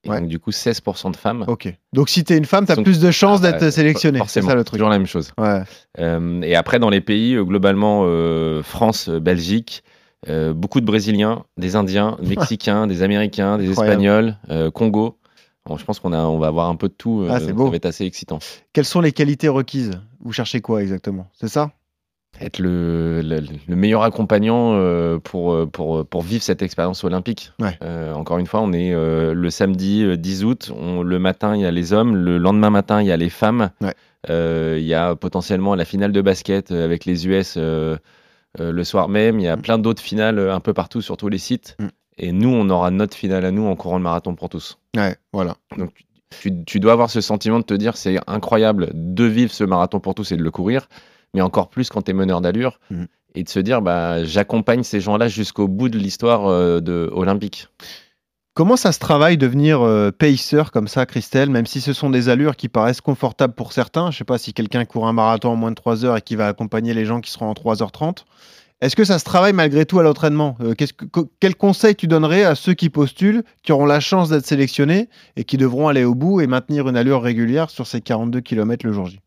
Et 0.04 0.10
ouais. 0.10 0.20
donc, 0.20 0.30
du 0.30 0.40
coup, 0.40 0.52
16% 0.52 1.12
de 1.12 1.16
femmes. 1.16 1.44
Ok. 1.48 1.74
Donc, 1.94 2.10
si 2.10 2.24
tu 2.24 2.34
es 2.34 2.38
une 2.38 2.46
femme, 2.46 2.66
tu 2.66 2.72
as 2.72 2.76
donc, 2.76 2.86
plus 2.86 3.00
de 3.00 3.12
chances 3.12 3.42
d'être 3.42 3.64
euh, 3.64 3.72
sélectionnée. 3.72 4.20
Forcément. 4.20 4.48
C'est 4.48 4.52
ça 4.52 4.56
le 4.56 4.64
truc. 4.64 4.78
Toujours 4.78 4.90
la 4.90 4.98
même 4.98 5.08
chose. 5.08 5.32
Ouais. 5.38 5.62
Euh, 6.00 6.42
et 6.42 6.56
après, 6.56 6.80
dans 6.80 6.90
les 6.90 7.02
pays, 7.02 7.36
globalement, 7.36 8.04
euh, 8.06 8.62
France, 8.64 9.10
Belgique, 9.10 9.84
beaucoup 10.28 10.82
de 10.82 10.86
Brésiliens, 10.86 11.46
des 11.58 11.76
Indiens, 11.76 12.18
Mexicains, 12.24 12.88
des 12.88 13.02
Américains, 13.02 13.58
des 13.58 13.72
Espagnols, 13.72 14.36
Congo. 14.74 15.17
Bon, 15.68 15.78
je 15.78 15.86
pense 15.86 16.00
qu'on 16.00 16.14
on 16.14 16.38
va 16.40 16.48
avoir 16.48 16.70
un 16.70 16.76
peu 16.76 16.88
de 16.88 16.94
tout. 16.94 17.26
Ah, 17.30 17.40
c'est 17.40 17.54
beau. 17.54 17.66
Ça 17.66 17.70
va 17.72 17.76
être 17.76 17.86
assez 17.86 18.06
excitant. 18.06 18.40
Quelles 18.74 18.86
sont 18.86 19.02
les 19.02 19.12
qualités 19.12 19.50
requises? 19.50 20.00
Vous 20.22 20.32
cherchez 20.32 20.62
quoi 20.62 20.82
exactement? 20.82 21.28
C'est 21.34 21.48
ça? 21.50 21.72
Être 22.40 22.60
le, 22.60 23.22
le, 23.24 23.42
le, 23.68 23.76
meilleur 23.76 24.04
accompagnant 24.04 24.74
euh, 24.76 25.18
pour, 25.18 25.68
pour, 25.72 26.06
pour 26.06 26.22
vivre 26.22 26.44
cette 26.44 26.62
expérience 26.62 27.04
olympique. 27.04 27.52
Ouais. 27.60 27.78
Euh, 27.82 28.14
encore 28.14 28.38
une 28.38 28.46
fois, 28.46 28.62
on 28.62 28.74
est 28.74 28.94
euh, 28.94 29.34
le 29.34 29.50
samedi 29.50 30.06
10 30.18 30.44
août. 30.46 30.72
On, 30.78 31.02
le 31.02 31.18
matin, 31.20 31.56
il 31.56 31.62
y 31.62 31.66
a 31.66 31.72
les 31.72 31.94
hommes. 31.94 32.16
Le 32.16 32.38
lendemain 32.38 32.70
matin, 32.70 33.02
il 33.02 33.08
y 33.08 33.12
a 33.12 33.18
les 33.18 33.30
femmes. 33.30 33.72
Ouais. 33.82 33.96
il 34.30 34.86
y 34.86 34.94
a 34.94 35.16
potentiellement 35.16 35.74
la 35.74 35.86
finale 35.86 36.12
de 36.12 36.22
basket 36.22 36.72
avec 36.72 37.06
les 37.06 37.28
US 37.28 37.58
le 37.58 38.84
soir 38.84 39.10
même. 39.10 39.40
Il 39.40 39.44
y 39.44 39.48
a 39.48 39.56
Mm. 39.56 39.62
plein 39.62 39.78
d'autres 39.80 40.02
finales 40.04 40.40
un 40.40 40.60
peu 40.60 40.74
partout 40.74 41.02
sur 41.02 41.18
tous 41.18 41.30
les 41.30 41.40
sites. 41.40 41.76
Mm. 41.80 41.88
Et 42.18 42.32
nous, 42.32 42.50
on 42.50 42.70
aura 42.70 42.92
notre 42.92 43.16
finale 43.16 43.46
à 43.46 43.52
nous 43.52 43.66
en 43.66 43.76
courant 43.76 43.98
le 43.98 44.04
marathon 44.04 44.36
pour 44.36 44.50
tous. 44.50 44.80
Ouais, 44.96 45.16
voilà. 45.34 45.58
Donc, 45.78 45.92
tu, 46.42 46.64
tu, 46.66 46.80
dois 46.80 46.94
avoir 46.94 47.10
ce 47.10 47.22
sentiment 47.22 47.60
de 47.60 47.64
te 47.64 47.74
dire 47.74 47.96
c'est 47.96 48.18
incroyable 48.28 48.90
de 48.94 49.24
vivre 49.24 49.52
ce 49.52 49.64
marathon 49.64 50.00
pour 50.00 50.16
tous 50.16 50.32
et 50.32 50.38
de 50.38 50.44
le 50.44 50.52
courir, 50.52 50.90
mais 51.34 51.42
encore 51.42 51.70
plus 51.70 51.90
quand 51.90 52.02
tu 52.02 52.12
es 52.12 52.14
meneur 52.14 52.42
d'allure, 52.42 52.80
mmh. 52.90 53.04
et 53.36 53.44
de 53.44 53.50
se 53.50 53.60
dire 53.60 53.82
bah, 53.82 54.24
j'accompagne 54.24 54.84
ces 54.84 55.00
gens-là 55.00 55.28
jusqu'au 55.28 55.68
bout 55.68 55.90
de 55.90 55.98
l'histoire 55.98 56.48
euh, 56.48 56.80
de 56.82 57.10
olympique. 57.14 57.68
Comment 58.58 58.76
ça 58.76 58.92
se 58.92 58.98
travaille 58.98 59.38
devenir 59.38 59.82
euh, 59.82 60.10
pacer 60.10 60.64
comme 60.74 60.88
ça, 60.88 61.06
Christelle, 61.06 61.52
même 61.52 61.68
si 61.68 61.80
ce 61.80 61.94
sont 61.94 62.10
des 62.10 62.28
allures 62.28 62.56
qui 62.56 62.70
paraissent 62.70 63.02
confortables 63.02 63.54
pour 63.54 63.72
certains? 63.72 64.10
Je 64.10 64.18
sais 64.18 64.24
pas 64.24 64.40
si 64.40 64.52
quelqu'un 64.52 64.84
court 64.84 65.08
un 65.08 65.14
marathon 65.14 65.50
en 65.50 65.56
moins 65.56 65.70
de 65.70 65.76
3 65.76 66.06
heures 66.06 66.18
et 66.18 66.22
qui 66.22 66.36
va 66.36 66.48
accompagner 66.48 66.96
les 66.96 67.06
gens 67.06 67.22
qui 67.22 67.30
seront 67.30 67.50
en 67.50 67.54
3h30. 67.54 68.24
Est-ce 68.80 68.96
que 68.96 69.06
ça 69.06 69.18
se 69.18 69.24
travaille 69.24 69.54
malgré 69.54 69.88
tout 69.88 69.98
à 69.98 70.04
l'entraînement? 70.04 70.56
Euh, 70.62 70.76
que, 70.76 70.86
Quel 71.40 71.56
conseil 71.56 71.96
tu 71.96 72.06
donnerais 72.06 72.44
à 72.44 72.54
ceux 72.54 72.76
qui 72.76 72.90
postulent, 72.90 73.44
qui 73.64 73.72
auront 73.72 73.88
la 73.88 74.00
chance 74.00 74.30
d'être 74.30 74.46
sélectionnés 74.46 75.10
et 75.36 75.46
qui 75.46 75.58
devront 75.58 75.88
aller 75.88 76.04
au 76.04 76.14
bout 76.14 76.42
et 76.42 76.48
maintenir 76.48 76.88
une 76.88 76.96
allure 76.96 77.24
régulière 77.24 77.72
sur 77.72 77.88
ces 77.88 78.02
42 78.02 78.42
km 78.42 78.86
le 78.86 78.94
jour 78.94 79.08
J? 79.08 79.20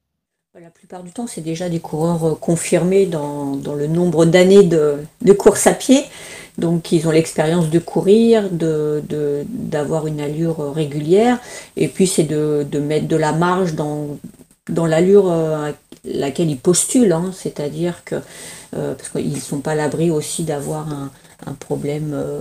La 0.61 0.71
plupart 0.71 1.03
du 1.03 1.11
temps, 1.11 1.27
c'est 1.27 1.41
déjà 1.41 1.69
des 1.69 1.81
coureurs 1.81 2.39
confirmés 2.39 3.07
dans, 3.07 3.57
le 3.57 3.87
nombre 3.87 4.25
d'années 4.25 4.63
de, 4.63 5.33
course 5.33 5.67
à 5.67 5.73
pied. 5.73 6.05
Donc, 6.59 6.93
ils 6.93 7.09
ont 7.09 7.11
l'expérience 7.11 7.71
de 7.71 7.79
courir, 7.79 8.51
d'avoir 8.51 10.05
de, 10.05 10.09
une 10.09 10.21
allure 10.21 10.73
régulière. 10.75 11.39
Et 11.77 11.89
puis, 11.89 12.07
c'est 12.07 12.25
de, 12.25 12.79
mettre 12.79 13.09
de 13.09 13.17
la 13.17 13.33
marge 13.33 13.75
dans, 13.75 14.19
l'allure 14.69 15.33
laquelle 16.05 16.51
ils 16.51 16.59
postulent. 16.59 17.13
Hein. 17.13 17.31
C'est-à-dire 17.35 18.03
que 18.05 18.17
euh, 18.77 18.95
parce 18.95 19.09
qu'ils 19.09 19.35
ne 19.35 19.41
sont 19.41 19.59
pas 19.59 19.73
à 19.73 19.75
l'abri 19.75 20.13
aussi 20.13 20.45
d'avoir 20.45 20.89
un, 20.93 21.11
un, 21.45 21.55
problème 21.55 22.13
euh, 22.15 22.39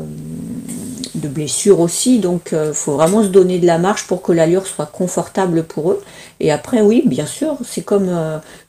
de 1.15 1.27
blessure 1.27 1.79
aussi. 1.79 2.19
Donc 2.19 2.49
il 2.51 2.57
euh, 2.57 2.73
faut 2.73 2.93
vraiment 2.93 3.23
se 3.23 3.29
donner 3.29 3.57
de 3.57 3.65
la 3.65 3.79
marge 3.79 4.05
pour 4.05 4.21
que 4.21 4.31
l'allure 4.31 4.67
soit 4.67 4.85
confortable 4.85 5.63
pour 5.63 5.91
eux. 5.91 6.03
Et 6.39 6.51
après, 6.51 6.81
oui, 6.81 7.01
bien 7.05 7.25
sûr, 7.25 7.57
c'est 7.65 7.81
comme, 7.81 8.09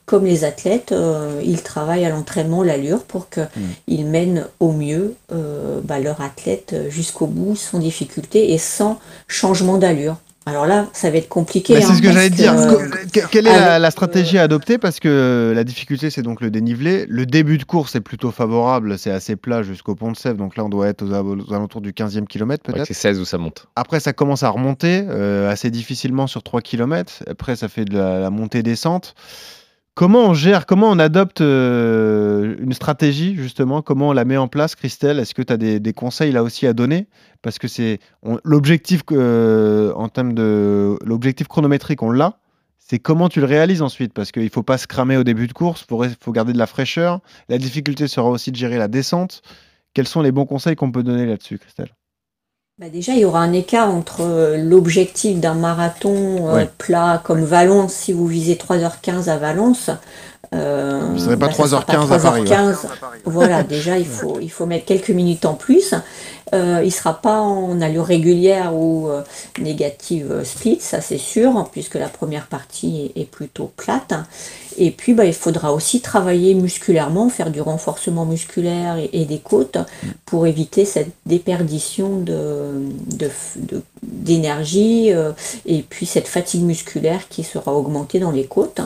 comme 0.05 0.25
les 0.25 0.43
athlètes, 0.43 0.93
ils 1.41 1.61
travaillent 1.61 2.03
à 2.03 2.09
l'entraînement 2.09 2.63
l'allure 2.63 3.03
pour 3.03 3.27
qu'ils 3.29 4.05
mmh. 4.05 4.09
mènent 4.09 4.47
au 4.59 4.73
mieux 4.73 5.15
bah, 5.29 5.99
leur 5.99 6.19
athlète 6.19 6.75
jusqu'au 6.89 7.27
bout 7.27 7.55
sans 7.55 7.79
difficulté 7.79 8.51
et 8.51 8.57
sans 8.57 8.99
changement 9.29 9.77
d'allure. 9.77 10.17
Alors 10.47 10.65
là, 10.65 10.87
ça 10.93 11.11
va 11.11 11.17
être 11.17 11.29
compliqué. 11.29 11.75
Bah, 11.75 11.81
c'est 11.81 11.91
hein, 11.91 11.95
ce 11.95 12.01
que 12.01 12.11
j'allais 12.11 12.31
dire. 12.31 12.53
Euh, 12.53 12.87
Quelle 13.29 13.45
est 13.45 13.55
la, 13.55 13.77
la, 13.77 13.91
stratégie 13.91 14.39
à 14.39 14.43
adopter? 14.43 14.79
Parce 14.79 14.99
que 14.99 15.53
la 15.55 15.63
difficulté, 15.63 16.09
c'est 16.09 16.23
donc 16.23 16.41
le 16.41 16.49
dénivelé. 16.49 17.05
Le 17.07 17.27
début 17.27 17.59
de 17.59 17.63
course 17.63 17.95
est 17.95 18.01
plutôt 18.01 18.31
favorable. 18.31 18.97
C'est 18.97 19.11
assez 19.11 19.35
plat 19.35 19.61
jusqu'au 19.61 19.93
pont 19.93 20.11
de 20.11 20.17
Sèvres. 20.17 20.37
Donc 20.37 20.55
là, 20.55 20.65
on 20.65 20.69
doit 20.69 20.87
être 20.87 21.03
aux, 21.03 21.11
aux 21.13 21.53
alentours 21.53 21.81
du 21.81 21.91
15e 21.91 22.25
kilomètre, 22.25 22.63
peut-être. 22.63 22.79
Ouais, 22.79 22.85
c'est 22.85 22.95
16 22.95 23.19
où 23.19 23.25
ça 23.25 23.37
monte. 23.37 23.67
Après, 23.75 23.99
ça 23.99 24.13
commence 24.13 24.41
à 24.41 24.49
remonter 24.49 25.05
euh, 25.07 25.51
assez 25.51 25.69
difficilement 25.69 26.25
sur 26.25 26.41
3 26.41 26.61
km. 26.61 27.23
Après, 27.29 27.55
ça 27.55 27.67
fait 27.67 27.85
de 27.85 27.95
la, 27.95 28.19
la 28.19 28.29
montée-descente. 28.31 29.13
Comment 29.93 30.29
on 30.29 30.33
gère, 30.33 30.65
comment 30.65 30.89
on 30.89 30.99
adopte 30.99 31.41
euh, 31.41 32.55
une 32.59 32.71
stratégie 32.71 33.35
justement? 33.35 33.81
Comment 33.81 34.09
on 34.09 34.13
la 34.13 34.23
met 34.23 34.37
en 34.37 34.47
place, 34.47 34.75
Christelle? 34.75 35.19
Est-ce 35.19 35.33
que 35.33 35.41
tu 35.41 35.51
as 35.51 35.57
des, 35.57 35.93
conseils 35.93 36.31
là 36.31 36.43
aussi 36.43 36.65
à 36.65 36.73
donner? 36.73 37.07
Parce 37.41 37.59
que 37.59 37.67
c'est 37.67 37.99
l'objectif 38.45 39.01
euh, 39.11 39.91
en 39.95 40.07
termes 40.07 40.33
de 40.33 40.97
l'objectif 41.03 41.49
chronométrique, 41.49 42.03
on 42.03 42.11
l'a. 42.11 42.39
C'est 42.79 42.99
comment 42.99 43.27
tu 43.27 43.41
le 43.41 43.45
réalises 43.45 43.81
ensuite? 43.81 44.13
Parce 44.13 44.31
qu'il 44.31 44.43
ne 44.43 44.49
faut 44.49 44.63
pas 44.63 44.77
se 44.77 44.87
cramer 44.87 45.17
au 45.17 45.23
début 45.23 45.47
de 45.47 45.53
course, 45.53 45.81
il 45.81 45.87
faut, 45.87 46.03
faut, 46.21 46.31
garder 46.31 46.53
de 46.53 46.57
la 46.57 46.67
fraîcheur. 46.67 47.19
La 47.49 47.57
difficulté 47.57 48.07
sera 48.07 48.29
aussi 48.29 48.51
de 48.51 48.57
gérer 48.57 48.77
la 48.77 48.87
descente. 48.87 49.41
Quels 49.93 50.07
sont 50.07 50.21
les 50.21 50.31
bons 50.31 50.45
conseils 50.45 50.77
qu'on 50.77 50.91
peut 50.91 51.03
donner 51.03 51.25
là-dessus, 51.25 51.57
Christelle? 51.59 51.91
Bah 52.81 52.89
déjà, 52.89 53.13
il 53.13 53.19
y 53.19 53.25
aura 53.25 53.41
un 53.41 53.53
écart 53.53 53.93
entre 53.93 54.21
euh, 54.21 54.57
l'objectif 54.57 55.39
d'un 55.39 55.53
marathon 55.53 56.49
euh, 56.49 56.65
plat 56.79 57.21
comme 57.23 57.43
Valence, 57.43 57.93
si 57.93 58.11
vous 58.11 58.25
visez 58.25 58.55
3h15 58.55 59.29
à 59.29 59.37
Valence. 59.37 59.91
Euh, 60.53 60.99
vous 61.15 61.29
ne 61.29 61.35
pas 61.35 61.47
3h15 61.47 62.07
bah, 62.09 62.15
à 62.15 62.19
Paris. 62.19 62.43
3h15. 62.43 62.77
Voilà, 63.25 63.63
déjà, 63.63 63.99
il 63.99 64.05
faut, 64.05 64.39
il 64.41 64.49
faut 64.49 64.65
mettre 64.65 64.85
quelques 64.85 65.11
minutes 65.11 65.45
en 65.45 65.53
plus. 65.53 65.93
Euh, 66.53 66.79
il 66.81 66.87
ne 66.87 66.91
sera 66.91 67.13
pas 67.13 67.39
en 67.39 67.79
allure 67.79 68.05
régulière 68.05 68.75
ou 68.75 69.07
euh, 69.07 69.21
négative 69.59 70.41
speed, 70.43 70.81
ça 70.81 70.99
c'est 70.99 71.17
sûr, 71.17 71.69
puisque 71.71 71.95
la 71.95 72.09
première 72.09 72.47
partie 72.47 73.13
est, 73.15 73.29
plutôt 73.29 73.71
plate. 73.77 74.13
Et 74.77 74.91
puis 74.91 75.13
bah, 75.13 75.25
il 75.25 75.33
faudra 75.33 75.73
aussi 75.73 76.01
travailler 76.01 76.53
musculairement, 76.53 77.29
faire 77.29 77.51
du 77.51 77.61
renforcement 77.61 78.25
musculaire 78.25 78.97
et, 79.11 79.25
des 79.25 79.39
côtes 79.39 79.77
pour 80.25 80.47
éviter 80.47 80.85
cette 80.85 81.11
déperdition 81.25 82.23
d'énergie 84.03 85.13
euh, 85.13 85.31
et 85.65 85.83
puis 85.87 86.05
cette 86.05 86.27
fatigue 86.27 86.63
musculaire 86.63 87.27
qui 87.29 87.43
sera 87.43 87.73
augmentée 87.73 88.19
dans 88.19 88.31
les 88.31 88.45
côtes. 88.45 88.81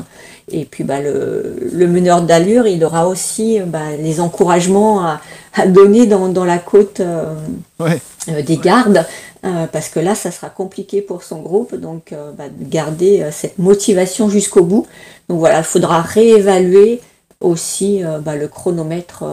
Et 0.51 0.65
puis 0.65 0.83
bah, 0.83 0.99
le, 1.01 1.87
meneur 1.87 2.21
d'allure, 2.21 2.67
il 2.67 2.83
aura 2.83 3.07
aussi 3.07 3.59
bah, 3.65 3.95
les 3.99 4.19
encouragements 4.19 5.05
à, 5.05 5.21
donner 5.65 6.05
dans, 6.05 6.45
la 6.45 6.57
côte 6.57 6.99
euh, 6.99 7.33
euh, 7.81 8.41
des 8.41 8.57
gardes, 8.57 9.05
euh, 9.45 9.67
parce 9.71 9.89
que 9.89 9.99
là, 9.99 10.15
ça 10.15 10.31
sera 10.31 10.49
compliqué 10.49 11.01
pour 11.01 11.23
son 11.23 11.41
groupe, 11.41 11.75
donc 11.75 12.13
bah, 12.37 12.45
de 12.49 12.69
garder 12.69 13.27
cette 13.31 13.57
motivation 13.57 14.29
jusqu'au 14.29 14.63
bout. 14.63 14.87
Donc 15.29 15.39
voilà, 15.39 15.59
il 15.59 15.63
faudra 15.63 16.01
réévaluer 16.01 17.01
aussi 17.39 18.01
bah, 18.21 18.35
le 18.35 18.47
chronomètre 18.47 19.23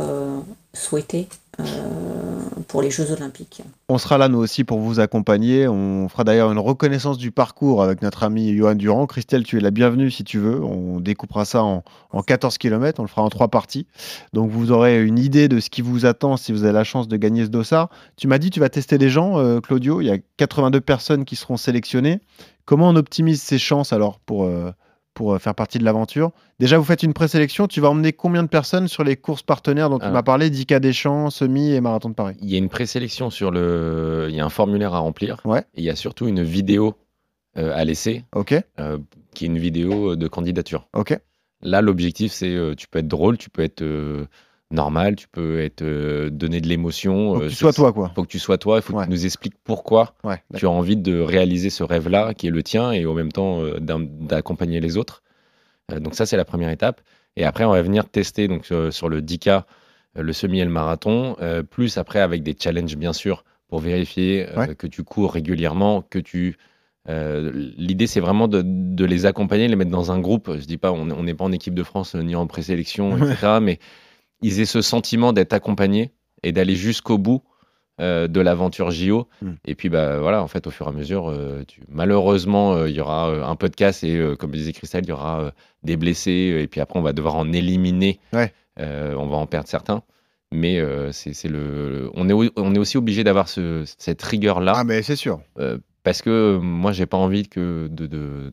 souhaité 0.75 1.29
pour 2.68 2.80
les 2.80 2.90
Jeux 2.90 3.12
Olympiques. 3.12 3.62
On 3.88 3.98
sera 3.98 4.16
là 4.16 4.28
nous 4.28 4.38
aussi 4.38 4.64
pour 4.64 4.78
vous 4.78 4.98
accompagner. 4.98 5.68
On 5.68 6.09
fera 6.09 6.24
d'ailleurs 6.24 6.50
une 6.50 6.59
reconnaissance 6.59 7.18
du 7.18 7.30
parcours 7.30 7.82
avec 7.82 8.00
notre 8.00 8.22
ami 8.22 8.57
Johan 8.57 8.74
Durand. 8.74 9.07
Christelle, 9.07 9.44
tu 9.44 9.59
es 9.59 9.61
la 9.61 9.70
bienvenue 9.70 10.11
si 10.11 10.24
tu 10.24 10.38
veux. 10.38 10.62
On 10.62 11.00
découpera 11.00 11.44
ça 11.44 11.62
en, 11.62 11.82
14 12.26 12.57
km, 12.59 13.00
on 13.00 13.03
le 13.03 13.09
fera 13.09 13.22
en 13.22 13.28
trois 13.28 13.48
parties. 13.48 13.86
Donc 14.32 14.50
vous 14.50 14.72
aurez 14.72 15.03
une 15.03 15.18
idée 15.18 15.48
de 15.48 15.61
ce 15.61 15.68
qui 15.68 15.82
vous 15.82 16.07
attend 16.07 16.36
si 16.36 16.53
vous 16.53 16.64
avez 16.64 16.72
la 16.72 16.84
chance 16.84 17.09
de 17.09 17.16
gagner 17.16 17.44
ce 17.44 17.50
dossard. 17.50 17.90
Tu 18.16 18.26
m'as 18.26 18.38
dit 18.38 18.50
tu 18.50 18.61
vas 18.61 18.70
tester 18.70 18.96
des 18.96 19.11
gens, 19.11 19.38
euh, 19.38 19.61
Claudio. 19.61 20.00
Il 20.00 20.07
y 20.07 20.11
a 20.11 20.18
82 20.38 20.80
personnes 20.80 21.24
qui 21.24 21.36
seront 21.36 21.57
sélectionnées. 21.57 22.20
Comment 22.64 22.88
on 22.88 22.96
optimise 22.96 23.42
ces 23.42 23.59
chances 23.59 23.92
alors 23.92 24.18
pour, 24.20 24.44
euh, 24.44 24.70
pour 25.14 25.34
euh, 25.34 25.38
faire 25.38 25.54
partie 25.54 25.78
de 25.78 25.84
l'aventure. 25.84 26.32
Déjà, 26.58 26.78
vous 26.78 26.84
faites 26.84 27.02
une 27.02 27.12
présélection. 27.12 27.68
Tu 27.68 27.80
vas 27.80 27.90
emmener 27.90 28.12
combien 28.12 28.42
de 28.42 28.48
personnes 28.48 28.88
sur 28.88 29.04
les 29.04 29.16
courses 29.16 29.42
partenaires 29.42 29.90
dont 29.90 29.98
tu 29.98 30.08
m'as 30.08 30.22
parlé 30.22 30.50
10K 30.50 30.80
des 30.80 30.92
Champs, 30.92 31.30
Semi 31.30 31.72
et 31.72 31.80
Marathon 31.80 32.10
de 32.10 32.14
Paris? 32.14 32.36
Il 32.40 32.50
y 32.50 32.54
a 32.54 32.58
une 32.58 32.68
présélection 32.68 33.30
sur 33.30 33.50
le. 33.50 34.26
Il 34.30 34.34
y 34.34 34.40
a 34.40 34.44
un 34.44 34.50
formulaire 34.50 34.94
à 34.94 34.98
remplir. 34.98 35.40
Ouais. 35.44 35.60
Et 35.74 35.80
il 35.80 35.84
y 35.84 35.90
a 35.90 35.96
surtout 35.96 36.26
une 36.28 36.42
vidéo 36.42 36.94
euh, 37.56 37.72
à 37.74 37.84
laisser. 37.84 38.24
Ok. 38.34 38.54
Euh, 38.80 38.98
qui 39.34 39.44
est 39.44 39.48
une 39.48 39.58
vidéo 39.58 40.16
de 40.16 40.28
candidature. 40.28 40.88
Ok. 40.94 41.18
Là, 41.62 41.80
l'objectif, 41.80 42.32
c'est 42.32 42.56
tu 42.76 42.88
peux 42.88 42.98
être 42.98 43.08
drôle, 43.08 43.38
tu 43.38 43.48
peux 43.48 43.62
être 43.62 43.84
normal, 44.73 45.16
tu 45.16 45.29
peux 45.29 45.61
être 45.61 45.83
donner 46.29 46.61
de 46.61 46.68
l'émotion. 46.68 47.35
Faut 47.35 47.41
que 47.41 47.49
tu 47.49 47.55
sois 47.55 47.73
toi, 47.73 47.93
quoi. 47.93 48.12
Faut 48.14 48.23
que 48.23 48.29
tu 48.29 48.39
sois 48.39 48.59
toi. 48.59 48.79
Il 48.79 48.83
faut 48.83 48.97
que 48.97 49.05
tu 49.05 49.11
nous 49.11 49.25
expliques 49.25 49.57
pourquoi 49.64 50.14
tu 50.57 50.66
as 50.66 50.70
envie 50.70 50.97
de 50.97 51.18
réaliser 51.20 51.70
ce 51.70 51.83
rêve-là, 51.85 52.35
qui 52.35 52.47
est 52.47 52.51
le 52.51 52.62
tien, 52.62 52.93
et 52.93 53.07
en 53.07 53.14
même 53.14 53.33
temps 53.33 53.62
d'accompagner 53.81 54.81
les 54.81 54.97
autres. 54.97 55.23
donc 55.91 56.14
ça, 56.14 56.27
c'est 56.27 56.37
la 56.37 56.45
première 56.45 56.70
étape. 56.70 57.01
Et 57.37 57.45
après, 57.45 57.64
on 57.64 57.73
va 57.73 57.83
venir 57.83 58.09
tester 58.09 58.49
donc 58.49 58.66
sur 58.91 59.09
le 59.09 59.20
10K, 59.20 59.62
le 60.16 60.33
semi 60.33 60.61
et 60.61 60.64
le 60.64 60.70
marathon, 60.70 61.37
plus 61.70 61.99
après 61.99 62.20
avec 62.20 62.43
des 62.43 62.57
challenges 62.59 62.97
bien 62.97 63.12
sûr 63.12 63.45
pour 63.68 63.81
vérifier 63.81 64.47
que 64.79 64.87
tu 64.87 65.03
cours 65.03 65.33
régulièrement, 65.33 66.03
que 66.03 66.18
tu 66.18 66.57
L'idée, 67.09 68.07
c'est 68.07 68.20
vraiment 68.20 68.49
de, 68.49 69.05
les 69.05 69.27
accompagner, 69.27 69.68
les 69.68 69.77
mettre 69.77 69.91
dans 69.91 70.12
un 70.12 70.20
groupe. 70.20 70.51
Je 70.59 70.64
dis 70.66 70.79
pas, 70.79 70.93
on 70.93 71.23
n'est 71.23 71.35
pas 71.35 71.45
en 71.45 71.53
équipe 71.53 71.75
de 71.75 71.83
France 71.83 72.14
ni 72.14 72.37
en 72.37 72.47
présélection, 72.47 73.16
etc. 73.16 73.59
mais 73.62 73.79
ils 74.43 74.61
aient 74.61 74.66
ce 74.66 74.82
sentiment 74.82 75.32
d'être 75.32 75.53
accompagnés 75.53 76.12
et 76.43 76.53
d'aller 76.53 76.76
jusqu'au 76.76 77.18
bout 77.18 77.43
euh, 78.01 78.26
de 78.26 78.40
l'aventure 78.40 78.90
JO. 78.90 79.28
Hmm. 79.43 79.53
Et 79.64 79.74
puis, 79.74 79.88
bah, 79.88 80.18
voilà, 80.18 80.43
en 80.43 80.49
fait, 80.49 80.66
au 80.66 80.70
fur 80.70 80.86
et 80.86 80.88
à 80.88 80.93
mesure, 80.93 81.30
euh, 81.30 81.62
malheureusement, 81.88 82.74
euh, 82.74 82.88
il 82.88 82.97
y 82.97 83.01
aura 83.01 83.28
un 83.47 83.55
peu 83.55 83.68
de 83.68 83.76
casse 83.76 84.03
et, 84.03 84.20
comme 84.38 84.51
disait 84.51 84.72
Christelle, 84.72 85.05
il 85.05 85.11
y 85.11 85.12
aura 85.12 85.53
des 85.82 85.97
blessés. 85.97 86.59
Et 86.62 86.66
puis 86.66 86.80
après, 86.80 86.99
on 86.99 87.03
va 87.03 87.12
devoir 87.12 87.36
en 87.36 87.53
éliminer. 87.53 88.18
on 88.78 89.26
va 89.26 89.36
en 89.36 89.47
perdre 89.47 89.68
certains. 89.68 90.03
Mais 90.53 90.82
c'est 91.12 91.49
le, 91.49 92.11
on 92.14 92.28
est, 92.28 92.51
on 92.57 92.74
est 92.74 92.78
aussi 92.78 92.97
obligé 92.97 93.24
d'avoir 93.24 93.49
ce, 93.49 93.84
cette 93.99 94.22
rigueur-là. 94.22 94.74
Ah, 94.76 94.84
mais 94.84 95.03
c'est 95.03 95.16
sûr. 95.16 95.40
parce 96.03 96.22
que 96.22 96.59
moi, 96.61 96.93
j'ai 96.93 97.07
pas 97.07 97.18
envie 97.18 97.49
que 97.49 97.88
de 97.90 98.51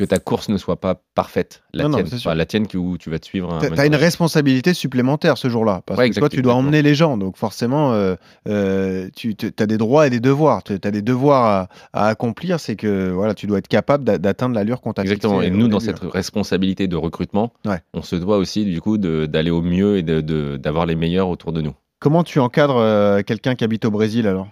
que 0.00 0.06
ta 0.06 0.18
course 0.18 0.48
ne 0.48 0.56
soit 0.56 0.80
pas 0.80 1.02
parfaite, 1.14 1.62
la 1.74 1.86
tienne, 1.86 2.06
la 2.34 2.46
tienne 2.46 2.66
où 2.74 2.96
tu 2.96 3.10
vas 3.10 3.18
te 3.18 3.26
suivre. 3.26 3.58
Tu 3.60 3.78
as, 3.78 3.84
une 3.84 3.94
responsabilité 3.94 4.72
supplémentaire 4.72 5.36
ce 5.36 5.50
jour-là, 5.50 5.82
parce 5.84 6.00
que 6.00 6.18
toi, 6.18 6.30
tu 6.30 6.40
dois 6.40 6.54
emmener 6.54 6.80
les 6.80 6.94
gens, 6.94 7.18
donc 7.18 7.36
forcément, 7.36 7.92
euh, 7.92 8.14
euh, 8.48 9.10
tu 9.14 9.36
as 9.58 9.66
des 9.66 9.76
droits 9.76 10.06
et 10.06 10.10
des 10.10 10.20
devoirs. 10.20 10.62
Tu 10.62 10.72
as 10.82 10.90
des 10.90 11.02
devoirs 11.02 11.68
à, 11.92 12.08
accomplir, 12.08 12.60
c'est 12.60 12.76
que 12.76 13.10
voilà, 13.10 13.34
tu 13.34 13.46
dois 13.46 13.58
être 13.58 13.68
capable 13.68 14.04
d'atteindre 14.04 14.54
l'allure 14.54 14.80
qu'on 14.80 14.94
t'a 14.94 15.02
Exactement, 15.02 15.42
et 15.42 15.50
nous, 15.50 15.68
dans 15.68 15.80
cette 15.80 16.00
responsabilité 16.00 16.88
de 16.88 16.96
recrutement, 16.96 17.52
on 17.92 18.00
se 18.00 18.16
doit 18.16 18.38
aussi 18.38 18.64
du 18.64 18.80
coup 18.80 18.96
d'aller 18.96 19.50
au 19.50 19.60
mieux 19.60 19.98
et 19.98 20.02
d'avoir 20.02 20.86
les 20.86 20.96
meilleurs 20.96 21.28
autour 21.28 21.52
de 21.52 21.60
nous. 21.60 21.74
Comment 21.98 22.24
tu 22.24 22.38
encadres 22.38 22.78
euh, 22.78 23.20
quelqu'un 23.20 23.54
qui 23.54 23.64
habite 23.64 23.84
au 23.84 23.90
Brésil 23.90 24.26
alors? 24.26 24.48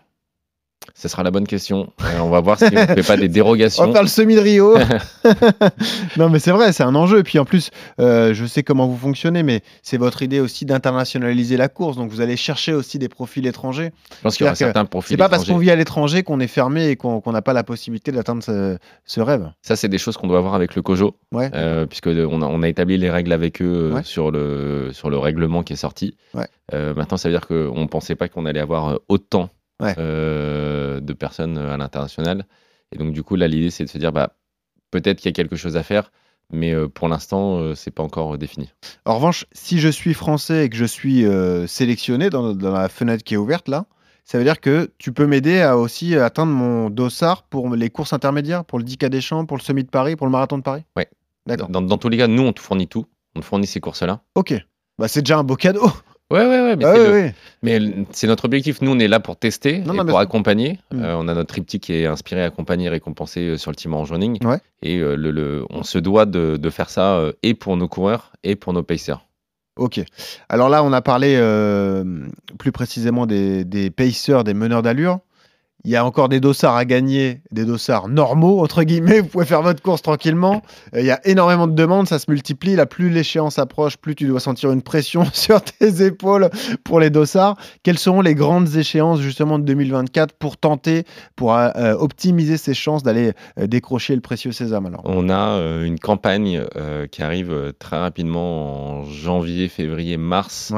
Ce 0.94 1.08
sera 1.08 1.22
la 1.22 1.30
bonne 1.30 1.46
question. 1.46 1.92
Euh, 2.02 2.18
on 2.20 2.30
va 2.30 2.40
voir 2.40 2.58
si 2.58 2.64
on 2.64 2.70
ne 2.70 2.86
fait 2.86 3.06
pas 3.06 3.16
des 3.16 3.28
dérogations. 3.28 3.84
on 3.84 3.86
va 3.88 3.92
faire 3.92 4.02
le 4.02 4.08
semi 4.08 4.34
de 4.34 4.40
Rio. 4.40 4.76
non, 6.16 6.28
mais 6.28 6.38
c'est 6.38 6.50
vrai, 6.50 6.72
c'est 6.72 6.82
un 6.82 6.94
enjeu. 6.94 7.20
Et 7.20 7.22
puis 7.22 7.38
en 7.38 7.44
plus, 7.44 7.70
euh, 8.00 8.34
je 8.34 8.44
sais 8.46 8.62
comment 8.62 8.86
vous 8.86 8.96
fonctionnez, 8.96 9.42
mais 9.42 9.62
c'est 9.82 9.96
votre 9.96 10.22
idée 10.22 10.40
aussi 10.40 10.64
d'internationaliser 10.64 11.56
la 11.56 11.68
course. 11.68 11.96
Donc 11.96 12.10
vous 12.10 12.20
allez 12.20 12.36
chercher 12.36 12.72
aussi 12.72 12.98
des 12.98 13.08
profils 13.08 13.46
étrangers. 13.46 13.92
Je 14.16 14.22
pense 14.22 14.36
qu'il 14.36 14.44
y 14.44 14.48
aura 14.48 14.54
certains 14.54 14.84
profils. 14.84 15.14
C'est 15.14 15.18
pas 15.18 15.28
parce 15.28 15.46
qu'on 15.46 15.58
vit 15.58 15.70
à 15.70 15.76
l'étranger 15.76 16.22
qu'on 16.22 16.40
est 16.40 16.46
fermé 16.46 16.88
et 16.88 16.96
qu'on 16.96 17.22
n'a 17.32 17.42
pas 17.42 17.52
la 17.52 17.64
possibilité 17.64 18.12
d'atteindre 18.12 18.42
ce, 18.42 19.20
rêve. 19.20 19.50
Ça, 19.62 19.76
c'est 19.76 19.88
des 19.88 19.98
choses 19.98 20.16
qu'on 20.16 20.28
doit 20.28 20.40
voir 20.40 20.54
avec 20.54 20.74
le 20.74 20.82
COJO. 20.82 21.16
Ouais. 21.32 21.50
Euh, 21.54 21.86
puisque 21.86 22.08
on 22.08 22.42
a, 22.42 22.46
on 22.46 22.62
a, 22.62 22.68
établi 22.68 22.98
les 22.98 23.10
règles 23.10 23.32
avec 23.32 23.62
eux 23.62 23.94
sur, 24.04 24.30
le, 24.30 24.90
sur 24.92 25.10
le 25.10 25.18
règlement 25.18 25.62
qui 25.62 25.72
est 25.72 25.76
sorti. 25.76 26.16
maintenant, 26.72 27.16
ça 27.16 27.28
veut 27.28 27.34
dire 27.34 27.46
qu'on 27.46 27.80
ne 27.80 27.88
pensait 27.88 28.14
pas 28.14 28.28
qu'on 28.28 28.46
allait 28.46 28.60
avoir 28.60 28.98
autant 29.08 29.50
euh, 29.82 31.00
de 31.00 31.12
personnes 31.12 31.58
à 31.58 31.76
l'international. 31.76 32.46
Et 32.92 32.98
donc, 32.98 33.12
du 33.12 33.22
coup, 33.22 33.36
là, 33.36 33.48
l'idée, 33.48 33.70
c'est 33.70 33.84
de 33.84 33.88
se 33.88 33.98
dire, 33.98 34.12
bah, 34.12 34.34
peut-être 34.90 35.18
qu'il 35.18 35.26
y 35.26 35.32
a 35.32 35.32
quelque 35.32 35.56
chose 35.56 35.76
à 35.76 35.82
faire, 35.82 36.10
mais 36.52 36.72
euh, 36.72 36.88
pour 36.88 37.08
l'instant, 37.08 37.58
euh, 37.58 37.74
c'est 37.74 37.90
pas 37.90 38.02
encore 38.02 38.38
défini. 38.38 38.72
En 39.04 39.16
revanche, 39.16 39.46
si 39.52 39.78
je 39.78 39.88
suis 39.88 40.14
français 40.14 40.66
et 40.66 40.68
que 40.68 40.76
je 40.76 40.84
suis 40.84 41.24
sélectionné 41.66 42.30
dans, 42.30 42.54
la 42.54 42.88
fenêtre 42.88 43.22
qui 43.22 43.34
est 43.34 43.38
ouverte 43.38 43.68
là, 43.68 43.86
ça 44.24 44.36
veut 44.36 44.44
dire 44.44 44.60
que 44.60 44.90
tu 44.98 45.12
peux 45.12 45.26
m'aider 45.26 45.60
à 45.60 45.78
aussi 45.78 46.14
atteindre 46.14 46.52
mon 46.52 46.90
dossard 46.90 47.44
pour 47.44 47.74
les 47.74 47.88
courses 47.88 48.12
intermédiaires, 48.12 48.64
pour 48.64 48.78
le 48.78 48.84
10K 48.84 49.08
des 49.08 49.22
Champs, 49.22 49.46
pour 49.46 49.56
le 49.56 49.62
Semi 49.62 49.84
de 49.84 49.88
Paris, 49.88 50.16
pour 50.16 50.26
le 50.26 50.32
Marathon 50.32 50.58
de 50.58 50.62
Paris? 50.62 50.82
Oui. 50.96 51.04
D'accord. 51.46 51.70
Dans, 51.70 51.80
dans, 51.80 51.96
tous 51.96 52.10
les 52.10 52.18
cas, 52.18 52.26
nous, 52.26 52.42
on 52.42 52.52
te 52.52 52.60
fournit 52.60 52.88
tout. 52.88 53.06
On 53.34 53.40
te 53.40 53.44
fournit 53.44 53.66
ces 53.66 53.80
courses-là. 53.80 54.20
Ok. 54.34 54.54
Bah, 54.98 55.08
c'est 55.08 55.22
déjà 55.22 55.38
un 55.38 55.44
beau 55.44 55.56
cadeau. 55.56 55.90
Ouais, 56.30 56.46
ouais, 56.46 56.60
ouais. 56.60 57.34
Mais 57.62 57.78
ah 57.80 58.04
c'est 58.10 58.26
notre 58.26 58.44
objectif. 58.44 58.82
Nous, 58.82 58.90
on 58.90 58.98
est 58.98 59.08
là 59.08 59.18
pour 59.18 59.36
tester 59.36 59.76
et 59.78 60.04
pour 60.06 60.18
accompagner. 60.18 60.78
Hmm. 60.92 61.02
Euh, 61.02 61.16
on 61.16 61.26
a 61.26 61.34
notre 61.34 61.48
triptyque 61.48 61.84
qui 61.84 61.94
est 61.94 62.06
inspiré, 62.06 62.44
accompagné, 62.44 62.90
récompensé 62.90 63.40
euh, 63.40 63.56
sur 63.56 63.70
le 63.70 63.76
team 63.76 63.94
Orange 63.94 64.12
Running. 64.12 64.38
Et 64.82 64.98
euh, 64.98 65.16
le, 65.16 65.64
on 65.70 65.82
se 65.82 65.98
doit 65.98 66.26
de, 66.26 66.70
faire 66.70 66.90
ça 66.90 67.22
et 67.42 67.54
pour 67.54 67.76
nos 67.78 67.88
coureurs 67.88 68.32
et 68.44 68.56
pour 68.56 68.74
nos 68.74 68.82
pacers. 68.82 69.24
Ok. 69.76 70.00
Alors 70.50 70.68
là, 70.68 70.84
on 70.84 70.92
a 70.92 71.00
parlé 71.00 71.36
plus 72.58 72.72
précisément 72.72 73.24
des, 73.24 73.64
des 73.64 73.90
pacers, 73.90 74.44
des 74.44 74.54
meneurs 74.54 74.82
d'allure. 74.82 75.20
Il 75.84 75.92
y 75.92 75.96
a 75.96 76.04
encore 76.04 76.28
des 76.28 76.40
dossards 76.40 76.74
à 76.74 76.84
gagner, 76.84 77.40
des 77.52 77.64
dossards 77.64 78.08
normaux, 78.08 78.60
entre 78.62 78.82
guillemets. 78.82 79.20
Vous 79.22 79.28
pouvez 79.28 79.44
faire 79.44 79.62
votre 79.62 79.80
course 79.80 80.02
tranquillement. 80.02 80.62
Euh, 80.94 81.00
il 81.00 81.06
y 81.06 81.12
a 81.12 81.20
énormément 81.24 81.68
de 81.68 81.72
demandes, 81.72 82.08
ça 82.08 82.18
se 82.18 82.28
multiplie. 82.28 82.74
Là, 82.74 82.84
plus 82.84 83.10
l'échéance 83.10 83.60
approche, 83.60 83.96
plus 83.96 84.16
tu 84.16 84.26
dois 84.26 84.40
sentir 84.40 84.72
une 84.72 84.82
pression 84.82 85.24
sur 85.32 85.62
tes 85.62 86.04
épaules 86.04 86.50
pour 86.82 86.98
les 86.98 87.10
dossards. 87.10 87.56
Quelles 87.84 87.98
seront 87.98 88.22
les 88.22 88.34
grandes 88.34 88.74
échéances 88.74 89.20
justement 89.20 89.58
de 89.60 89.64
2024 89.64 90.34
pour 90.34 90.56
tenter, 90.56 91.04
pour 91.36 91.54
euh, 91.54 91.70
euh, 91.76 91.94
optimiser 91.94 92.56
ses 92.56 92.74
chances 92.74 93.04
d'aller 93.04 93.32
décrocher 93.56 94.16
le 94.16 94.20
précieux 94.20 94.52
sésame 94.52 94.86
alors? 94.86 95.02
On 95.04 95.30
a 95.30 95.58
une 95.84 95.98
campagne 95.98 96.64
qui 97.10 97.22
arrive 97.22 97.72
très 97.78 97.98
rapidement 97.98 98.98
en 99.00 99.04
janvier, 99.04 99.68
février, 99.68 100.16
mars 100.16 100.72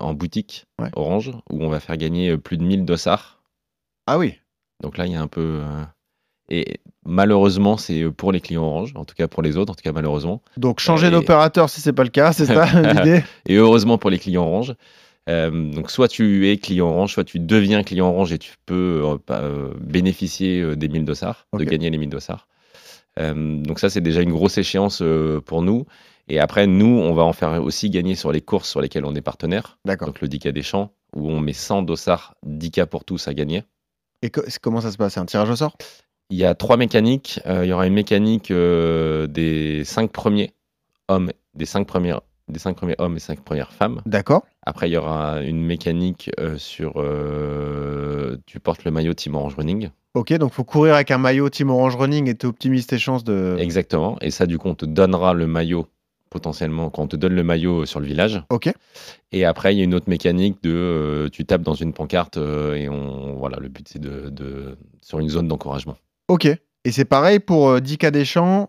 en 0.00 0.14
boutique 0.14 0.66
Orange, 0.94 1.32
où 1.50 1.64
on 1.64 1.68
va 1.68 1.80
faire 1.80 1.96
gagner 1.96 2.36
plus 2.36 2.56
de 2.56 2.64
1000 2.64 2.84
dossards 2.84 3.35
ah 4.06 4.18
oui. 4.18 4.34
Donc 4.82 4.98
là, 4.98 5.06
il 5.06 5.12
y 5.12 5.16
a 5.16 5.20
un 5.20 5.26
peu. 5.26 5.60
Euh, 5.62 5.84
et 6.48 6.78
malheureusement, 7.04 7.76
c'est 7.76 8.04
pour 8.10 8.32
les 8.32 8.40
clients 8.40 8.64
Orange, 8.64 8.92
en 8.94 9.04
tout 9.04 9.14
cas 9.14 9.26
pour 9.26 9.42
les 9.42 9.56
autres, 9.56 9.72
en 9.72 9.74
tout 9.74 9.82
cas 9.82 9.92
malheureusement. 9.92 10.42
Donc 10.56 10.80
changer 10.80 11.10
d'opérateur 11.10 11.70
si 11.70 11.80
c'est 11.80 11.92
pas 11.92 12.04
le 12.04 12.10
cas, 12.10 12.32
c'est 12.32 12.46
ça 12.46 12.66
l'idée? 12.92 13.24
Et 13.46 13.56
heureusement 13.56 13.98
pour 13.98 14.10
les 14.10 14.18
clients 14.18 14.44
Orange. 14.44 14.74
donc 15.26 15.90
soit 15.90 16.06
tu 16.06 16.48
es 16.48 16.56
client 16.56 16.88
orange, 16.88 17.14
soit 17.14 17.24
tu 17.24 17.40
deviens 17.40 17.82
client 17.82 18.08
orange 18.08 18.32
et 18.32 18.38
tu 18.38 18.52
peux 18.64 19.02
bénéficier 19.80 20.76
des 20.76 20.88
1000 20.88 21.04
dossards, 21.04 21.48
de 21.52 21.64
gagner 21.64 21.90
les 21.90 21.98
1000 21.98 22.10
dossards. 22.10 22.46
donc 23.18 23.80
ça 23.80 23.90
c'est 23.90 24.00
déjà 24.00 24.20
une 24.20 24.32
grosse 24.32 24.56
échéance 24.56 25.02
pour 25.46 25.62
nous. 25.62 25.84
Et 26.28 26.40
après, 26.40 26.66
nous, 26.66 26.86
on 26.86 27.14
va 27.14 27.22
en 27.22 27.32
faire 27.32 27.62
aussi 27.62 27.88
gagner 27.90 28.14
sur 28.14 28.32
les 28.32 28.40
courses 28.40 28.68
sur 28.68 28.80
lesquelles 28.80 29.04
on 29.04 29.14
est 29.14 29.22
partenaire. 29.22 29.78
D'accord. 29.84 30.08
Donc 30.08 30.20
le 30.20 30.28
10K 30.28 30.50
des 30.50 30.62
champs, 30.62 30.92
où 31.14 31.30
on 31.30 31.40
met 31.40 31.52
100 31.52 31.82
dossards, 31.82 32.34
10K 32.46 32.86
pour 32.86 33.04
tous 33.04 33.28
à 33.28 33.34
gagner. 33.34 33.62
Et 34.22 34.30
comment 34.62 34.80
ça 34.80 34.90
se 34.90 34.96
passe? 34.96 35.14
C'est 35.14 35.20
un 35.20 35.26
tirage 35.26 35.50
au 35.50 35.56
sort? 35.56 35.76
Il 36.30 36.38
y 36.38 36.44
a 36.44 36.54
trois 36.54 36.76
mécaniques. 36.76 37.40
Euh, 37.46 37.64
il 37.64 37.68
y 37.68 37.72
aura 37.72 37.86
une 37.86 37.94
mécanique 37.94 38.50
euh, 38.50 39.26
des 39.26 39.84
cinq 39.84 40.10
premiers 40.10 40.54
hommes, 41.08 41.30
des 41.54 41.66
cinq 41.66 41.86
premières 41.86 42.20
des 42.48 42.60
cinq 42.60 42.76
premiers 42.76 42.94
hommes 42.98 43.16
et 43.16 43.20
cinq 43.20 43.40
premières 43.40 43.72
femmes. 43.72 44.02
D'accord. 44.06 44.44
Après, 44.64 44.88
il 44.88 44.92
y 44.92 44.96
aura 44.96 45.40
une 45.42 45.60
mécanique 45.60 46.30
euh, 46.38 46.56
sur 46.56 46.92
tu 48.46 48.60
portes 48.60 48.84
le 48.84 48.92
maillot 48.92 49.14
Team 49.14 49.34
Orange 49.34 49.56
Running. 49.56 49.90
Ok, 50.14 50.32
donc 50.34 50.52
faut 50.52 50.64
courir 50.64 50.94
avec 50.94 51.10
un 51.10 51.18
maillot 51.18 51.50
Team 51.50 51.70
Orange 51.70 51.96
Running 51.96 52.28
et 52.30 52.36
tu 52.36 52.46
optimises 52.46 52.86
tes 52.86 52.98
chances 52.98 53.24
de. 53.24 53.56
Exactement. 53.58 54.16
Et 54.20 54.30
ça, 54.30 54.46
du 54.46 54.58
coup, 54.58 54.68
on 54.68 54.74
te 54.76 54.86
donnera 54.86 55.34
le 55.34 55.46
maillot 55.46 55.86
potentiellement 56.36 56.90
quand 56.90 57.04
on 57.04 57.06
te 57.06 57.16
donne 57.16 57.34
le 57.34 57.42
maillot 57.42 57.86
sur 57.86 57.98
le 57.98 58.06
village. 58.06 58.42
Ok. 58.50 58.70
Et 59.32 59.46
après, 59.46 59.74
il 59.74 59.78
y 59.78 59.80
a 59.80 59.84
une 59.84 59.94
autre 59.94 60.10
mécanique 60.10 60.62
de 60.62 60.70
euh, 60.70 61.28
tu 61.30 61.46
tapes 61.46 61.62
dans 61.62 61.74
une 61.74 61.94
pancarte 61.94 62.36
euh, 62.36 62.74
et 62.74 62.90
on 62.90 63.36
voilà, 63.36 63.56
le 63.58 63.68
but 63.68 63.88
c'est 63.88 63.98
de, 63.98 64.28
de, 64.28 64.76
sur 65.00 65.18
une 65.18 65.30
zone 65.30 65.48
d'encouragement. 65.48 65.96
Ok. 66.28 66.44
Et 66.44 66.92
c'est 66.92 67.06
pareil 67.06 67.40
pour 67.40 67.78
10K 67.78 68.06
euh, 68.06 68.10
des 68.10 68.24
champs. 68.26 68.68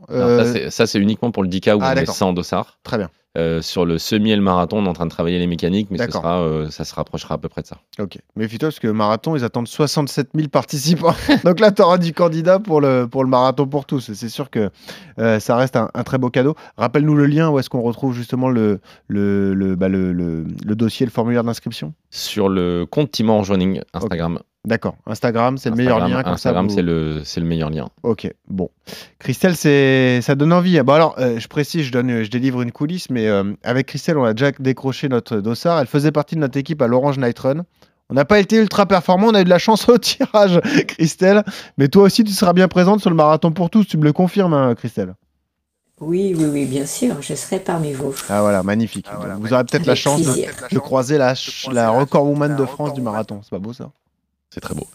Ça, 0.69 0.87
c'est 0.87 0.99
uniquement 0.99 1.31
pour 1.31 1.43
le 1.43 1.49
10K 1.49 1.75
où 1.75 1.79
ah, 1.81 1.91
on 1.91 1.95
met 1.95 2.05
100 2.05 2.33
dossards. 2.33 2.79
Très 2.83 2.97
bien. 2.97 3.11
Euh, 3.37 3.61
sur 3.61 3.85
le 3.85 3.99
semi 3.99 4.31
et 4.31 4.35
le 4.35 4.41
marathon, 4.41 4.79
on 4.79 4.85
est 4.85 4.89
en 4.89 4.93
train 4.93 5.05
de 5.05 5.11
travailler 5.11 5.37
les 5.37 5.45
mécaniques, 5.45 5.89
mais 5.91 5.99
sera, 6.09 6.39
euh, 6.41 6.71
ça 6.71 6.85
se 6.85 6.95
rapprochera 6.95 7.35
à 7.35 7.37
peu 7.37 7.49
près 7.49 7.61
de 7.61 7.67
ça. 7.67 7.77
Ok. 7.99 8.17
Méfie-toi, 8.35 8.69
parce 8.69 8.79
que 8.79 8.87
le 8.87 8.93
marathon, 8.93 9.35
ils 9.35 9.43
attendent 9.43 9.67
67 9.67 10.29
000 10.33 10.47
participants. 10.47 11.13
Donc 11.45 11.59
là, 11.59 11.71
tu 11.71 11.83
auras 11.83 11.99
du 11.99 12.13
candidat 12.13 12.57
pour 12.57 12.81
le, 12.81 13.05
pour 13.05 13.23
le 13.23 13.29
marathon 13.29 13.67
pour 13.67 13.85
tous. 13.85 14.11
C'est 14.11 14.29
sûr 14.29 14.49
que 14.49 14.71
euh, 15.19 15.39
ça 15.39 15.55
reste 15.55 15.75
un, 15.75 15.87
très 16.03 16.17
beau 16.17 16.31
cadeau. 16.31 16.55
Rappelle-nous 16.77 17.15
le 17.15 17.27
lien 17.27 17.49
où 17.49 17.59
est-ce 17.59 17.69
qu'on 17.69 17.81
retrouve 17.81 18.13
justement 18.13 18.49
le, 18.49 18.79
le, 19.07 19.53
le, 19.53 19.75
bah, 19.75 19.87
le, 19.87 20.45
dossier, 20.75 21.05
le 21.05 21.11
formulaire 21.11 21.43
d'inscription 21.43 21.93
Sur 22.09 22.49
le 22.49 22.87
compte 22.89 23.11
Timor 23.11 23.43
Joining 23.43 23.81
Instagram. 23.93 24.39
D'accord. 24.65 24.95
Instagram, 25.05 25.57
c'est 25.57 25.69
le 25.69 25.75
meilleur 25.75 25.99
lien. 26.05 26.21
Instagram, 26.25 26.69
c'est 26.69 26.81
le, 26.81 27.21
le 27.35 27.43
meilleur 27.43 27.69
lien. 27.69 27.87
Ok, 28.03 28.29
bon. 28.49 28.69
Christelle, 29.17 29.55
ça 29.55 30.35
donne 30.35 30.51
envie. 30.51 30.81
Bon, 30.81 30.93
alors, 30.93 31.15
euh, 31.19 31.39
je 31.39 31.47
précise, 31.47 31.83
je, 31.83 31.91
donne, 31.91 32.23
je 32.23 32.29
délivre 32.29 32.61
une 32.61 32.71
coulisse, 32.73 33.09
mais 33.09 33.27
euh, 33.27 33.53
avec 33.63 33.87
Christelle, 33.87 34.17
on 34.17 34.25
a 34.25 34.33
déjà 34.33 34.51
décroché 34.59 35.07
notre 35.07 35.37
dossard. 35.37 35.79
Elle 35.79 35.87
faisait 35.87 36.11
partie 36.11 36.35
de 36.35 36.41
notre 36.41 36.57
équipe 36.57 36.81
à 36.81 36.87
l'Orange 36.87 37.17
Night 37.17 37.39
Run. 37.39 37.63
On 38.09 38.13
n'a 38.13 38.25
pas 38.25 38.39
été 38.39 38.57
ultra 38.57 38.85
performant, 38.85 39.27
on 39.27 39.33
a 39.35 39.41
eu 39.41 39.45
de 39.45 39.49
la 39.49 39.57
chance 39.57 39.87
au 39.89 39.97
tirage, 39.97 40.59
Christelle. 40.87 41.43
Mais 41.77 41.87
toi 41.87 42.03
aussi, 42.03 42.23
tu 42.23 42.33
seras 42.33 42.53
bien 42.53 42.67
présente 42.67 42.99
sur 42.99 43.09
le 43.09 43.15
marathon 43.15 43.51
pour 43.51 43.69
tous, 43.69 43.85
tu 43.85 43.97
me 43.97 44.03
le 44.03 44.13
confirmes, 44.13 44.53
hein, 44.53 44.75
Christelle 44.75 45.15
oui, 45.99 46.35
oui, 46.37 46.45
oui, 46.45 46.65
bien 46.65 46.85
sûr, 46.85 47.23
je 47.23 47.33
serai 47.33 47.59
parmi 47.59 47.91
vous. 47.91 48.13
Ah 48.29 48.41
voilà, 48.41 48.61
magnifique. 48.61 49.07
Ah, 49.09 49.35
vous 49.39 49.51
aurez 49.51 49.63
peut-être 49.63 49.87
la 49.87 49.95
chance 49.95 50.21
de, 50.21 50.77
croiser 50.77 51.17
la, 51.17 51.33
la 51.71 51.89
record 51.89 52.23
woman 52.25 52.55
de 52.55 52.65
France 52.65 52.93
du 52.93 53.01
marathon. 53.01 53.39
C'est 53.41 53.49
pas 53.49 53.57
beau 53.57 53.73
ça? 53.73 53.89
C'est 54.57 54.61
très 54.61 54.73
beau. 54.73 54.87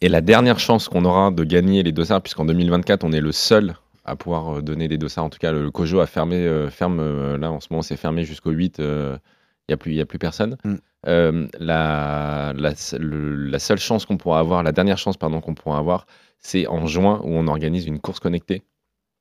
et 0.00 0.08
la 0.08 0.20
dernière 0.20 0.60
chance 0.60 0.88
qu'on 0.88 1.04
aura 1.04 1.32
de 1.32 1.42
gagner 1.42 1.82
les 1.82 1.90
dossards, 1.90 2.22
puisqu'en 2.22 2.44
2024, 2.44 3.02
on 3.02 3.10
est 3.10 3.20
le 3.20 3.32
seul 3.32 3.74
à 4.04 4.14
pouvoir 4.14 4.58
euh, 4.58 4.62
donner 4.62 4.86
des 4.86 4.96
dossards. 4.96 5.24
En 5.24 5.30
tout 5.30 5.40
cas, 5.40 5.50
le, 5.50 5.72
Kojo 5.72 5.98
a 5.98 6.06
fermé, 6.06 6.36
euh, 6.36 6.70
ferme, 6.70 7.00
euh, 7.00 7.36
là 7.36 7.50
en 7.50 7.58
ce 7.58 7.66
moment, 7.70 7.82
c'est 7.82 7.96
fermé 7.96 8.24
jusqu'au 8.24 8.50
8. 8.50 8.76
Il 8.78 9.18
n'y 9.68 9.74
a, 9.74 9.76
plus, 9.76 10.00
a 10.00 10.06
plus 10.06 10.18
personne. 10.20 10.56
Mm. 10.64 10.76
la, 11.58 12.52
la, 12.54 12.72
la, 12.98 13.58
seule 13.58 13.78
chance 13.78 14.06
qu'on 14.06 14.16
pourra 14.16 14.38
avoir, 14.38 14.62
la 14.62 14.72
dernière 14.72 14.98
chance 14.98 15.16
pardon 15.16 15.40
qu'on 15.40 15.54
pourra 15.54 15.78
avoir, 15.78 16.06
c'est 16.38 16.68
en 16.68 16.86
juin 16.86 17.20
où 17.24 17.30
on 17.30 17.48
organise 17.48 17.86
une 17.86 17.98
course 17.98 18.20
connectée. 18.20 18.62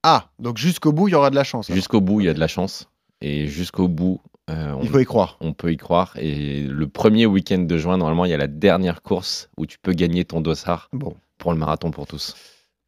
Ah, 0.04 0.30
donc 0.40 0.58
jusqu'au 0.58 0.92
bout, 0.92 1.08
il 1.08 1.12
y 1.12 1.16
aura 1.16 1.32
de 1.32 1.36
la 1.36 1.44
chance. 1.44 1.72
Jusqu'au 1.72 2.02
bout, 2.02 2.22
il 2.22 2.26
y 2.26 2.30
a 2.30 2.34
de 2.34 2.40
la 2.40 2.48
chance. 2.48 2.88
Et 3.22 3.48
jusqu'au 3.48 3.88
bout, 3.88 4.20
euh, 4.52 4.76
il 4.82 4.90
faut 4.90 5.00
y 5.00 5.06
croire. 5.06 5.38
On 5.40 5.54
peut 5.54 5.72
y 5.72 5.78
croire. 5.78 6.14
Et 6.18 6.64
le 6.64 6.88
premier 6.88 7.26
week-end 7.26 7.60
de 7.60 7.78
juin, 7.78 7.98
normalement, 7.98 8.26
il 8.26 8.32
y 8.32 8.34
a 8.34 8.38
la 8.38 8.48
dernière 8.48 9.02
course 9.02 9.50
où 9.58 9.66
tu 9.66 9.80
peux 9.80 9.94
gagner 9.94 10.26
ton 10.26 10.42
dossard 10.42 10.90
bon. 10.94 11.16
pour 11.38 11.54
le 11.54 11.58
marathon 11.58 11.92
pour 11.92 12.08
tous. 12.08 12.36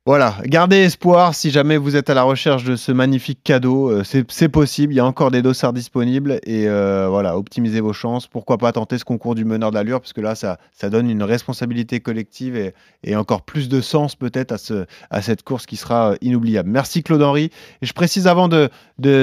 Voilà, 0.05 0.35
gardez 0.43 0.79
espoir 0.79 1.33
si 1.33 1.49
jamais 1.49 1.77
vous 1.77 1.95
êtes 1.95 2.09
à 2.09 2.13
la 2.13 2.23
recherche 2.23 2.65
de 2.65 2.75
ce 2.75 2.91
magnifique 2.91 3.39
cadeau. 3.41 3.89
Euh, 3.89 4.03
c'est 4.03 4.49
possible, 4.49 4.91
il 4.91 4.97
y 4.97 4.99
a 4.99 5.05
encore 5.05 5.31
des 5.31 5.41
dossards 5.41 5.71
disponibles 5.71 6.41
et 6.43 6.67
euh, 6.67 7.07
voilà, 7.09 7.37
optimisez 7.37 7.79
vos 7.79 7.93
chances. 7.93 8.27
Pourquoi 8.27 8.57
pas 8.57 8.73
tenter 8.73 8.97
ce 8.97 9.05
concours 9.05 9.33
du 9.33 9.45
meneur 9.45 9.71
d'allure 9.71 10.01
parce 10.01 10.11
que 10.11 10.19
là, 10.19 10.35
ça, 10.35 10.57
donne 10.89 11.09
une 11.09 11.23
responsabilité 11.23 12.01
collective 12.01 12.73
et, 13.05 13.15
encore 13.15 13.43
plus 13.43 13.69
de 13.69 13.79
sens 13.79 14.17
peut-être 14.17 14.51
à, 14.51 14.57
ce, 14.57 14.85
à 15.09 15.21
cette 15.21 15.43
course 15.43 15.65
qui 15.65 15.77
sera 15.77 16.11
euh, 16.11 16.15
inoubliable. 16.19 16.69
Merci 16.69 17.01
Claude-Henri. 17.01 17.49
Et 17.81 17.85
je 17.85 17.93
précise 17.93 18.27
avant 18.27 18.49
de, 18.49 18.69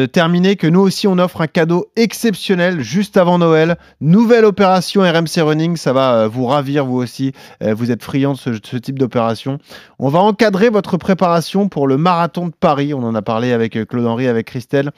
terminer 0.07 0.57
que 0.57 0.67
nous 0.67 0.81
aussi, 0.81 1.07
on 1.07 1.19
offre 1.19 1.43
un 1.43 1.47
cadeau 1.47 1.91
exceptionnel 1.97 2.81
juste 2.81 3.19
avant 3.19 3.37
Noël. 3.37 3.77
Nouvelle 4.01 4.47
opération 4.47 5.03
RMC 5.03 5.43
Running, 5.43 5.77
ça 5.77 5.93
va 5.93 6.27
vous 6.27 6.47
ravir 6.47 6.87
vous 6.87 6.97
aussi. 6.97 7.33
Vous 7.61 7.91
êtes 7.91 8.03
friand 8.03 8.33
de 8.33 8.39
ce 8.39 8.77
type 8.77 8.99
d'opération. 8.99 9.59
On 9.99 10.09
va 10.09 10.21
encadrer 10.21 10.70
votre 10.71 10.97
préparation 10.97 11.69
pour 11.69 11.87
le 11.87 11.97
marathon 11.97 12.47
de 12.49 12.53
Paris 12.53 12.95
On 12.95 13.03
en 13.03 13.15
a 13.15 13.23
parlé 13.23 13.53
avec 13.53 13.77
euh, 13.77 13.85
Claude 13.85 14.07
Henry, 14.07 14.27
avec 14.27 14.47
Christelle. 14.47 14.91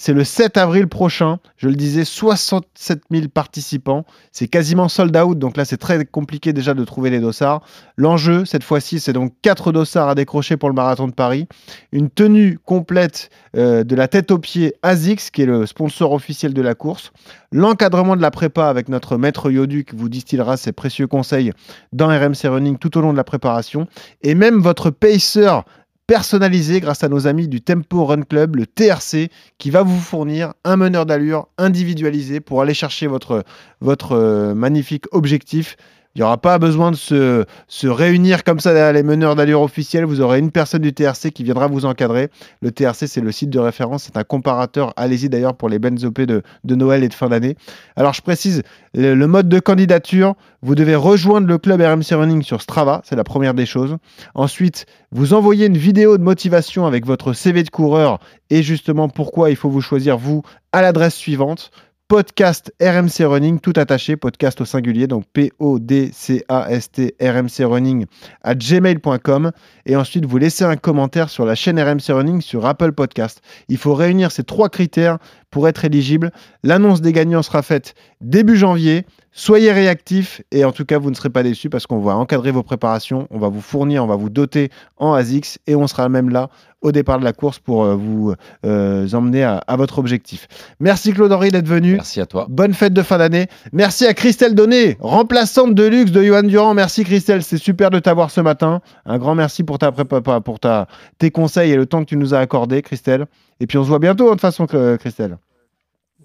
C'est 0.00 0.12
le 0.12 0.22
7 0.22 0.56
avril 0.56 0.86
prochain. 0.86 1.40
Je 1.56 1.68
le 1.68 1.74
disais, 1.74 2.04
67 2.04 3.02
000 3.10 3.26
participants. 3.34 4.04
C'est 4.30 4.46
quasiment 4.46 4.88
sold 4.88 5.14
out. 5.16 5.36
Donc 5.36 5.56
là, 5.56 5.64
c'est 5.64 5.76
très 5.76 6.04
compliqué 6.04 6.52
déjà 6.52 6.72
de 6.72 6.84
trouver 6.84 7.10
les 7.10 7.18
dossards. 7.18 7.62
L'enjeu, 7.96 8.44
cette 8.44 8.62
fois-ci, 8.62 9.00
c'est 9.00 9.12
donc 9.12 9.34
4 9.42 9.72
dossards 9.72 10.08
à 10.08 10.14
décrocher 10.14 10.56
pour 10.56 10.68
le 10.68 10.76
marathon 10.76 11.08
de 11.08 11.12
Paris. 11.12 11.48
Une 11.90 12.10
tenue 12.10 12.60
complète 12.64 13.28
euh, 13.56 13.82
de 13.82 13.96
la 13.96 14.06
tête 14.06 14.30
aux 14.30 14.38
pieds 14.38 14.72
ASICS, 14.82 15.30
qui 15.32 15.42
est 15.42 15.46
le 15.46 15.66
sponsor 15.66 16.12
officiel 16.12 16.54
de 16.54 16.62
la 16.62 16.76
course. 16.76 17.10
L'encadrement 17.50 18.14
de 18.14 18.22
la 18.22 18.30
prépa 18.30 18.68
avec 18.68 18.88
notre 18.88 19.16
maître 19.16 19.50
Yodu 19.50 19.84
qui 19.84 19.96
vous 19.96 20.08
distillera 20.08 20.56
ses 20.56 20.70
précieux 20.70 21.08
conseils 21.08 21.52
dans 21.92 22.06
RMC 22.06 22.44
Running 22.44 22.78
tout 22.78 22.96
au 22.96 23.00
long 23.00 23.10
de 23.10 23.16
la 23.16 23.24
préparation. 23.24 23.88
Et 24.22 24.36
même 24.36 24.60
votre 24.60 24.90
pacer 24.90 25.62
personnalisé 26.08 26.80
grâce 26.80 27.04
à 27.04 27.08
nos 27.10 27.26
amis 27.26 27.48
du 27.48 27.60
Tempo 27.60 28.06
Run 28.06 28.22
Club, 28.22 28.56
le 28.56 28.66
TRC, 28.66 29.30
qui 29.58 29.70
va 29.70 29.82
vous 29.82 30.00
fournir 30.00 30.54
un 30.64 30.76
meneur 30.76 31.04
d'allure 31.04 31.48
individualisé 31.58 32.40
pour 32.40 32.62
aller 32.62 32.72
chercher 32.72 33.06
votre, 33.06 33.44
votre 33.82 34.12
euh, 34.12 34.54
magnifique 34.54 35.04
objectif 35.12 35.76
il 36.18 36.22
n'y 36.22 36.24
aura 36.24 36.36
pas 36.36 36.58
besoin 36.58 36.90
de 36.90 36.96
se, 36.96 37.86
réunir 37.86 38.42
comme 38.42 38.58
ça 38.58 38.92
les 38.92 39.02
meneurs 39.04 39.36
d'allure 39.36 39.62
officiels. 39.62 40.04
Vous 40.04 40.20
aurez 40.20 40.40
une 40.40 40.50
personne 40.50 40.82
du 40.82 40.92
TRC 40.92 41.30
qui 41.30 41.44
viendra 41.44 41.68
vous 41.68 41.84
encadrer. 41.84 42.28
Le 42.60 42.72
TRC, 42.72 43.06
c'est 43.06 43.20
le 43.20 43.30
site 43.30 43.50
de 43.50 43.60
référence. 43.60 44.02
C'est 44.02 44.16
un 44.16 44.24
comparateur. 44.24 44.92
Allez-y 44.96 45.28
d'ailleurs 45.28 45.54
pour 45.54 45.68
les 45.68 45.78
benzopés 45.78 46.26
de, 46.26 46.42
de 46.64 46.74
Noël 46.74 47.04
et 47.04 47.08
de 47.08 47.14
fin 47.14 47.28
d'année. 47.28 47.56
Alors, 47.94 48.14
je 48.14 48.22
précise, 48.22 48.64
le, 48.94 49.14
mode 49.28 49.48
de 49.48 49.60
candidature, 49.60 50.34
vous 50.60 50.74
devez 50.74 50.96
rejoindre 50.96 51.46
le 51.46 51.56
club 51.56 51.80
RMC 51.80 52.16
Running 52.16 52.42
sur 52.42 52.62
Strava. 52.62 53.00
C'est 53.04 53.14
la 53.14 53.22
première 53.22 53.54
des 53.54 53.66
choses. 53.66 53.96
Ensuite, 54.34 54.86
vous 55.12 55.34
envoyez 55.34 55.66
une 55.66 55.78
vidéo 55.78 56.18
de 56.18 56.24
motivation 56.24 56.84
avec 56.84 57.06
votre 57.06 57.32
CV 57.32 57.62
de 57.62 57.70
coureur 57.70 58.18
et 58.50 58.64
justement 58.64 59.08
pourquoi 59.08 59.50
il 59.50 59.56
faut 59.56 59.70
vous 59.70 59.80
choisir 59.80 60.18
vous 60.18 60.42
à 60.72 60.82
l'adresse 60.82 61.14
suivante 61.14 61.70
podcast 62.08 62.72
RMC 62.80 63.26
Running, 63.26 63.60
tout 63.60 63.74
attaché, 63.76 64.16
podcast 64.16 64.62
au 64.62 64.64
singulier, 64.64 65.06
donc 65.06 65.26
P-O-D-C-A-S-T 65.34 67.16
RMC 67.20 67.64
Running 67.66 68.06
à 68.42 68.54
gmail.com. 68.54 69.52
Et 69.84 69.94
ensuite, 69.94 70.24
vous 70.24 70.38
laissez 70.38 70.64
un 70.64 70.76
commentaire 70.76 71.28
sur 71.28 71.44
la 71.44 71.54
chaîne 71.54 71.78
RMC 71.78 72.08
Running 72.08 72.40
sur 72.40 72.64
Apple 72.64 72.92
Podcast. 72.92 73.42
Il 73.68 73.76
faut 73.76 73.92
réunir 73.92 74.32
ces 74.32 74.42
trois 74.42 74.70
critères 74.70 75.18
pour 75.50 75.68
être 75.68 75.84
éligible. 75.84 76.30
L'annonce 76.62 77.00
des 77.00 77.12
gagnants 77.12 77.42
sera 77.42 77.62
faite 77.62 77.94
début 78.20 78.56
janvier. 78.56 79.06
Soyez 79.30 79.70
réactifs 79.70 80.42
et 80.50 80.64
en 80.64 80.72
tout 80.72 80.84
cas, 80.84 80.98
vous 80.98 81.10
ne 81.10 81.14
serez 81.14 81.30
pas 81.30 81.44
déçus 81.44 81.70
parce 81.70 81.86
qu'on 81.86 82.00
va 82.00 82.16
encadrer 82.16 82.50
vos 82.50 82.64
préparations, 82.64 83.28
on 83.30 83.38
va 83.38 83.48
vous 83.48 83.60
fournir, 83.60 84.02
on 84.02 84.06
va 84.08 84.16
vous 84.16 84.30
doter 84.30 84.70
en 84.96 85.12
ASICS 85.12 85.58
et 85.68 85.76
on 85.76 85.86
sera 85.86 86.08
même 86.08 86.30
là 86.30 86.48
au 86.80 86.92
départ 86.92 87.18
de 87.18 87.24
la 87.24 87.32
course 87.32 87.58
pour 87.58 87.84
euh, 87.84 87.94
vous 87.94 88.34
euh, 88.64 89.08
emmener 89.12 89.44
à, 89.44 89.62
votre 89.76 89.98
objectif. 89.98 90.48
Merci 90.80 91.12
Claude-Henri 91.12 91.50
d'être 91.50 91.68
venu. 91.68 91.94
Merci 91.94 92.20
à 92.20 92.26
toi. 92.26 92.46
Bonne 92.48 92.74
fête 92.74 92.92
de 92.92 93.02
fin 93.02 93.18
d'année. 93.18 93.46
Merci 93.72 94.06
à 94.06 94.14
Christelle 94.14 94.54
Donné, 94.54 94.96
remplaçante 95.00 95.74
de 95.74 95.84
luxe 95.84 96.10
de 96.10 96.22
Johan 96.22 96.42
Durand. 96.42 96.74
Merci 96.74 97.04
Christelle, 97.04 97.42
c'est 97.42 97.58
super 97.58 97.90
de 97.90 97.98
t'avoir 97.98 98.30
ce 98.30 98.40
matin. 98.40 98.80
Un 99.06 99.18
grand 99.18 99.34
merci 99.34 99.62
pour, 99.62 99.78
ta 99.78 99.92
pour 99.92 100.60
ta, 100.60 100.88
tes 101.18 101.30
conseils 101.30 101.70
et 101.70 101.76
le 101.76 101.86
temps 101.86 102.00
que 102.00 102.08
tu 102.08 102.16
nous 102.16 102.34
as 102.34 102.38
accordé, 102.38 102.82
Christelle. 102.82 103.26
Et 103.60 103.66
puis 103.66 103.78
on 103.78 103.84
se 103.84 103.88
voit 103.88 103.98
bientôt, 103.98 104.26
de 104.26 104.30
toute 104.30 104.40
façon, 104.40 104.66
Christelle. 104.66 105.38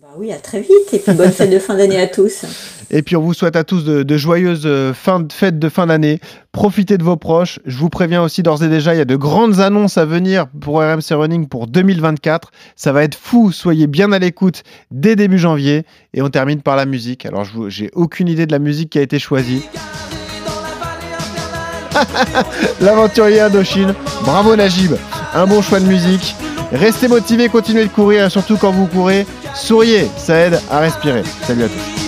Bah 0.02 0.10
oui, 0.18 0.32
à 0.32 0.38
très 0.38 0.62
vite. 0.62 0.94
Et 0.94 1.00
puis 1.00 1.14
bonne 1.14 1.32
fête 1.32 1.50
de 1.50 1.60
fin 1.60 1.76
d'année 1.76 2.00
à 2.00 2.08
tous. 2.08 2.46
Et 2.92 3.02
puis 3.02 3.16
on 3.16 3.22
vous 3.22 3.34
souhaite 3.34 3.56
à 3.56 3.64
tous 3.64 3.84
de, 3.84 4.18
joyeuses 4.18 4.64
euh, 4.66 4.94
fêtes 4.94 5.58
de 5.58 5.70
fin 5.70 5.88
d'année. 5.88 6.20
Profitez 6.52 6.98
de 7.00 7.04
vos 7.04 7.16
proches. 7.16 7.60
Je 7.66 7.78
vous 7.78 7.90
préviens 7.90 8.22
aussi 8.22 8.44
d'ores 8.44 8.62
et 8.64 8.68
déjà, 8.68 8.94
il 8.94 8.98
y 8.98 9.02
a 9.02 9.06
de 9.06 9.16
grandes 9.16 9.62
annonces 9.62 9.98
à 9.98 10.06
venir 10.06 10.48
pour 10.62 10.82
RMC 10.82 11.12
Running 11.14 11.48
pour 11.48 11.66
2024. 11.66 12.52
Ça 12.76 12.92
va 12.92 13.04
être 13.04 13.16
fou. 13.16 13.52
Soyez 13.52 13.88
bien 13.88 14.12
à 14.12 14.20
l'écoute 14.20 14.64
dès 14.92 15.16
début 15.16 15.40
janvier. 15.40 15.86
Et 16.14 16.22
on 16.22 16.30
termine 16.30 16.62
par 16.62 16.76
la 16.76 16.86
musique. 16.86 17.26
Alors 17.26 17.48
j'ai 17.70 17.90
aucune 17.94 18.28
idée 18.28 18.46
de 18.46 18.52
la 18.52 18.60
musique 18.60 18.92
qui 18.92 19.00
a 19.00 19.02
été 19.02 19.18
choisie. 19.18 19.64
L'aventurier 22.82 23.40
Indochine. 23.40 23.96
Bravo 24.24 24.56
Najib. 24.56 24.94
Un 25.34 25.48
bon 25.48 25.64
choix 25.64 25.80
de 25.80 25.86
musique. 25.86 26.36
Restez 26.74 27.08
motivés, 27.08 27.50
continuez 27.50 27.84
de 27.84 27.90
courir 27.90 28.32
surtout 28.32 28.58
quand 28.58 28.72
vous 28.72 28.88
courez, 28.88 29.28
souriez, 29.54 30.10
ça 30.18 30.36
aide 30.38 30.60
à 30.72 30.80
respirer. 30.80 31.22
Salut 31.46 31.66
à 31.66 31.68
tous. 31.68 32.04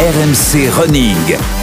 RMC 0.00 0.70
Running. 0.70 1.59